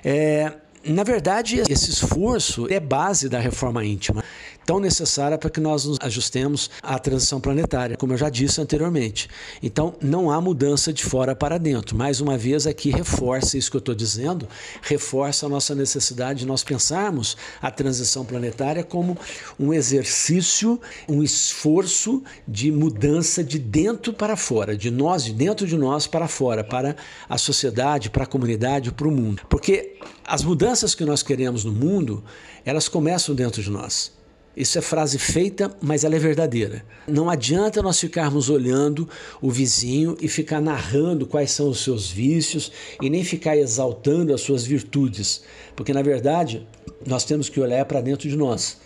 É, 0.02 0.52
na 0.84 1.04
verdade, 1.04 1.60
esse 1.60 1.90
esforço 1.90 2.66
é 2.70 2.80
base 2.80 3.28
da 3.28 3.38
reforma 3.38 3.84
íntima 3.84 4.24
tão 4.64 4.80
necessária 4.80 5.38
para 5.38 5.50
que 5.50 5.60
nós 5.60 5.84
nos 5.84 5.98
ajustemos 6.00 6.70
à 6.82 6.98
transição 6.98 7.40
planetária, 7.40 7.96
como 7.96 8.12
eu 8.12 8.18
já 8.18 8.28
disse 8.28 8.60
anteriormente. 8.60 9.28
Então, 9.62 9.94
não 10.00 10.30
há 10.30 10.40
mudança 10.40 10.92
de 10.92 11.04
fora 11.04 11.34
para 11.34 11.58
dentro. 11.58 11.96
Mais 11.96 12.20
uma 12.20 12.36
vez, 12.36 12.66
aqui 12.66 12.90
reforça 12.90 13.58
isso 13.58 13.70
que 13.70 13.76
eu 13.76 13.80
estou 13.80 13.94
dizendo, 13.94 14.48
reforça 14.82 15.46
a 15.46 15.48
nossa 15.48 15.74
necessidade 15.74 16.40
de 16.40 16.46
nós 16.46 16.64
pensarmos 16.64 17.36
a 17.60 17.70
transição 17.70 18.24
planetária 18.24 18.82
como 18.82 19.16
um 19.58 19.72
exercício, 19.72 20.80
um 21.08 21.22
esforço 21.22 22.22
de 22.46 22.70
mudança 22.70 23.42
de 23.42 23.58
dentro 23.58 24.12
para 24.12 24.36
fora, 24.36 24.76
de 24.76 24.90
nós, 24.90 25.24
de 25.24 25.32
dentro 25.32 25.66
de 25.66 25.76
nós 25.76 26.06
para 26.06 26.28
fora, 26.28 26.64
para 26.64 26.96
a 27.28 27.38
sociedade, 27.38 28.10
para 28.10 28.24
a 28.24 28.26
comunidade, 28.26 28.92
para 28.92 29.08
o 29.08 29.10
mundo. 29.10 29.42
Porque 29.48 29.98
as 30.24 30.42
mudanças 30.42 30.94
que 30.94 31.04
nós 31.04 31.22
queremos 31.22 31.64
no 31.64 31.72
mundo, 31.72 32.24
elas 32.64 32.88
começam 32.88 33.34
dentro 33.34 33.62
de 33.62 33.70
nós. 33.70 34.12
Isso 34.56 34.78
é 34.78 34.80
frase 34.80 35.18
feita, 35.18 35.76
mas 35.82 36.04
ela 36.04 36.14
é 36.14 36.18
verdadeira. 36.18 36.84
Não 37.08 37.28
adianta 37.28 37.82
nós 37.82 37.98
ficarmos 37.98 38.48
olhando 38.48 39.08
o 39.42 39.50
vizinho 39.50 40.16
e 40.20 40.28
ficar 40.28 40.60
narrando 40.60 41.26
quais 41.26 41.50
são 41.50 41.68
os 41.68 41.82
seus 41.82 42.08
vícios 42.08 42.70
e 43.02 43.10
nem 43.10 43.24
ficar 43.24 43.56
exaltando 43.56 44.32
as 44.32 44.40
suas 44.40 44.64
virtudes, 44.64 45.42
porque 45.74 45.92
na 45.92 46.02
verdade 46.02 46.66
nós 47.04 47.24
temos 47.24 47.48
que 47.48 47.58
olhar 47.58 47.84
para 47.84 48.00
dentro 48.00 48.28
de 48.28 48.36
nós 48.36 48.78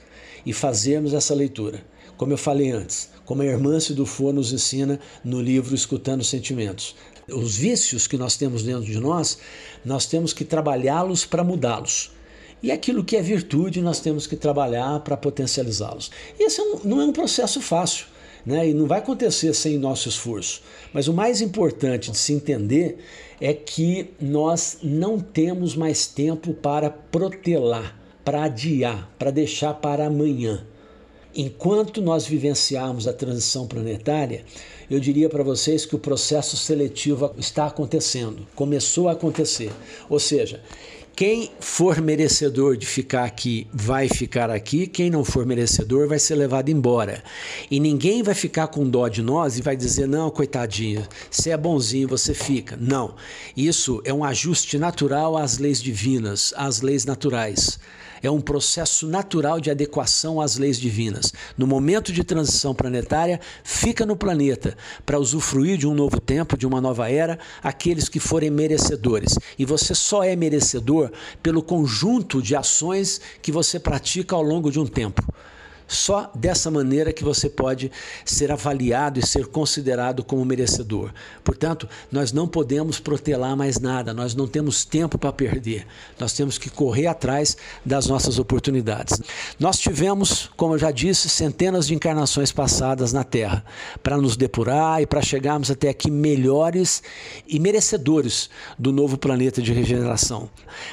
e 0.46 0.54
fazermos 0.54 1.12
essa 1.12 1.34
leitura. 1.34 1.84
Como 2.16 2.32
eu 2.32 2.38
falei 2.38 2.70
antes, 2.70 3.10
como 3.26 3.42
a 3.42 3.46
irmã 3.46 3.78
Sidufo 3.78 4.32
nos 4.32 4.52
ensina 4.52 4.98
no 5.22 5.40
livro 5.40 5.74
Escutando 5.74 6.24
Sentimentos. 6.24 6.96
Os 7.30 7.56
vícios 7.56 8.06
que 8.06 8.16
nós 8.16 8.38
temos 8.38 8.62
dentro 8.62 8.86
de 8.86 8.98
nós, 8.98 9.38
nós 9.84 10.06
temos 10.06 10.32
que 10.32 10.46
trabalhá-los 10.46 11.26
para 11.26 11.44
mudá-los. 11.44 12.10
E 12.62 12.72
aquilo 12.72 13.04
que 13.04 13.16
é 13.16 13.22
virtude, 13.22 13.80
nós 13.80 14.00
temos 14.00 14.26
que 14.26 14.36
trabalhar 14.36 15.00
para 15.00 15.16
potencializá-los. 15.16 16.10
Esse 16.38 16.60
é 16.60 16.62
um, 16.64 16.80
não 16.84 17.00
é 17.00 17.04
um 17.04 17.12
processo 17.12 17.60
fácil. 17.60 18.06
Né? 18.44 18.70
E 18.70 18.74
não 18.74 18.86
vai 18.86 18.98
acontecer 18.98 19.52
sem 19.54 19.78
nosso 19.78 20.08
esforço. 20.08 20.62
Mas 20.92 21.06
o 21.06 21.12
mais 21.12 21.40
importante 21.40 22.10
de 22.10 22.16
se 22.16 22.32
entender 22.32 22.98
é 23.40 23.52
que 23.52 24.10
nós 24.20 24.78
não 24.82 25.20
temos 25.20 25.76
mais 25.76 26.06
tempo 26.06 26.54
para 26.54 26.88
protelar, 26.88 27.98
para 28.24 28.44
adiar, 28.44 29.10
para 29.18 29.30
deixar 29.30 29.74
para 29.74 30.06
amanhã. 30.06 30.66
Enquanto 31.36 32.00
nós 32.00 32.26
vivenciarmos 32.26 33.06
a 33.06 33.12
transição 33.12 33.66
planetária, 33.66 34.44
eu 34.90 34.98
diria 34.98 35.28
para 35.28 35.44
vocês 35.44 35.84
que 35.84 35.94
o 35.94 35.98
processo 35.98 36.56
seletivo 36.56 37.32
está 37.36 37.66
acontecendo, 37.66 38.46
começou 38.54 39.08
a 39.08 39.12
acontecer. 39.12 39.70
Ou 40.08 40.18
seja, 40.18 40.62
quem 41.18 41.50
for 41.58 42.00
merecedor 42.00 42.76
de 42.76 42.86
ficar 42.86 43.24
aqui 43.24 43.66
vai 43.72 44.06
ficar 44.06 44.52
aqui, 44.52 44.86
quem 44.86 45.10
não 45.10 45.24
for 45.24 45.44
merecedor 45.44 46.06
vai 46.06 46.16
ser 46.16 46.36
levado 46.36 46.68
embora. 46.68 47.24
E 47.68 47.80
ninguém 47.80 48.22
vai 48.22 48.36
ficar 48.36 48.68
com 48.68 48.88
dó 48.88 49.08
de 49.08 49.20
nós 49.20 49.58
e 49.58 49.62
vai 49.62 49.76
dizer: 49.76 50.06
não, 50.06 50.30
coitadinho, 50.30 51.04
se 51.28 51.50
é 51.50 51.56
bonzinho, 51.56 52.06
você 52.06 52.32
fica. 52.32 52.78
Não. 52.80 53.16
Isso 53.56 54.00
é 54.04 54.14
um 54.14 54.22
ajuste 54.22 54.78
natural 54.78 55.36
às 55.36 55.58
leis 55.58 55.82
divinas, 55.82 56.54
às 56.56 56.82
leis 56.82 57.04
naturais 57.04 57.80
é 58.22 58.30
um 58.30 58.40
processo 58.40 59.06
natural 59.06 59.60
de 59.60 59.70
adequação 59.70 60.40
às 60.40 60.56
leis 60.56 60.78
divinas. 60.78 61.32
No 61.56 61.66
momento 61.66 62.12
de 62.12 62.24
transição 62.24 62.74
planetária, 62.74 63.40
fica 63.62 64.04
no 64.04 64.16
planeta 64.16 64.76
para 65.04 65.18
usufruir 65.18 65.78
de 65.78 65.86
um 65.86 65.94
novo 65.94 66.20
tempo, 66.20 66.56
de 66.56 66.66
uma 66.66 66.80
nova 66.80 67.10
era, 67.10 67.38
aqueles 67.62 68.08
que 68.08 68.20
forem 68.20 68.50
merecedores. 68.50 69.38
E 69.58 69.64
você 69.64 69.94
só 69.94 70.22
é 70.22 70.34
merecedor 70.34 71.10
pelo 71.42 71.62
conjunto 71.62 72.42
de 72.42 72.54
ações 72.54 73.20
que 73.42 73.52
você 73.52 73.78
pratica 73.78 74.34
ao 74.34 74.42
longo 74.42 74.70
de 74.70 74.78
um 74.78 74.86
tempo. 74.86 75.22
Só 75.88 76.30
dessa 76.34 76.70
maneira 76.70 77.14
que 77.14 77.24
você 77.24 77.48
pode 77.48 77.90
ser 78.22 78.52
avaliado 78.52 79.18
e 79.18 79.26
ser 79.26 79.46
considerado 79.46 80.22
como 80.22 80.44
merecedor. 80.44 81.10
Portanto, 81.42 81.88
nós 82.12 82.30
não 82.30 82.46
podemos 82.46 83.00
protelar 83.00 83.56
mais 83.56 83.80
nada, 83.80 84.12
nós 84.12 84.34
não 84.34 84.46
temos 84.46 84.84
tempo 84.84 85.16
para 85.16 85.32
perder. 85.32 85.86
Nós 86.20 86.34
temos 86.34 86.58
que 86.58 86.68
correr 86.68 87.06
atrás 87.06 87.56
das 87.84 88.06
nossas 88.06 88.38
oportunidades. 88.38 89.18
Nós 89.58 89.78
tivemos, 89.78 90.50
como 90.58 90.74
eu 90.74 90.78
já 90.78 90.90
disse, 90.90 91.26
centenas 91.30 91.86
de 91.86 91.94
encarnações 91.94 92.52
passadas 92.52 93.14
na 93.14 93.24
Terra 93.24 93.64
para 94.02 94.18
nos 94.18 94.36
depurar 94.36 95.00
e 95.00 95.06
para 95.06 95.22
chegarmos 95.22 95.70
até 95.70 95.88
aqui 95.88 96.10
melhores 96.10 97.02
e 97.46 97.58
merecedores 97.58 98.50
do 98.78 98.92
novo 98.92 99.16
planeta 99.16 99.62
de 99.62 99.72
regeneração. 99.72 100.50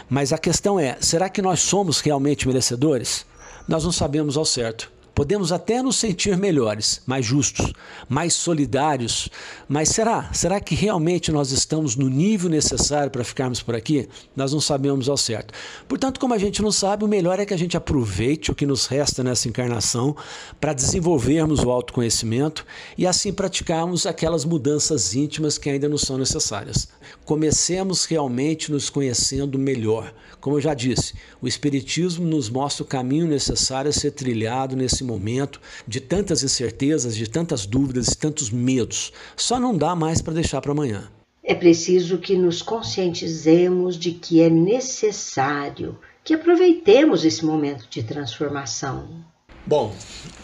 Mas 0.10 0.32
a 0.32 0.38
questão 0.38 0.80
é: 0.80 0.98
será 1.02 1.28
que 1.28 1.42
nós 1.42 1.60
somos 1.60 2.00
realmente 2.00 2.48
merecedores? 2.48 3.26
Nós 3.68 3.84
não 3.84 3.92
sabemos 3.92 4.38
ao 4.38 4.46
certo. 4.46 4.92
Podemos 5.16 5.54
até 5.54 5.82
nos 5.82 5.96
sentir 5.96 6.36
melhores, 6.38 7.02
mais 7.06 7.26
justos, 7.26 7.72
mais 8.10 8.34
solidários, 8.34 9.30
mas 9.66 9.88
será? 9.88 10.30
Será 10.34 10.60
que 10.60 10.76
realmente 10.76 11.32
nós 11.32 11.52
estamos 11.52 11.96
no 11.96 12.10
nível 12.10 12.50
necessário 12.50 13.10
para 13.10 13.24
ficarmos 13.24 13.62
por 13.62 13.74
aqui? 13.74 14.10
Nós 14.36 14.52
não 14.52 14.60
sabemos 14.60 15.08
ao 15.08 15.16
certo. 15.16 15.54
Portanto, 15.88 16.20
como 16.20 16.34
a 16.34 16.38
gente 16.38 16.62
não 16.62 16.70
sabe, 16.70 17.06
o 17.06 17.08
melhor 17.08 17.40
é 17.40 17.46
que 17.46 17.54
a 17.54 17.58
gente 17.58 17.78
aproveite 17.78 18.52
o 18.52 18.56
que 18.56 18.66
nos 18.66 18.88
resta 18.88 19.24
nessa 19.24 19.48
encarnação 19.48 20.18
para 20.60 20.74
desenvolvermos 20.74 21.62
o 21.62 21.72
autoconhecimento 21.72 22.66
e 22.98 23.08
assim 23.08 23.32
praticarmos 23.32 24.06
aquelas 24.06 24.44
mudanças 24.44 25.16
íntimas 25.16 25.58
que 25.58 25.70
ainda 25.70 25.88
não 25.88 25.98
são 25.98 26.18
necessárias. 26.18 26.90
Comecemos 27.24 28.04
realmente 28.04 28.70
nos 28.70 28.90
conhecendo 28.90 29.58
melhor. 29.58 30.14
Como 30.42 30.58
eu 30.58 30.62
já 30.62 30.74
disse, 30.74 31.14
o 31.42 31.48
Espiritismo 31.48 32.26
nos 32.26 32.50
mostra 32.50 32.84
o 32.84 32.88
caminho 32.88 33.28
necessário 33.28 33.90
a 33.90 33.94
ser 33.94 34.12
trilhado 34.12 34.76
nesse 34.76 35.05
momento 35.06 35.62
de 35.88 36.00
tantas 36.00 36.44
incertezas, 36.44 37.16
de 37.16 37.30
tantas 37.30 37.66
dúvidas 37.66 38.08
e 38.08 38.18
tantos 38.18 38.50
medos. 38.50 39.14
Só 39.36 39.60
não 39.60 39.78
dá 39.78 39.96
mais 39.96 40.22
para 40.22 40.34
deixar 40.34 40.62
para 40.62 40.72
amanhã. 40.72 41.10
É 41.44 41.54
preciso 41.54 42.18
que 42.18 42.36
nos 42.36 42.62
conscientizemos 42.62 43.98
de 43.98 44.12
que 44.12 44.42
é 44.42 44.50
necessário 44.50 45.98
que 46.24 46.34
aproveitemos 46.34 47.24
esse 47.24 47.46
momento 47.46 47.88
de 47.88 48.02
transformação. 48.02 49.24
Bom, 49.66 49.96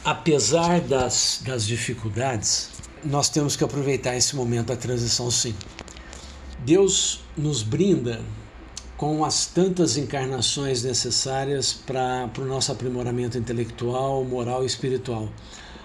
apesar 0.06 0.80
das, 0.82 1.42
das 1.44 1.66
dificuldades, 1.66 2.70
nós 3.04 3.30
temos 3.30 3.56
que 3.56 3.64
aproveitar 3.64 4.16
esse 4.16 4.36
momento 4.36 4.68
da 4.68 4.76
transição 4.76 5.32
sim. 5.32 5.56
Deus 6.64 7.22
nos 7.36 7.64
brinda 7.64 8.22
com 9.02 9.26
as 9.26 9.48
tantas 9.48 9.98
encarnações 9.98 10.84
necessárias 10.84 11.74
para 11.74 12.30
o 12.38 12.46
nosso 12.46 12.72
aprimoramento 12.72 13.36
intelectual, 13.36 14.24
moral 14.24 14.62
e 14.62 14.68
espiritual, 14.68 15.28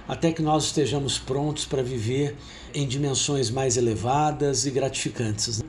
até 0.07 0.31
que 0.33 0.43
nós 0.43 0.65
estejamos 0.65 1.19
prontos 1.19 1.65
para 1.65 1.83
viver 1.83 2.37
em 2.75 2.87
dimensões 2.87 3.49
mais 3.49 3.79
elevadas 3.79 4.67
e 4.67 4.71
gratificantes, 4.71 5.63
né? 5.63 5.69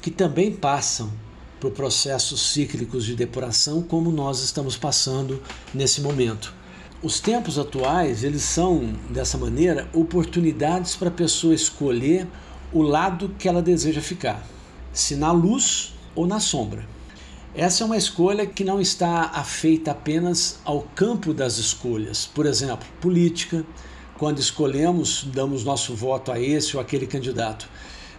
que 0.00 0.10
também 0.10 0.50
passam 0.50 1.12
por 1.60 1.70
processos 1.72 2.54
cíclicos 2.54 3.04
de 3.04 3.14
depuração, 3.14 3.82
como 3.82 4.10
nós 4.10 4.42
estamos 4.42 4.74
passando 4.74 5.42
nesse 5.74 6.00
momento. 6.00 6.54
Os 7.02 7.20
tempos 7.20 7.58
atuais, 7.58 8.24
eles 8.24 8.40
são, 8.40 8.94
dessa 9.10 9.36
maneira, 9.36 9.86
oportunidades 9.92 10.96
para 10.96 11.08
a 11.08 11.12
pessoa 11.12 11.52
escolher 11.52 12.26
o 12.72 12.80
lado 12.80 13.34
que 13.38 13.46
ela 13.46 13.60
deseja 13.60 14.00
ficar, 14.00 14.42
se 14.94 15.14
na 15.14 15.30
luz 15.30 15.94
ou 16.16 16.26
na 16.26 16.40
sombra. 16.40 16.84
Essa 17.54 17.84
é 17.84 17.86
uma 17.86 17.96
escolha 17.96 18.44
que 18.44 18.64
não 18.64 18.80
está 18.80 19.30
afeita 19.32 19.92
apenas 19.92 20.58
ao 20.64 20.82
campo 20.94 21.32
das 21.32 21.58
escolhas. 21.58 22.26
Por 22.26 22.44
exemplo, 22.44 22.86
política, 23.00 23.64
quando 24.18 24.40
escolhemos, 24.40 25.24
damos 25.32 25.64
nosso 25.64 25.94
voto 25.94 26.32
a 26.32 26.40
esse 26.40 26.76
ou 26.76 26.82
aquele 26.82 27.06
candidato, 27.06 27.68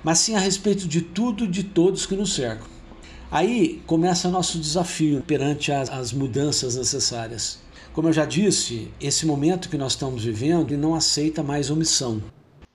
mas 0.03 0.19
sim 0.19 0.35
a 0.35 0.39
respeito 0.39 0.87
de 0.87 1.01
tudo 1.01 1.43
e 1.43 1.47
de 1.47 1.63
todos 1.63 2.05
que 2.05 2.15
nos 2.15 2.33
cercam. 2.33 2.67
Aí 3.29 3.81
começa 3.85 4.29
nosso 4.29 4.57
desafio 4.57 5.21
perante 5.21 5.71
as, 5.71 5.89
as 5.89 6.13
mudanças 6.13 6.75
necessárias. 6.75 7.59
Como 7.93 8.07
eu 8.07 8.13
já 8.13 8.25
disse, 8.25 8.89
esse 9.01 9.25
momento 9.25 9.69
que 9.69 9.77
nós 9.77 9.93
estamos 9.93 10.23
vivendo 10.23 10.77
não 10.77 10.95
aceita 10.95 11.43
mais 11.43 11.69
omissão. 11.69 12.21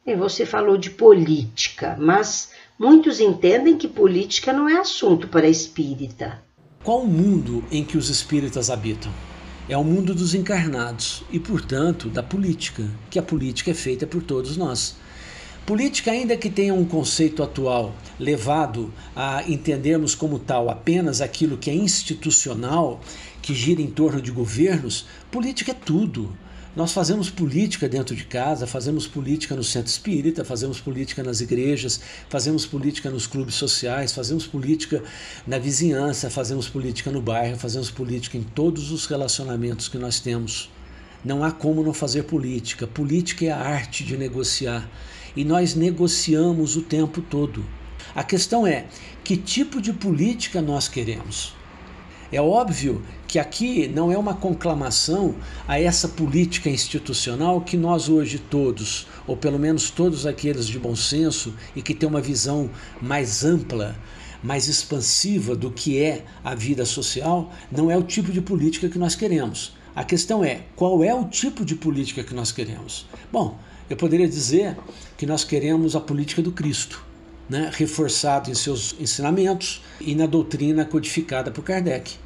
E 0.05 0.17
você 0.17 0.45
falou 0.45 0.77
de 0.77 0.91
política, 0.91 1.97
mas 1.99 2.51
Muitos 2.83 3.21
entendem 3.21 3.79
que 3.79 3.87
política 3.87 4.53
não 4.53 4.69
é 4.69 4.77
assunto 4.77 5.29
para 5.29 5.49
espírita. 5.49 6.43
Qual 6.83 7.03
o 7.03 7.07
mundo 7.07 7.63
em 7.71 7.85
que 7.85 7.97
os 7.97 8.09
espíritas 8.09 8.71
habitam? 8.71 9.13
É 9.69 9.77
o 9.77 9.85
mundo 9.85 10.13
dos 10.13 10.35
encarnados 10.35 11.23
e, 11.31 11.39
portanto, 11.39 12.09
da 12.09 12.25
política, 12.25 12.85
que 13.09 13.21
a 13.21 13.23
política 13.23 13.71
é 13.71 13.75
feita 13.75 14.05
por 14.05 14.21
todos 14.21 14.57
nós. 14.57 14.97
Política, 15.65 16.11
ainda 16.11 16.37
que 16.37 16.51
tenha 16.51 16.75
um 16.75 16.85
conceito 16.85 17.41
atual 17.41 17.95
levado 18.19 18.93
a 19.15 19.45
entendermos 19.49 20.17
como 20.17 20.41
tal 20.41 20.69
apenas 20.69 21.21
aquilo 21.21 21.59
que 21.59 21.71
é 21.71 21.75
institucional, 21.75 23.01
que 23.41 23.55
gira 23.55 23.81
em 23.81 23.91
torno 23.91 24.21
de 24.21 24.33
governos, 24.33 25.07
política 25.31 25.71
é 25.71 25.75
tudo. 25.75 26.37
Nós 26.75 26.95
fazemos 26.95 27.29
política 27.29 27.87
dentro 27.87 28.17
de 28.17 28.25
casa, 28.25 28.67
fazemos 28.67 29.07
política 29.07 29.55
no 29.55 29.63
centro 29.63 29.91
espírita, 29.91 30.43
fazemos 30.43 30.81
política 30.81 31.23
nas 31.23 31.43
igrejas, 31.43 32.01
fazemos 32.31 32.65
política 32.65 33.11
nos 33.11 33.27
clubes 33.27 33.57
sociais, 33.57 34.11
fazemos 34.11 34.47
política 34.47 35.03
na 35.47 35.59
vizinhança, 35.59 36.31
fazemos 36.31 36.71
política 36.71 37.11
no 37.11 37.21
bairro, 37.21 37.59
fazemos 37.59 37.91
política 37.91 38.39
em 38.39 38.43
todos 38.43 38.91
os 38.91 39.05
relacionamentos 39.05 39.87
que 39.87 39.99
nós 39.99 40.19
temos. 40.19 40.71
Não 41.23 41.45
há 41.45 41.53
como 41.53 41.83
não 41.83 41.93
fazer 41.93 42.23
política. 42.23 42.87
Política 42.87 43.45
é 43.45 43.51
a 43.51 43.59
arte 43.59 44.03
de 44.03 44.17
negociar 44.17 44.89
e 45.37 45.45
nós 45.45 45.75
negociamos 45.75 46.75
o 46.75 46.81
tempo 46.81 47.21
todo. 47.21 47.63
A 48.15 48.25
questão 48.25 48.67
é 48.67 48.87
que 49.23 49.37
tipo 49.37 49.79
de 49.79 49.93
política 49.93 50.63
nós 50.63 50.89
queremos. 50.89 51.53
É 52.33 52.41
óbvio 52.41 53.03
que 53.29 53.39
aqui 53.39 53.87
não 53.87 54.11
é 54.11 54.17
uma 54.17 54.33
conclamação 54.33 55.35
a 55.69 55.79
essa 55.79 56.09
política 56.09 56.71
institucional 56.71 57.61
que 57.61 57.77
nós 57.77 58.09
hoje 58.09 58.39
todos, 58.39 59.07
ou 59.27 59.37
pelo 59.37 59.59
menos 59.59 59.91
todos 59.91 60.27
aqueles 60.27 60.67
de 60.67 60.79
bom 60.79 60.97
senso 60.97 61.55
e 61.77 61.83
que 61.83 61.93
têm 61.93 62.09
uma 62.09 62.23
visão 62.23 62.71
mais 63.03 63.45
ampla, 63.45 63.95
mais 64.43 64.67
expansiva 64.67 65.55
do 65.55 65.71
que 65.71 66.03
é 66.03 66.25
a 66.43 66.55
vida 66.55 66.87
social, 66.87 67.53
não 67.71 67.91
é 67.91 67.99
o 67.99 68.03
tipo 68.03 68.33
de 68.33 68.41
política 68.41 68.89
que 68.89 68.99
nós 68.99 69.15
queremos. 69.15 69.77
A 69.95 70.03
questão 70.03 70.43
é 70.43 70.63
qual 70.75 71.05
é 71.05 71.15
o 71.15 71.27
tipo 71.27 71.67
de 71.67 71.75
política 71.75 72.25
que 72.25 72.35
nós 72.35 72.51
queremos. 72.51 73.07
Bom, 73.31 73.59
eu 73.91 73.97
poderia 73.97 74.27
dizer 74.27 74.75
que 75.19 75.27
nós 75.27 75.45
queremos 75.45 75.95
a 75.95 76.01
política 76.01 76.41
do 76.41 76.51
Cristo, 76.51 77.05
né, 77.53 77.71
reforçado 77.73 78.51
em 78.51 78.55
seus 78.55 78.97
ensinamentos 78.99 79.83
e 80.01 80.15
na 80.15 80.27
doutrina 80.27 80.85
codificada 80.85 81.51
por 81.51 81.63
Kardec 81.63 82.17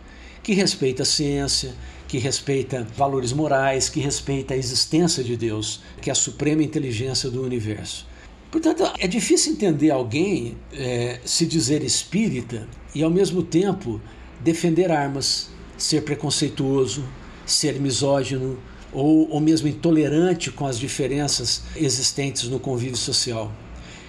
que 0.46 0.54
respeita 0.54 1.02
a 1.02 1.04
ciência, 1.04 1.74
que 2.06 2.18
respeita 2.18 2.86
valores 2.96 3.32
morais, 3.32 3.88
que 3.88 3.98
respeita 3.98 4.54
a 4.54 4.56
existência 4.56 5.24
de 5.24 5.36
Deus, 5.36 5.82
que 6.00 6.08
é 6.08 6.12
a 6.12 6.14
suprema 6.14 6.62
inteligência 6.62 7.28
do 7.28 7.42
universo. 7.42 8.06
Portanto, 8.48 8.84
é 9.00 9.08
difícil 9.08 9.54
entender 9.54 9.90
alguém 9.90 10.56
é, 10.72 11.18
se 11.24 11.46
dizer 11.46 11.82
espírita 11.82 12.64
e, 12.94 13.02
ao 13.02 13.10
mesmo 13.10 13.42
tempo, 13.42 14.00
defender 14.38 14.92
armas, 14.92 15.50
ser 15.76 16.02
preconceituoso, 16.02 17.04
ser 17.44 17.80
misógino 17.80 18.56
ou, 18.92 19.28
ou 19.28 19.40
mesmo 19.40 19.66
intolerante 19.66 20.52
com 20.52 20.64
as 20.64 20.78
diferenças 20.78 21.62
existentes 21.74 22.44
no 22.44 22.60
convívio 22.60 22.96
social. 22.96 23.50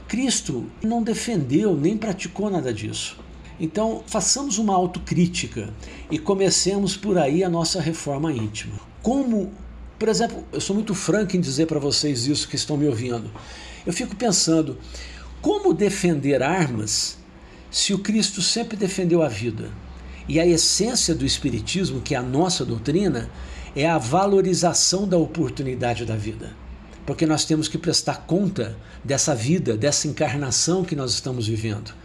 Cristo 0.07 0.65
não 0.81 1.03
defendeu 1.03 1.75
nem 1.75 1.97
praticou 1.97 2.49
nada 2.49 2.73
disso. 2.73 3.17
Então, 3.59 4.03
façamos 4.05 4.57
uma 4.57 4.73
autocrítica 4.73 5.73
e 6.11 6.19
comecemos 6.19 6.95
por 6.95 7.17
aí 7.17 7.43
a 7.43 7.49
nossa 7.49 7.81
reforma 7.81 8.31
íntima. 8.31 8.79
Como, 9.01 9.51
por 9.97 10.07
exemplo, 10.07 10.43
eu 10.51 10.61
sou 10.61 10.75
muito 10.75 10.93
franco 10.93 11.35
em 11.35 11.41
dizer 11.41 11.65
para 11.65 11.79
vocês 11.79 12.27
isso 12.27 12.47
que 12.47 12.55
estão 12.55 12.77
me 12.77 12.87
ouvindo. 12.87 13.31
Eu 13.85 13.91
fico 13.91 14.15
pensando, 14.15 14.77
como 15.41 15.73
defender 15.73 16.43
armas 16.43 17.17
se 17.71 17.93
o 17.93 17.99
Cristo 17.99 18.41
sempre 18.41 18.77
defendeu 18.77 19.21
a 19.21 19.27
vida? 19.27 19.71
E 20.27 20.39
a 20.39 20.45
essência 20.45 21.15
do 21.15 21.25
Espiritismo, 21.25 22.01
que 22.01 22.13
é 22.13 22.17
a 22.17 22.23
nossa 22.23 22.63
doutrina, 22.63 23.29
é 23.75 23.87
a 23.87 23.97
valorização 23.97 25.07
da 25.07 25.17
oportunidade 25.17 26.05
da 26.05 26.15
vida. 26.15 26.55
Porque 27.07 27.25
nós 27.25 27.45
temos 27.45 27.69
que 27.69 27.77
prestar 27.77 28.27
conta 28.27 28.77
dessa 29.01 29.33
vida, 29.33 29.77
dessa 29.77 30.09
encarnação 30.09 30.83
que 30.83 30.93
nós 30.93 31.13
estamos 31.13 31.47
vivendo. 31.47 31.95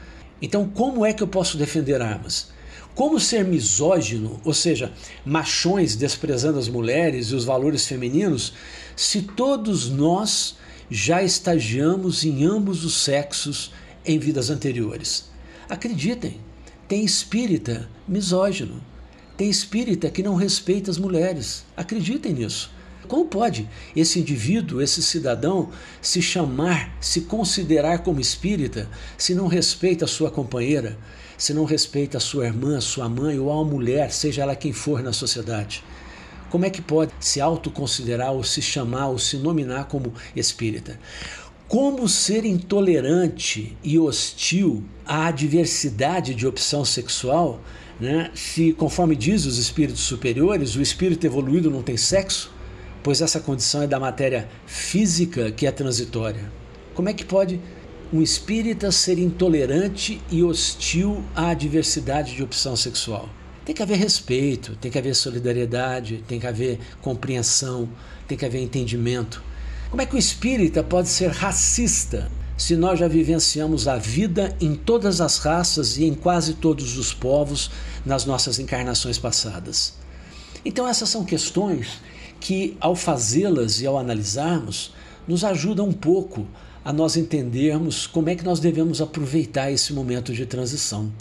Então, 0.41 0.69
como 0.69 1.05
é 1.05 1.13
que 1.13 1.25
eu 1.25 1.27
posso 1.27 1.59
defender 1.59 2.01
armas? 2.01 2.51
Como 2.95 3.19
ser 3.19 3.45
misógino, 3.45 4.41
ou 4.45 4.55
seja, 4.55 4.93
machões 5.27 5.97
desprezando 5.97 6.57
as 6.57 6.69
mulheres 6.69 7.27
e 7.27 7.35
os 7.35 7.45
valores 7.45 7.85
femininos, 7.85 8.53
se 8.95 9.23
todos 9.23 9.91
nós 9.91 10.57
já 10.89 11.21
estagiamos 11.21 12.23
em 12.23 12.45
ambos 12.45 12.85
os 12.85 12.95
sexos 13.03 13.73
em 14.07 14.21
vidas 14.21 14.51
anteriores? 14.51 15.25
Acreditem, 15.69 16.39
tem 16.87 17.05
espírita 17.05 17.91
misógino, 18.07 18.81
tem 19.37 19.51
espírita 19.51 20.11
que 20.11 20.23
não 20.23 20.37
respeita 20.37 20.93
as 20.93 20.99
mulheres. 20.99 21.65
Acreditem 21.77 22.35
nisso. 22.35 22.71
Como 23.13 23.27
pode 23.27 23.69
esse 23.95 24.19
indivíduo, 24.19 24.81
esse 24.81 25.03
cidadão, 25.03 25.69
se 26.01 26.23
chamar, 26.23 26.97
se 26.99 27.21
considerar 27.21 27.99
como 27.99 28.23
espírita, 28.23 28.89
se 29.19 29.35
não 29.35 29.49
respeita 29.49 30.07
a 30.07 30.09
sua 30.09 30.31
companheira, 30.31 30.97
se 31.37 31.53
não 31.53 31.67
respeita 31.67 32.17
a 32.17 32.21
sua 32.21 32.47
irmã, 32.47 32.81
sua 32.81 33.11
mãe 33.11 33.39
ou 33.39 33.53
a 33.53 33.63
mulher, 33.67 34.11
seja 34.11 34.41
ela 34.41 34.57
quem 34.57 34.73
for 34.73 35.03
na 35.03 35.13
sociedade? 35.13 35.85
Como 36.49 36.65
é 36.65 36.71
que 36.71 36.81
pode 36.81 37.13
se 37.21 37.39
autoconsiderar 37.39 38.33
ou 38.33 38.43
se 38.43 38.63
chamar 38.63 39.09
ou 39.09 39.19
se 39.19 39.37
nominar 39.37 39.89
como 39.89 40.15
espírita? 40.35 40.99
Como 41.69 42.09
ser 42.09 42.47
intolerante 42.47 43.77
e 43.85 43.99
hostil 43.99 44.83
à 45.05 45.31
diversidade 45.31 46.35
de 46.35 46.47
opção 46.47 46.83
sexual, 46.83 47.61
né? 48.01 48.31
se, 48.35 48.73
conforme 48.73 49.15
diz 49.15 49.45
os 49.45 49.59
espíritos 49.59 50.01
superiores, 50.01 50.77
o 50.77 50.81
espírito 50.81 51.27
evoluído 51.27 51.71
não 51.71 51.83
tem 51.83 51.99
sexo? 51.99 52.62
Pois 53.03 53.21
essa 53.21 53.41
condição 53.41 53.83
é 53.83 53.87
da 53.87 53.99
matéria 53.99 54.49
física 54.67 55.51
que 55.51 55.67
é 55.67 55.73
transitória. 55.73 56.51
Como 56.95 57.09
é 57.09 57.13
que 57.13 57.25
pode 57.25 57.61
um 58.13 58.21
espírita 58.21 58.93
ser 58.93 59.19
intolerante 59.19 60.21
e 60.31 60.43
hostil 60.43 61.25
à 61.35 61.55
diversidade 61.55 62.35
de 62.35 62.43
opção 62.43 62.77
sexual? 62.77 63.29
Tem 63.65 63.75
que 63.75 63.83
haver 63.83 63.97
respeito, 63.97 64.77
tem 64.77 64.91
que 64.91 64.99
haver 64.99 65.15
solidariedade, 65.15 66.23
tem 66.27 66.39
que 66.39 66.47
haver 66.47 66.79
compreensão, 67.01 67.89
tem 68.27 68.37
que 68.37 68.45
haver 68.45 68.61
entendimento. 68.61 69.43
Como 69.89 70.03
é 70.03 70.07
que 70.07 70.17
o 70.17 70.19
espírita 70.19 70.83
pode 70.83 71.09
ser 71.09 71.31
racista 71.31 72.31
se 72.57 72.77
nós 72.77 72.99
já 72.99 73.09
vivenciamos 73.09 73.89
a 73.89 73.97
vida 73.97 74.55
em 74.61 74.75
todas 74.75 75.21
as 75.21 75.39
raças 75.39 75.97
e 75.97 76.05
em 76.05 76.15
quase 76.15 76.55
todos 76.55 76.97
os 76.99 77.15
povos 77.15 77.71
nas 78.05 78.25
nossas 78.25 78.59
encarnações 78.59 79.19
passadas? 79.19 79.95
Então, 80.65 80.87
essas 80.87 81.09
são 81.09 81.25
questões 81.25 82.01
que, 82.43 82.77
ao 82.81 82.97
fazê-las 82.97 83.81
e 83.81 83.87
ao 83.87 83.97
analisarmos, 83.97 84.93
nos 85.29 85.45
ajudam 85.45 85.87
um 85.87 85.93
pouco 85.93 86.45
a 86.85 86.93
nós 86.93 87.17
entendermos 87.17 88.05
como 88.05 88.29
é 88.29 88.35
que 88.35 88.45
nós 88.45 88.59
devemos 88.59 89.01
aproveitar 89.01 89.71
esse 89.71 89.93
momento 89.93 90.35
de 90.35 90.45
transição. 90.45 91.13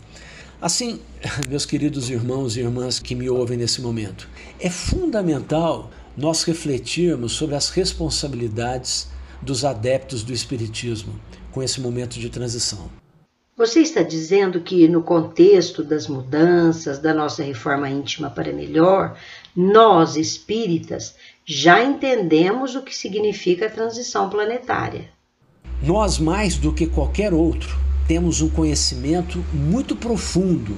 Assim, 0.59 0.99
meus 1.47 1.63
queridos 1.63 2.09
irmãos 2.09 2.57
e 2.57 2.61
irmãs 2.61 2.97
que 2.97 3.13
me 3.13 3.29
ouvem 3.29 3.55
nesse 3.55 3.81
momento, 3.83 4.27
é 4.59 4.69
fundamental 4.69 5.91
nós 6.17 6.41
refletirmos 6.41 7.33
sobre 7.33 7.55
as 7.55 7.69
responsabilidades 7.69 9.07
dos 9.43 9.63
adeptos 9.63 10.23
do 10.23 10.33
Espiritismo 10.33 11.13
com 11.51 11.61
esse 11.61 11.79
momento 11.79 12.19
de 12.19 12.31
transição. 12.31 12.89
Você 13.61 13.81
está 13.81 14.01
dizendo 14.01 14.59
que, 14.61 14.87
no 14.87 15.03
contexto 15.03 15.83
das 15.83 16.07
mudanças, 16.07 16.97
da 16.97 17.13
nossa 17.13 17.43
reforma 17.43 17.87
íntima 17.87 18.27
para 18.27 18.51
melhor, 18.51 19.15
nós 19.55 20.15
espíritas 20.15 21.15
já 21.45 21.83
entendemos 21.83 22.75
o 22.75 22.81
que 22.81 22.95
significa 22.95 23.65
a 23.65 23.69
transição 23.69 24.29
planetária. 24.29 25.09
Nós, 25.81 26.19
mais 26.19 26.57
do 26.57 26.71
que 26.71 26.85
qualquer 26.85 27.33
outro, 27.33 27.77
temos 28.07 28.41
um 28.41 28.49
conhecimento 28.49 29.43
muito 29.53 29.95
profundo 29.95 30.75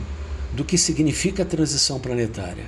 do 0.53 0.63
que 0.63 0.77
significa 0.77 1.43
a 1.43 1.45
transição 1.45 1.99
planetária. 1.99 2.65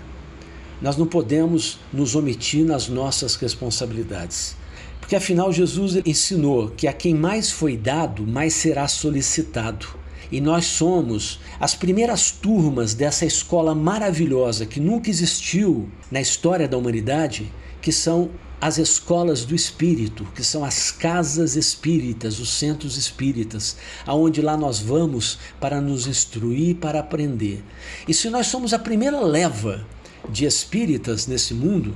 Nós 0.82 0.98
não 0.98 1.08
podemos 1.08 1.80
nos 1.94 2.16
omitir 2.16 2.66
nas 2.66 2.90
nossas 2.90 3.36
responsabilidades. 3.36 4.58
Porque 5.00 5.16
afinal 5.16 5.52
Jesus 5.52 5.98
ensinou 6.06 6.70
que 6.72 6.88
a 6.88 6.94
quem 6.94 7.14
mais 7.14 7.52
foi 7.52 7.78
dado, 7.78 8.26
mais 8.26 8.54
será 8.54 8.88
solicitado. 8.88 9.88
E 10.32 10.42
nós 10.42 10.66
somos 10.66 11.40
as 11.60 11.76
primeiras 11.76 12.32
turmas 12.32 12.94
dessa 12.94 13.26
escola 13.26 13.76
maravilhosa 13.76 14.66
que 14.66 14.80
nunca 14.80 15.10
existiu 15.10 15.90
na 16.10 16.22
história 16.22 16.68
da 16.68 16.78
humanidade, 16.78 17.52
que 17.82 17.92
são 17.92 18.32
as 18.60 18.78
escolas 18.78 19.46
do 19.46 19.54
espírito, 19.54 20.26
que 20.34 20.44
são 20.44 20.64
as 20.64 20.92
casas 20.92 21.56
espíritas, 21.56 22.40
os 22.40 22.50
centros 22.50 22.98
espíritas, 22.98 23.78
aonde 24.06 24.42
lá 24.42 24.58
nós 24.58 24.80
vamos 24.80 25.38
para 25.60 25.80
nos 25.80 26.08
instruir, 26.08 26.76
para 26.78 27.00
aprender. 27.00 27.64
E 28.08 28.14
se 28.14 28.30
nós 28.30 28.48
somos 28.48 28.74
a 28.74 28.80
primeira 28.80 29.20
leva 29.20 29.86
de 30.30 30.46
espíritas 30.46 31.28
nesse 31.28 31.54
mundo, 31.54 31.96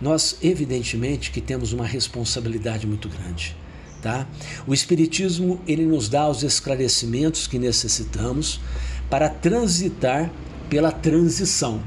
nós 0.00 0.38
evidentemente 0.42 1.30
que 1.30 1.40
temos 1.40 1.72
uma 1.72 1.86
responsabilidade 1.86 2.86
muito 2.86 3.08
grande. 3.08 3.56
Tá? 4.02 4.26
O 4.66 4.74
Espiritismo 4.74 5.60
ele 5.66 5.84
nos 5.84 6.08
dá 6.08 6.28
os 6.28 6.42
esclarecimentos 6.42 7.46
que 7.46 7.58
necessitamos 7.58 8.60
para 9.10 9.28
transitar 9.28 10.30
pela 10.68 10.92
transição 10.92 11.82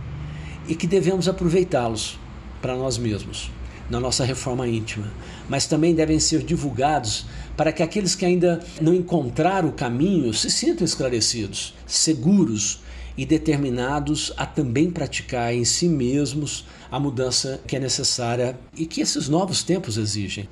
e 0.67 0.75
que 0.75 0.87
devemos 0.87 1.27
aproveitá-los 1.27 2.19
para 2.61 2.75
nós 2.75 2.97
mesmos 2.97 3.51
na 3.89 3.99
nossa 3.99 4.23
reforma 4.23 4.67
íntima, 4.67 5.11
mas 5.47 5.65
também 5.65 5.95
devem 5.95 6.19
ser 6.19 6.43
divulgados 6.43 7.25
para 7.57 7.71
que 7.71 7.81
aqueles 7.81 8.13
que 8.13 8.25
ainda 8.25 8.59
não 8.79 8.93
encontraram 8.93 9.69
o 9.69 9.73
caminho 9.73 10.33
se 10.33 10.49
sintam 10.51 10.85
esclarecidos, 10.85 11.73
seguros 11.87 12.81
e 13.17 13.25
determinados 13.25 14.31
a 14.37 14.45
também 14.45 14.91
praticar 14.91 15.53
em 15.53 15.65
si 15.65 15.89
mesmos 15.89 16.65
a 16.91 16.99
mudança 16.99 17.59
que 17.67 17.75
é 17.75 17.79
necessária 17.79 18.57
e 18.77 18.85
que 18.85 19.01
esses 19.01 19.27
novos 19.27 19.63
tempos 19.63 19.97
exigem. 19.97 20.47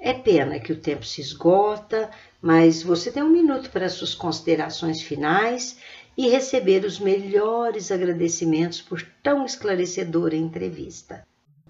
É 0.00 0.12
pena 0.12 0.60
que 0.60 0.72
o 0.72 0.80
tempo 0.80 1.04
se 1.04 1.20
esgota, 1.20 2.10
mas 2.40 2.82
você 2.82 3.10
tem 3.10 3.22
um 3.22 3.30
minuto 3.30 3.70
para 3.70 3.88
suas 3.88 4.14
considerações 4.14 5.02
finais 5.02 5.76
e 6.16 6.28
receber 6.28 6.84
os 6.84 6.98
melhores 6.98 7.90
agradecimentos 7.90 8.80
por 8.80 9.02
tão 9.22 9.44
esclarecedora 9.44 10.36
entrevista. 10.36 11.26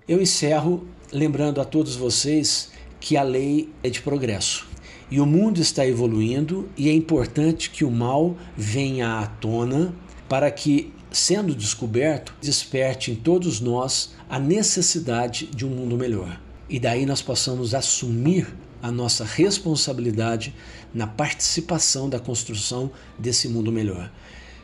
Eu 0.07 0.21
encerro 0.21 0.87
lembrando 1.13 1.61
a 1.61 1.65
todos 1.65 1.97
vocês 1.97 2.71
que 3.01 3.17
a 3.17 3.23
lei 3.23 3.71
é 3.83 3.91
de 3.91 4.03
progresso 4.03 4.67
e 5.11 5.21
o 5.21 5.27
mundo 5.27 5.61
está 5.61 5.87
evoluindo 5.87 6.69
e 6.77 6.89
é 6.89 6.93
importante 6.93 7.71
que 7.71 7.85
o 7.85 7.91
mal 7.91 8.37
venha 8.57 9.21
à 9.21 9.27
tona 9.27 9.95
para 10.29 10.51
que, 10.51 10.93
sendo 11.11 11.55
descoberto, 11.55 12.35
desperte 12.41 13.11
em 13.11 13.15
todos 13.15 13.61
nós 13.61 14.15
a 14.29 14.39
necessidade 14.39 15.47
de 15.47 15.65
um 15.65 15.71
mundo 15.71 15.97
melhor. 15.97 16.39
E 16.69 16.79
daí 16.79 17.07
nós 17.07 17.23
possamos 17.23 17.75
assumir 17.75 18.47
a 18.83 18.91
nossa 18.91 19.25
responsabilidade 19.25 20.55
na 20.93 21.07
participação 21.07 22.09
da 22.09 22.21
construção 22.21 22.91
desse 23.19 23.49
mundo 23.49 23.73
melhor. 23.73 24.11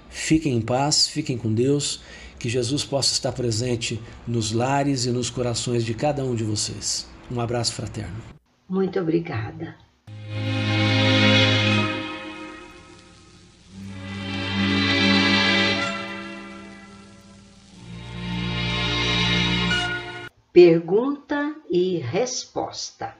Fiquem 0.09 0.57
em 0.57 0.61
paz, 0.61 1.09
fiquem 1.09 1.37
com 1.37 1.53
Deus 1.53 2.01
que 2.39 2.49
Jesus 2.49 2.85
possa 2.85 3.13
estar 3.13 3.33
presente 3.33 4.01
nos 4.27 4.53
lares 4.53 5.07
e 5.07 5.11
nos 5.11 5.31
corações 5.31 5.85
de 5.85 5.95
cada 5.95 6.23
um 6.25 6.35
de 6.35 6.45
vocês. 6.45 7.07
Um 7.31 7.41
abraço 7.41 7.73
fraterno. 7.73 8.17
Muito 8.69 9.01
obrigada. 9.01 9.75
Pergunta 20.55 21.53
e 21.69 21.97
resposta. 21.97 23.13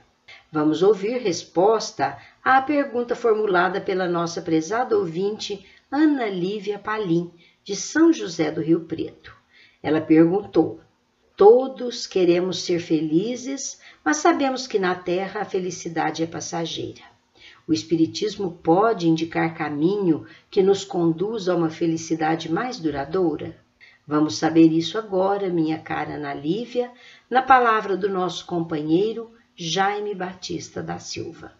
Vamos 0.49 0.81
ouvir 0.81 1.17
resposta 1.17 2.17
à 2.41 2.61
pergunta 2.61 3.13
formulada 3.13 3.81
pela 3.81 4.07
nossa 4.07 4.41
prezada 4.41 4.97
ouvinte 4.97 5.65
Ana 5.91 6.29
Lívia 6.29 6.79
Palim, 6.79 7.29
de 7.61 7.75
São 7.75 8.13
José 8.13 8.49
do 8.51 8.61
Rio 8.61 8.85
Preto. 8.85 9.35
Ela 9.83 9.99
perguntou: 9.99 10.79
Todos 11.35 12.07
queremos 12.07 12.61
ser 12.61 12.79
felizes, 12.79 13.81
mas 14.01 14.15
sabemos 14.15 14.65
que 14.65 14.79
na 14.79 14.95
Terra 14.95 15.41
a 15.41 15.45
felicidade 15.45 16.23
é 16.23 16.25
passageira. 16.25 17.03
O 17.67 17.73
Espiritismo 17.73 18.59
pode 18.63 19.09
indicar 19.09 19.53
caminho 19.53 20.25
que 20.49 20.63
nos 20.63 20.85
conduz 20.85 21.49
a 21.49 21.55
uma 21.57 21.69
felicidade 21.69 22.49
mais 22.49 22.79
duradoura? 22.79 23.64
Vamos 24.07 24.37
saber 24.37 24.71
isso 24.71 24.99
agora, 24.99 25.49
minha 25.49 25.79
cara 25.79 26.13
Ana 26.13 26.31
Lívia, 26.31 26.91
na 27.27 27.41
palavra 27.41 27.97
do 27.97 28.07
nosso 28.07 28.45
companheiro 28.45 29.31
Jaime 29.55 30.13
Batista 30.13 30.83
da 30.83 30.99
Silva. 30.99 31.51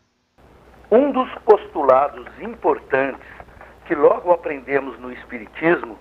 Um 0.91 1.11
dos 1.11 1.33
postulados 1.39 2.27
importantes 2.39 3.27
que 3.87 3.95
logo 3.95 4.31
aprendemos 4.31 4.99
no 4.99 5.11
Espiritismo 5.11 5.97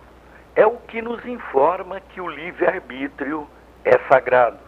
é 0.55 0.67
o 0.67 0.77
que 0.77 1.01
nos 1.01 1.25
informa 1.25 1.99
que 2.01 2.21
o 2.21 2.29
livre-arbítrio 2.29 3.49
é 3.83 3.99
sagrado. 4.07 4.59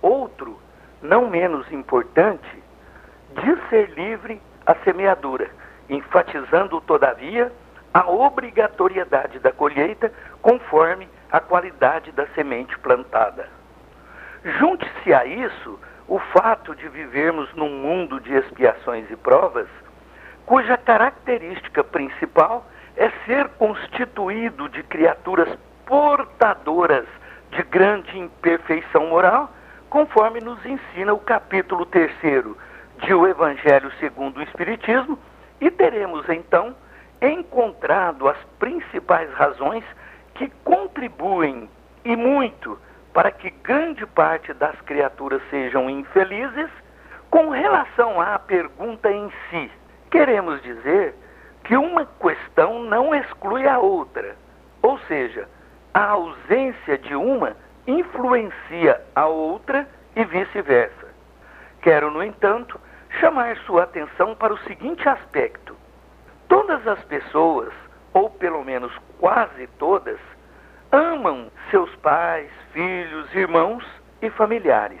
Outro, 0.00 0.56
não 1.02 1.28
menos 1.28 1.70
importante, 1.72 2.62
diz 3.34 3.58
ser 3.68 3.90
livre 3.90 4.40
a 4.64 4.76
semeadura, 4.84 5.50
enfatizando, 5.90 6.80
todavia, 6.82 7.52
a 7.92 8.10
obrigatoriedade 8.10 9.38
da 9.38 9.52
colheita 9.52 10.12
conforme 10.40 11.08
a 11.30 11.40
qualidade 11.40 12.12
da 12.12 12.26
semente 12.28 12.78
plantada. 12.78 13.48
Junte-se 14.44 15.12
a 15.12 15.24
isso 15.24 15.78
o 16.08 16.18
fato 16.18 16.74
de 16.74 16.88
vivermos 16.88 17.52
num 17.54 17.70
mundo 17.70 18.20
de 18.20 18.34
expiações 18.34 19.10
e 19.10 19.16
provas 19.16 19.68
cuja 20.46 20.76
característica 20.76 21.84
principal 21.84 22.66
é 22.96 23.10
ser 23.24 23.48
constituído 23.50 24.68
de 24.68 24.82
criaturas 24.82 25.48
portadoras 25.86 27.06
de 27.50 27.62
grande 27.62 28.18
imperfeição 28.18 29.06
moral, 29.06 29.50
conforme 29.88 30.40
nos 30.40 30.64
ensina 30.64 31.12
o 31.12 31.18
capítulo 31.18 31.86
3 31.86 32.10
de 32.98 33.14
O 33.14 33.26
Evangelho 33.26 33.90
segundo 34.00 34.38
o 34.38 34.42
Espiritismo, 34.42 35.18
e 35.60 35.70
teremos 35.70 36.28
então 36.28 36.74
encontrado 37.22 38.28
as 38.28 38.36
principais 38.58 39.32
razões 39.34 39.84
que 40.34 40.50
contribuem 40.64 41.68
e 42.04 42.16
muito 42.16 42.78
para 43.12 43.30
que 43.30 43.50
grande 43.50 44.04
parte 44.06 44.52
das 44.54 44.78
criaturas 44.82 45.40
sejam 45.50 45.88
infelizes 45.88 46.70
com 47.30 47.50
relação 47.50 48.20
à 48.20 48.38
pergunta 48.38 49.10
em 49.10 49.30
si. 49.48 49.70
Queremos 50.10 50.60
dizer 50.62 51.14
que 51.64 51.76
uma 51.76 52.06
questão 52.20 52.82
não 52.82 53.14
exclui 53.14 53.68
a 53.68 53.78
outra, 53.78 54.36
ou 54.82 54.98
seja, 55.00 55.48
a 55.94 56.04
ausência 56.04 56.98
de 56.98 57.14
uma 57.14 57.56
influencia 57.86 59.00
a 59.14 59.26
outra 59.26 59.88
e 60.16 60.24
vice-versa. 60.24 61.08
Quero, 61.80 62.10
no 62.10 62.22
entanto, 62.22 62.80
chamar 63.20 63.56
sua 63.58 63.84
atenção 63.84 64.34
para 64.34 64.52
o 64.52 64.58
seguinte 64.60 65.08
aspecto: 65.08 65.76
todas 66.52 66.86
as 66.86 67.02
pessoas, 67.04 67.72
ou 68.12 68.28
pelo 68.28 68.62
menos 68.62 68.92
quase 69.18 69.66
todas, 69.78 70.18
amam 70.90 71.50
seus 71.70 71.88
pais, 71.96 72.50
filhos, 72.74 73.34
irmãos 73.34 73.82
e 74.20 74.28
familiares. 74.28 75.00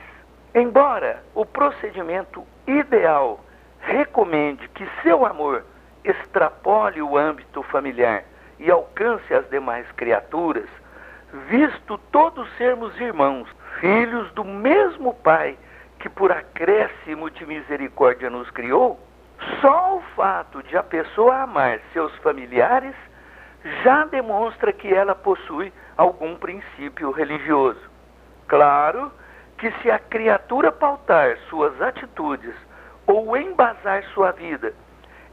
Embora 0.54 1.22
o 1.34 1.44
procedimento 1.44 2.42
ideal 2.66 3.38
recomende 3.80 4.66
que 4.68 4.88
seu 5.02 5.26
amor 5.26 5.62
extrapole 6.02 7.02
o 7.02 7.18
âmbito 7.18 7.62
familiar 7.64 8.24
e 8.58 8.70
alcance 8.70 9.34
as 9.34 9.46
demais 9.50 9.84
criaturas, 9.92 10.70
visto 11.50 11.98
todos 12.10 12.50
sermos 12.56 12.98
irmãos, 12.98 13.46
filhos 13.78 14.32
do 14.32 14.42
mesmo 14.42 15.12
Pai 15.12 15.58
que 15.98 16.08
por 16.08 16.32
acréscimo 16.32 17.28
de 17.28 17.44
misericórdia 17.44 18.30
nos 18.30 18.48
criou, 18.48 18.98
só 19.60 19.96
o 19.96 20.02
fato 20.14 20.62
de 20.62 20.76
a 20.76 20.82
pessoa 20.82 21.42
amar 21.42 21.80
seus 21.92 22.14
familiares 22.18 22.94
já 23.82 24.04
demonstra 24.06 24.72
que 24.72 24.92
ela 24.92 25.14
possui 25.14 25.72
algum 25.96 26.36
princípio 26.36 27.10
religioso. 27.10 27.80
Claro 28.48 29.12
que 29.58 29.70
se 29.80 29.90
a 29.90 29.98
criatura 29.98 30.72
pautar 30.72 31.38
suas 31.48 31.80
atitudes 31.80 32.54
ou 33.06 33.36
embasar 33.36 34.02
sua 34.14 34.32
vida 34.32 34.74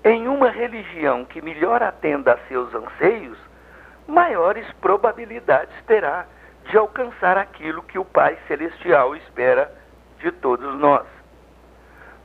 em 0.03 0.28
uma 0.28 0.49
religião 0.49 1.26
que 1.26 1.41
melhor 1.41 1.84
atenda 1.84 2.34
a 2.34 2.47
seus 2.47 2.74
anseios, 2.74 3.38
maiores 4.07 4.66
probabilidades 4.74 5.76
terá 5.86 6.26
de 6.66 6.78
alcançar 6.78 7.38
aquilo 7.38 7.84
que 7.84 7.97
o 7.97 8.05
Pai 8.05 8.38
Celestial 8.47 9.16
espera 9.16 9.72
de 10.20 10.32
todos 10.32 10.76
nós. 10.80 11.05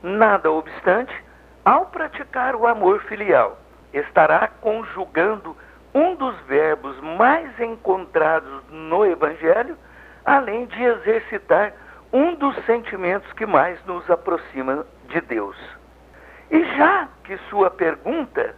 Nada 0.03 0.51
obstante, 0.51 1.13
ao 1.65 1.87
praticar 1.87 2.55
o 2.55 2.67
amor 2.67 3.01
filial, 3.05 3.57
estará 3.91 4.47
conjugando 4.61 5.57
um 5.95 6.13
dos 6.15 6.39
verbos 6.41 6.99
mais 7.01 7.59
encontrados 7.59 8.63
no 8.69 9.03
Evangelho, 9.03 9.75
além 10.23 10.67
de 10.67 10.83
exercitar 10.83 11.73
um 12.13 12.35
dos 12.35 12.55
sentimentos 12.65 13.31
que 13.33 13.47
mais 13.47 13.83
nos 13.85 14.07
aproxima 14.09 14.85
de 15.07 15.19
Deus. 15.21 15.57
E 16.51 16.63
já 16.77 17.09
que 17.23 17.35
sua 17.49 17.71
pergunta 17.71 18.55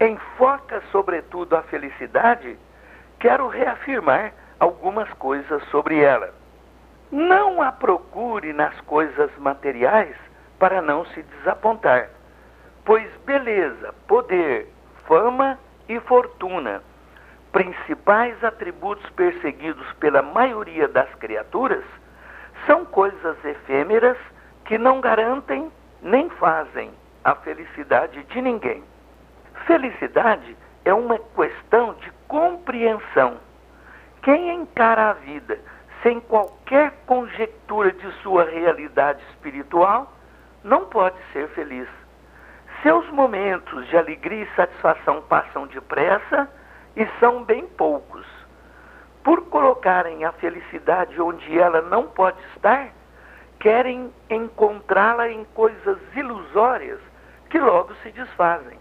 enfoca 0.00 0.80
sobretudo 0.92 1.56
a 1.56 1.62
felicidade, 1.62 2.56
quero 3.18 3.48
reafirmar 3.48 4.32
algumas 4.60 5.12
coisas 5.14 5.62
sobre 5.70 6.00
ela. 6.00 6.32
Não 7.10 7.60
a 7.60 7.72
procure 7.72 8.52
nas 8.52 8.78
coisas 8.82 9.30
materiais 9.38 10.14
para 10.58 10.80
não 10.80 11.04
se 11.06 11.22
desapontar, 11.22 12.08
pois 12.84 13.10
beleza, 13.24 13.94
poder, 14.06 14.68
fama 15.06 15.58
e 15.88 15.98
fortuna, 16.00 16.82
principais 17.52 18.42
atributos 18.42 19.08
perseguidos 19.10 19.90
pela 19.94 20.22
maioria 20.22 20.88
das 20.88 21.12
criaturas, 21.16 21.84
são 22.66 22.84
coisas 22.84 23.42
efêmeras 23.44 24.16
que 24.64 24.78
não 24.78 25.00
garantem 25.00 25.70
nem 26.02 26.28
fazem 26.30 26.90
a 27.22 27.34
felicidade 27.36 28.22
de 28.24 28.42
ninguém. 28.42 28.82
Felicidade 29.66 30.56
é 30.84 30.92
uma 30.92 31.18
questão 31.18 31.94
de 31.94 32.10
compreensão. 32.28 33.38
Quem 34.22 34.50
encara 34.54 35.10
a 35.10 35.12
vida 35.14 35.58
sem 36.02 36.20
qualquer 36.20 36.92
conjectura 37.06 37.92
de 37.92 38.12
sua 38.22 38.44
realidade 38.44 39.22
espiritual 39.30 40.12
não 40.62 40.84
pode 40.86 41.16
ser 41.32 41.48
feliz. 41.50 41.88
Seus 42.84 43.08
momentos 43.08 43.88
de 43.88 43.96
alegria 43.96 44.44
e 44.44 44.54
satisfação 44.54 45.22
passam 45.22 45.66
depressa 45.68 46.46
e 46.94 47.06
são 47.18 47.42
bem 47.42 47.66
poucos. 47.66 48.26
Por 49.22 49.46
colocarem 49.46 50.22
a 50.26 50.32
felicidade 50.32 51.18
onde 51.18 51.58
ela 51.58 51.80
não 51.80 52.08
pode 52.08 52.38
estar, 52.54 52.90
querem 53.58 54.12
encontrá-la 54.28 55.30
em 55.30 55.44
coisas 55.54 55.96
ilusórias 56.14 57.00
que 57.48 57.58
logo 57.58 57.94
se 58.02 58.10
desfazem. 58.10 58.78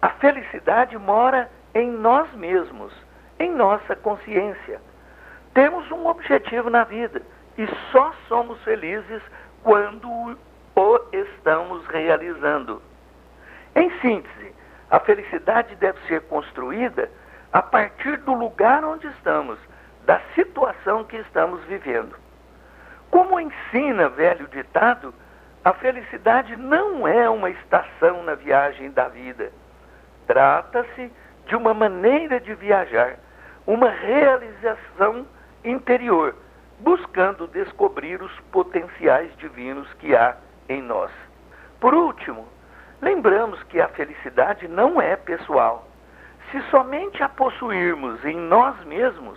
A 0.00 0.10
felicidade 0.10 0.96
mora 0.96 1.50
em 1.74 1.90
nós 1.90 2.32
mesmos, 2.34 2.94
em 3.40 3.50
nossa 3.50 3.96
consciência. 3.96 4.80
Temos 5.52 5.90
um 5.90 6.06
objetivo 6.06 6.70
na 6.70 6.84
vida 6.84 7.20
e 7.58 7.66
só 7.90 8.14
somos 8.28 8.62
felizes 8.62 9.20
quando 9.64 10.08
o 10.76 11.00
estamos 11.12 11.84
realizando. 11.88 12.80
Em 13.74 13.90
síntese, 14.00 14.54
a 14.90 15.00
felicidade 15.00 15.74
deve 15.76 15.98
ser 16.06 16.20
construída 16.22 17.10
a 17.52 17.62
partir 17.62 18.18
do 18.18 18.32
lugar 18.32 18.84
onde 18.84 19.06
estamos, 19.08 19.58
da 20.04 20.20
situação 20.34 21.04
que 21.04 21.16
estamos 21.16 21.62
vivendo. 21.64 22.16
Como 23.10 23.38
ensina 23.38 24.08
velho 24.08 24.48
ditado, 24.48 25.14
a 25.64 25.72
felicidade 25.74 26.56
não 26.56 27.06
é 27.06 27.28
uma 27.28 27.50
estação 27.50 28.22
na 28.22 28.34
viagem 28.34 28.90
da 28.90 29.08
vida. 29.08 29.52
Trata-se 30.26 31.12
de 31.46 31.56
uma 31.56 31.72
maneira 31.72 32.40
de 32.40 32.54
viajar, 32.54 33.16
uma 33.66 33.90
realização 33.90 35.26
interior, 35.64 36.34
buscando 36.80 37.46
descobrir 37.46 38.20
os 38.20 38.40
potenciais 38.50 39.34
divinos 39.36 39.92
que 39.94 40.16
há 40.16 40.36
em 40.68 40.82
nós. 40.82 41.10
Por 41.78 41.94
último, 41.94 42.48
Lembramos 43.02 43.60
que 43.64 43.80
a 43.80 43.88
felicidade 43.88 44.68
não 44.68 45.00
é 45.00 45.16
pessoal. 45.16 45.88
Se 46.50 46.62
somente 46.70 47.20
a 47.20 47.28
possuirmos 47.28 48.24
em 48.24 48.36
nós 48.36 48.78
mesmos, 48.84 49.36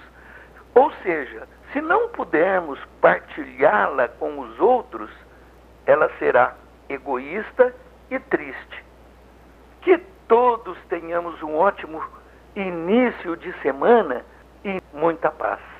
ou 0.75 0.91
seja, 1.01 1.47
se 1.73 1.81
não 1.81 2.09
pudermos 2.09 2.79
partilhá-la 3.01 4.07
com 4.07 4.39
os 4.39 4.59
outros, 4.59 5.09
ela 5.87 6.11
será 6.19 6.53
egoísta 6.87 7.73
e 8.11 8.19
triste. 8.19 8.85
Que 9.81 9.97
todos 10.27 10.77
tenhamos 10.85 11.41
um 11.41 11.55
ótimo 11.55 12.03
início 12.55 13.35
de 13.35 13.51
semana 13.61 14.23
e 14.63 14.79
muita 14.93 15.31
paz. 15.31 15.74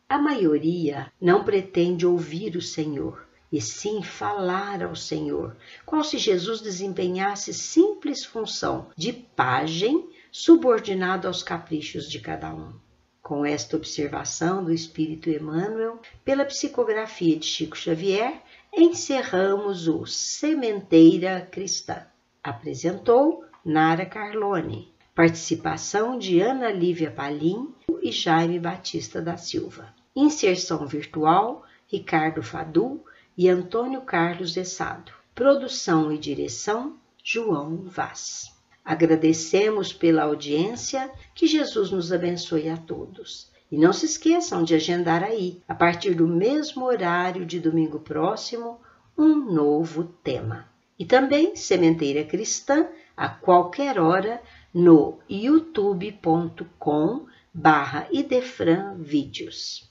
A 0.09 0.17
maioria 0.17 1.09
não 1.21 1.45
pretende 1.45 2.05
ouvir 2.05 2.57
o 2.57 2.61
Senhor 2.61 3.31
e 3.53 3.61
sim 3.61 4.01
falar 4.01 4.81
ao 4.81 4.95
Senhor, 4.95 5.55
qual 5.85 6.03
se 6.03 6.17
Jesus 6.17 6.59
desempenhasse 6.59 7.53
simples 7.53 8.25
função 8.25 8.87
de 8.97 9.13
pajem 9.13 10.09
subordinado 10.31 11.27
aos 11.27 11.43
caprichos 11.43 12.09
de 12.09 12.19
cada 12.19 12.51
um. 12.51 12.73
Com 13.21 13.45
esta 13.45 13.77
observação 13.77 14.63
do 14.63 14.73
Espírito 14.73 15.29
Emmanuel, 15.29 16.01
pela 16.25 16.43
psicografia 16.45 17.37
de 17.37 17.45
Chico 17.45 17.77
Xavier, 17.77 18.41
encerramos 18.75 19.87
o 19.87 20.03
Sementeira 20.07 21.47
Cristã. 21.51 22.07
Apresentou 22.43 23.45
Nara 23.63 24.07
Carlone. 24.07 24.91
Participação 25.13 26.17
de 26.17 26.41
Ana 26.41 26.71
Lívia 26.71 27.11
Palim 27.11 27.71
e 28.01 28.11
Jaime 28.11 28.59
Batista 28.59 29.21
da 29.21 29.37
Silva. 29.37 29.93
Inserção 30.15 30.87
virtual 30.87 31.63
Ricardo 31.87 32.41
Fadu 32.41 33.03
e 33.37 33.49
Antônio 33.49 34.01
Carlos 34.01 34.55
Essado. 34.57 35.11
Produção 35.33 36.11
e 36.11 36.17
direção 36.17 36.95
João 37.23 37.83
Vaz. 37.85 38.51
Agradecemos 38.83 39.93
pela 39.93 40.23
audiência, 40.23 41.09
que 41.33 41.47
Jesus 41.47 41.89
nos 41.91 42.11
abençoe 42.11 42.69
a 42.69 42.77
todos. 42.77 43.51
E 43.71 43.77
não 43.77 43.93
se 43.93 44.05
esqueçam 44.05 44.63
de 44.63 44.75
agendar 44.75 45.23
aí, 45.23 45.61
a 45.67 45.73
partir 45.73 46.13
do 46.13 46.27
mesmo 46.27 46.85
horário 46.85 47.45
de 47.45 47.59
domingo 47.59 47.99
próximo, 47.99 48.79
um 49.17 49.51
novo 49.51 50.03
tema. 50.23 50.67
E 50.99 51.05
também 51.05 51.55
Sementeira 51.55 52.23
Cristã, 52.23 52.87
a 53.15 53.29
qualquer 53.29 53.99
hora, 53.99 54.41
no 54.73 55.19
youtube.com 55.29 57.25
barra 57.53 58.07
Idefran 58.11 58.95
Vídeos. 58.97 59.89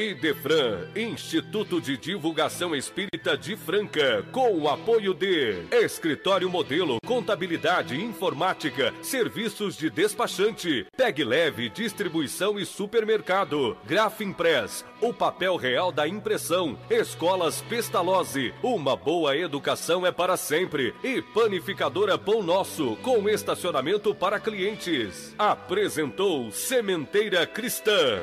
Idefran, 0.00 0.88
Instituto 0.96 1.78
de 1.78 1.94
Divulgação 1.94 2.74
Espírita 2.74 3.36
de 3.36 3.54
Franca, 3.54 4.24
com 4.32 4.56
o 4.56 4.66
apoio 4.66 5.12
de 5.12 5.62
Escritório 5.70 6.48
Modelo, 6.48 6.96
Contabilidade, 7.04 8.02
Informática, 8.02 8.94
Serviços 9.02 9.76
de 9.76 9.90
Despachante, 9.90 10.86
Tag 10.96 11.22
Leve, 11.22 11.68
Distribuição 11.68 12.58
e 12.58 12.64
Supermercado, 12.64 13.76
Grafimpress, 13.84 14.86
o 15.02 15.12
papel 15.12 15.56
real 15.56 15.92
da 15.92 16.08
impressão, 16.08 16.78
Escolas 16.88 17.60
Pestalozzi, 17.60 18.54
uma 18.62 18.96
boa 18.96 19.36
educação 19.36 20.06
é 20.06 20.10
para 20.10 20.38
sempre 20.38 20.94
e 21.04 21.20
Panificadora 21.20 22.16
Pão 22.16 22.42
Nosso, 22.42 22.96
com 23.02 23.28
estacionamento 23.28 24.14
para 24.14 24.40
clientes. 24.40 25.34
Apresentou 25.38 26.50
Sementeira 26.50 27.46
Cristã. 27.46 28.20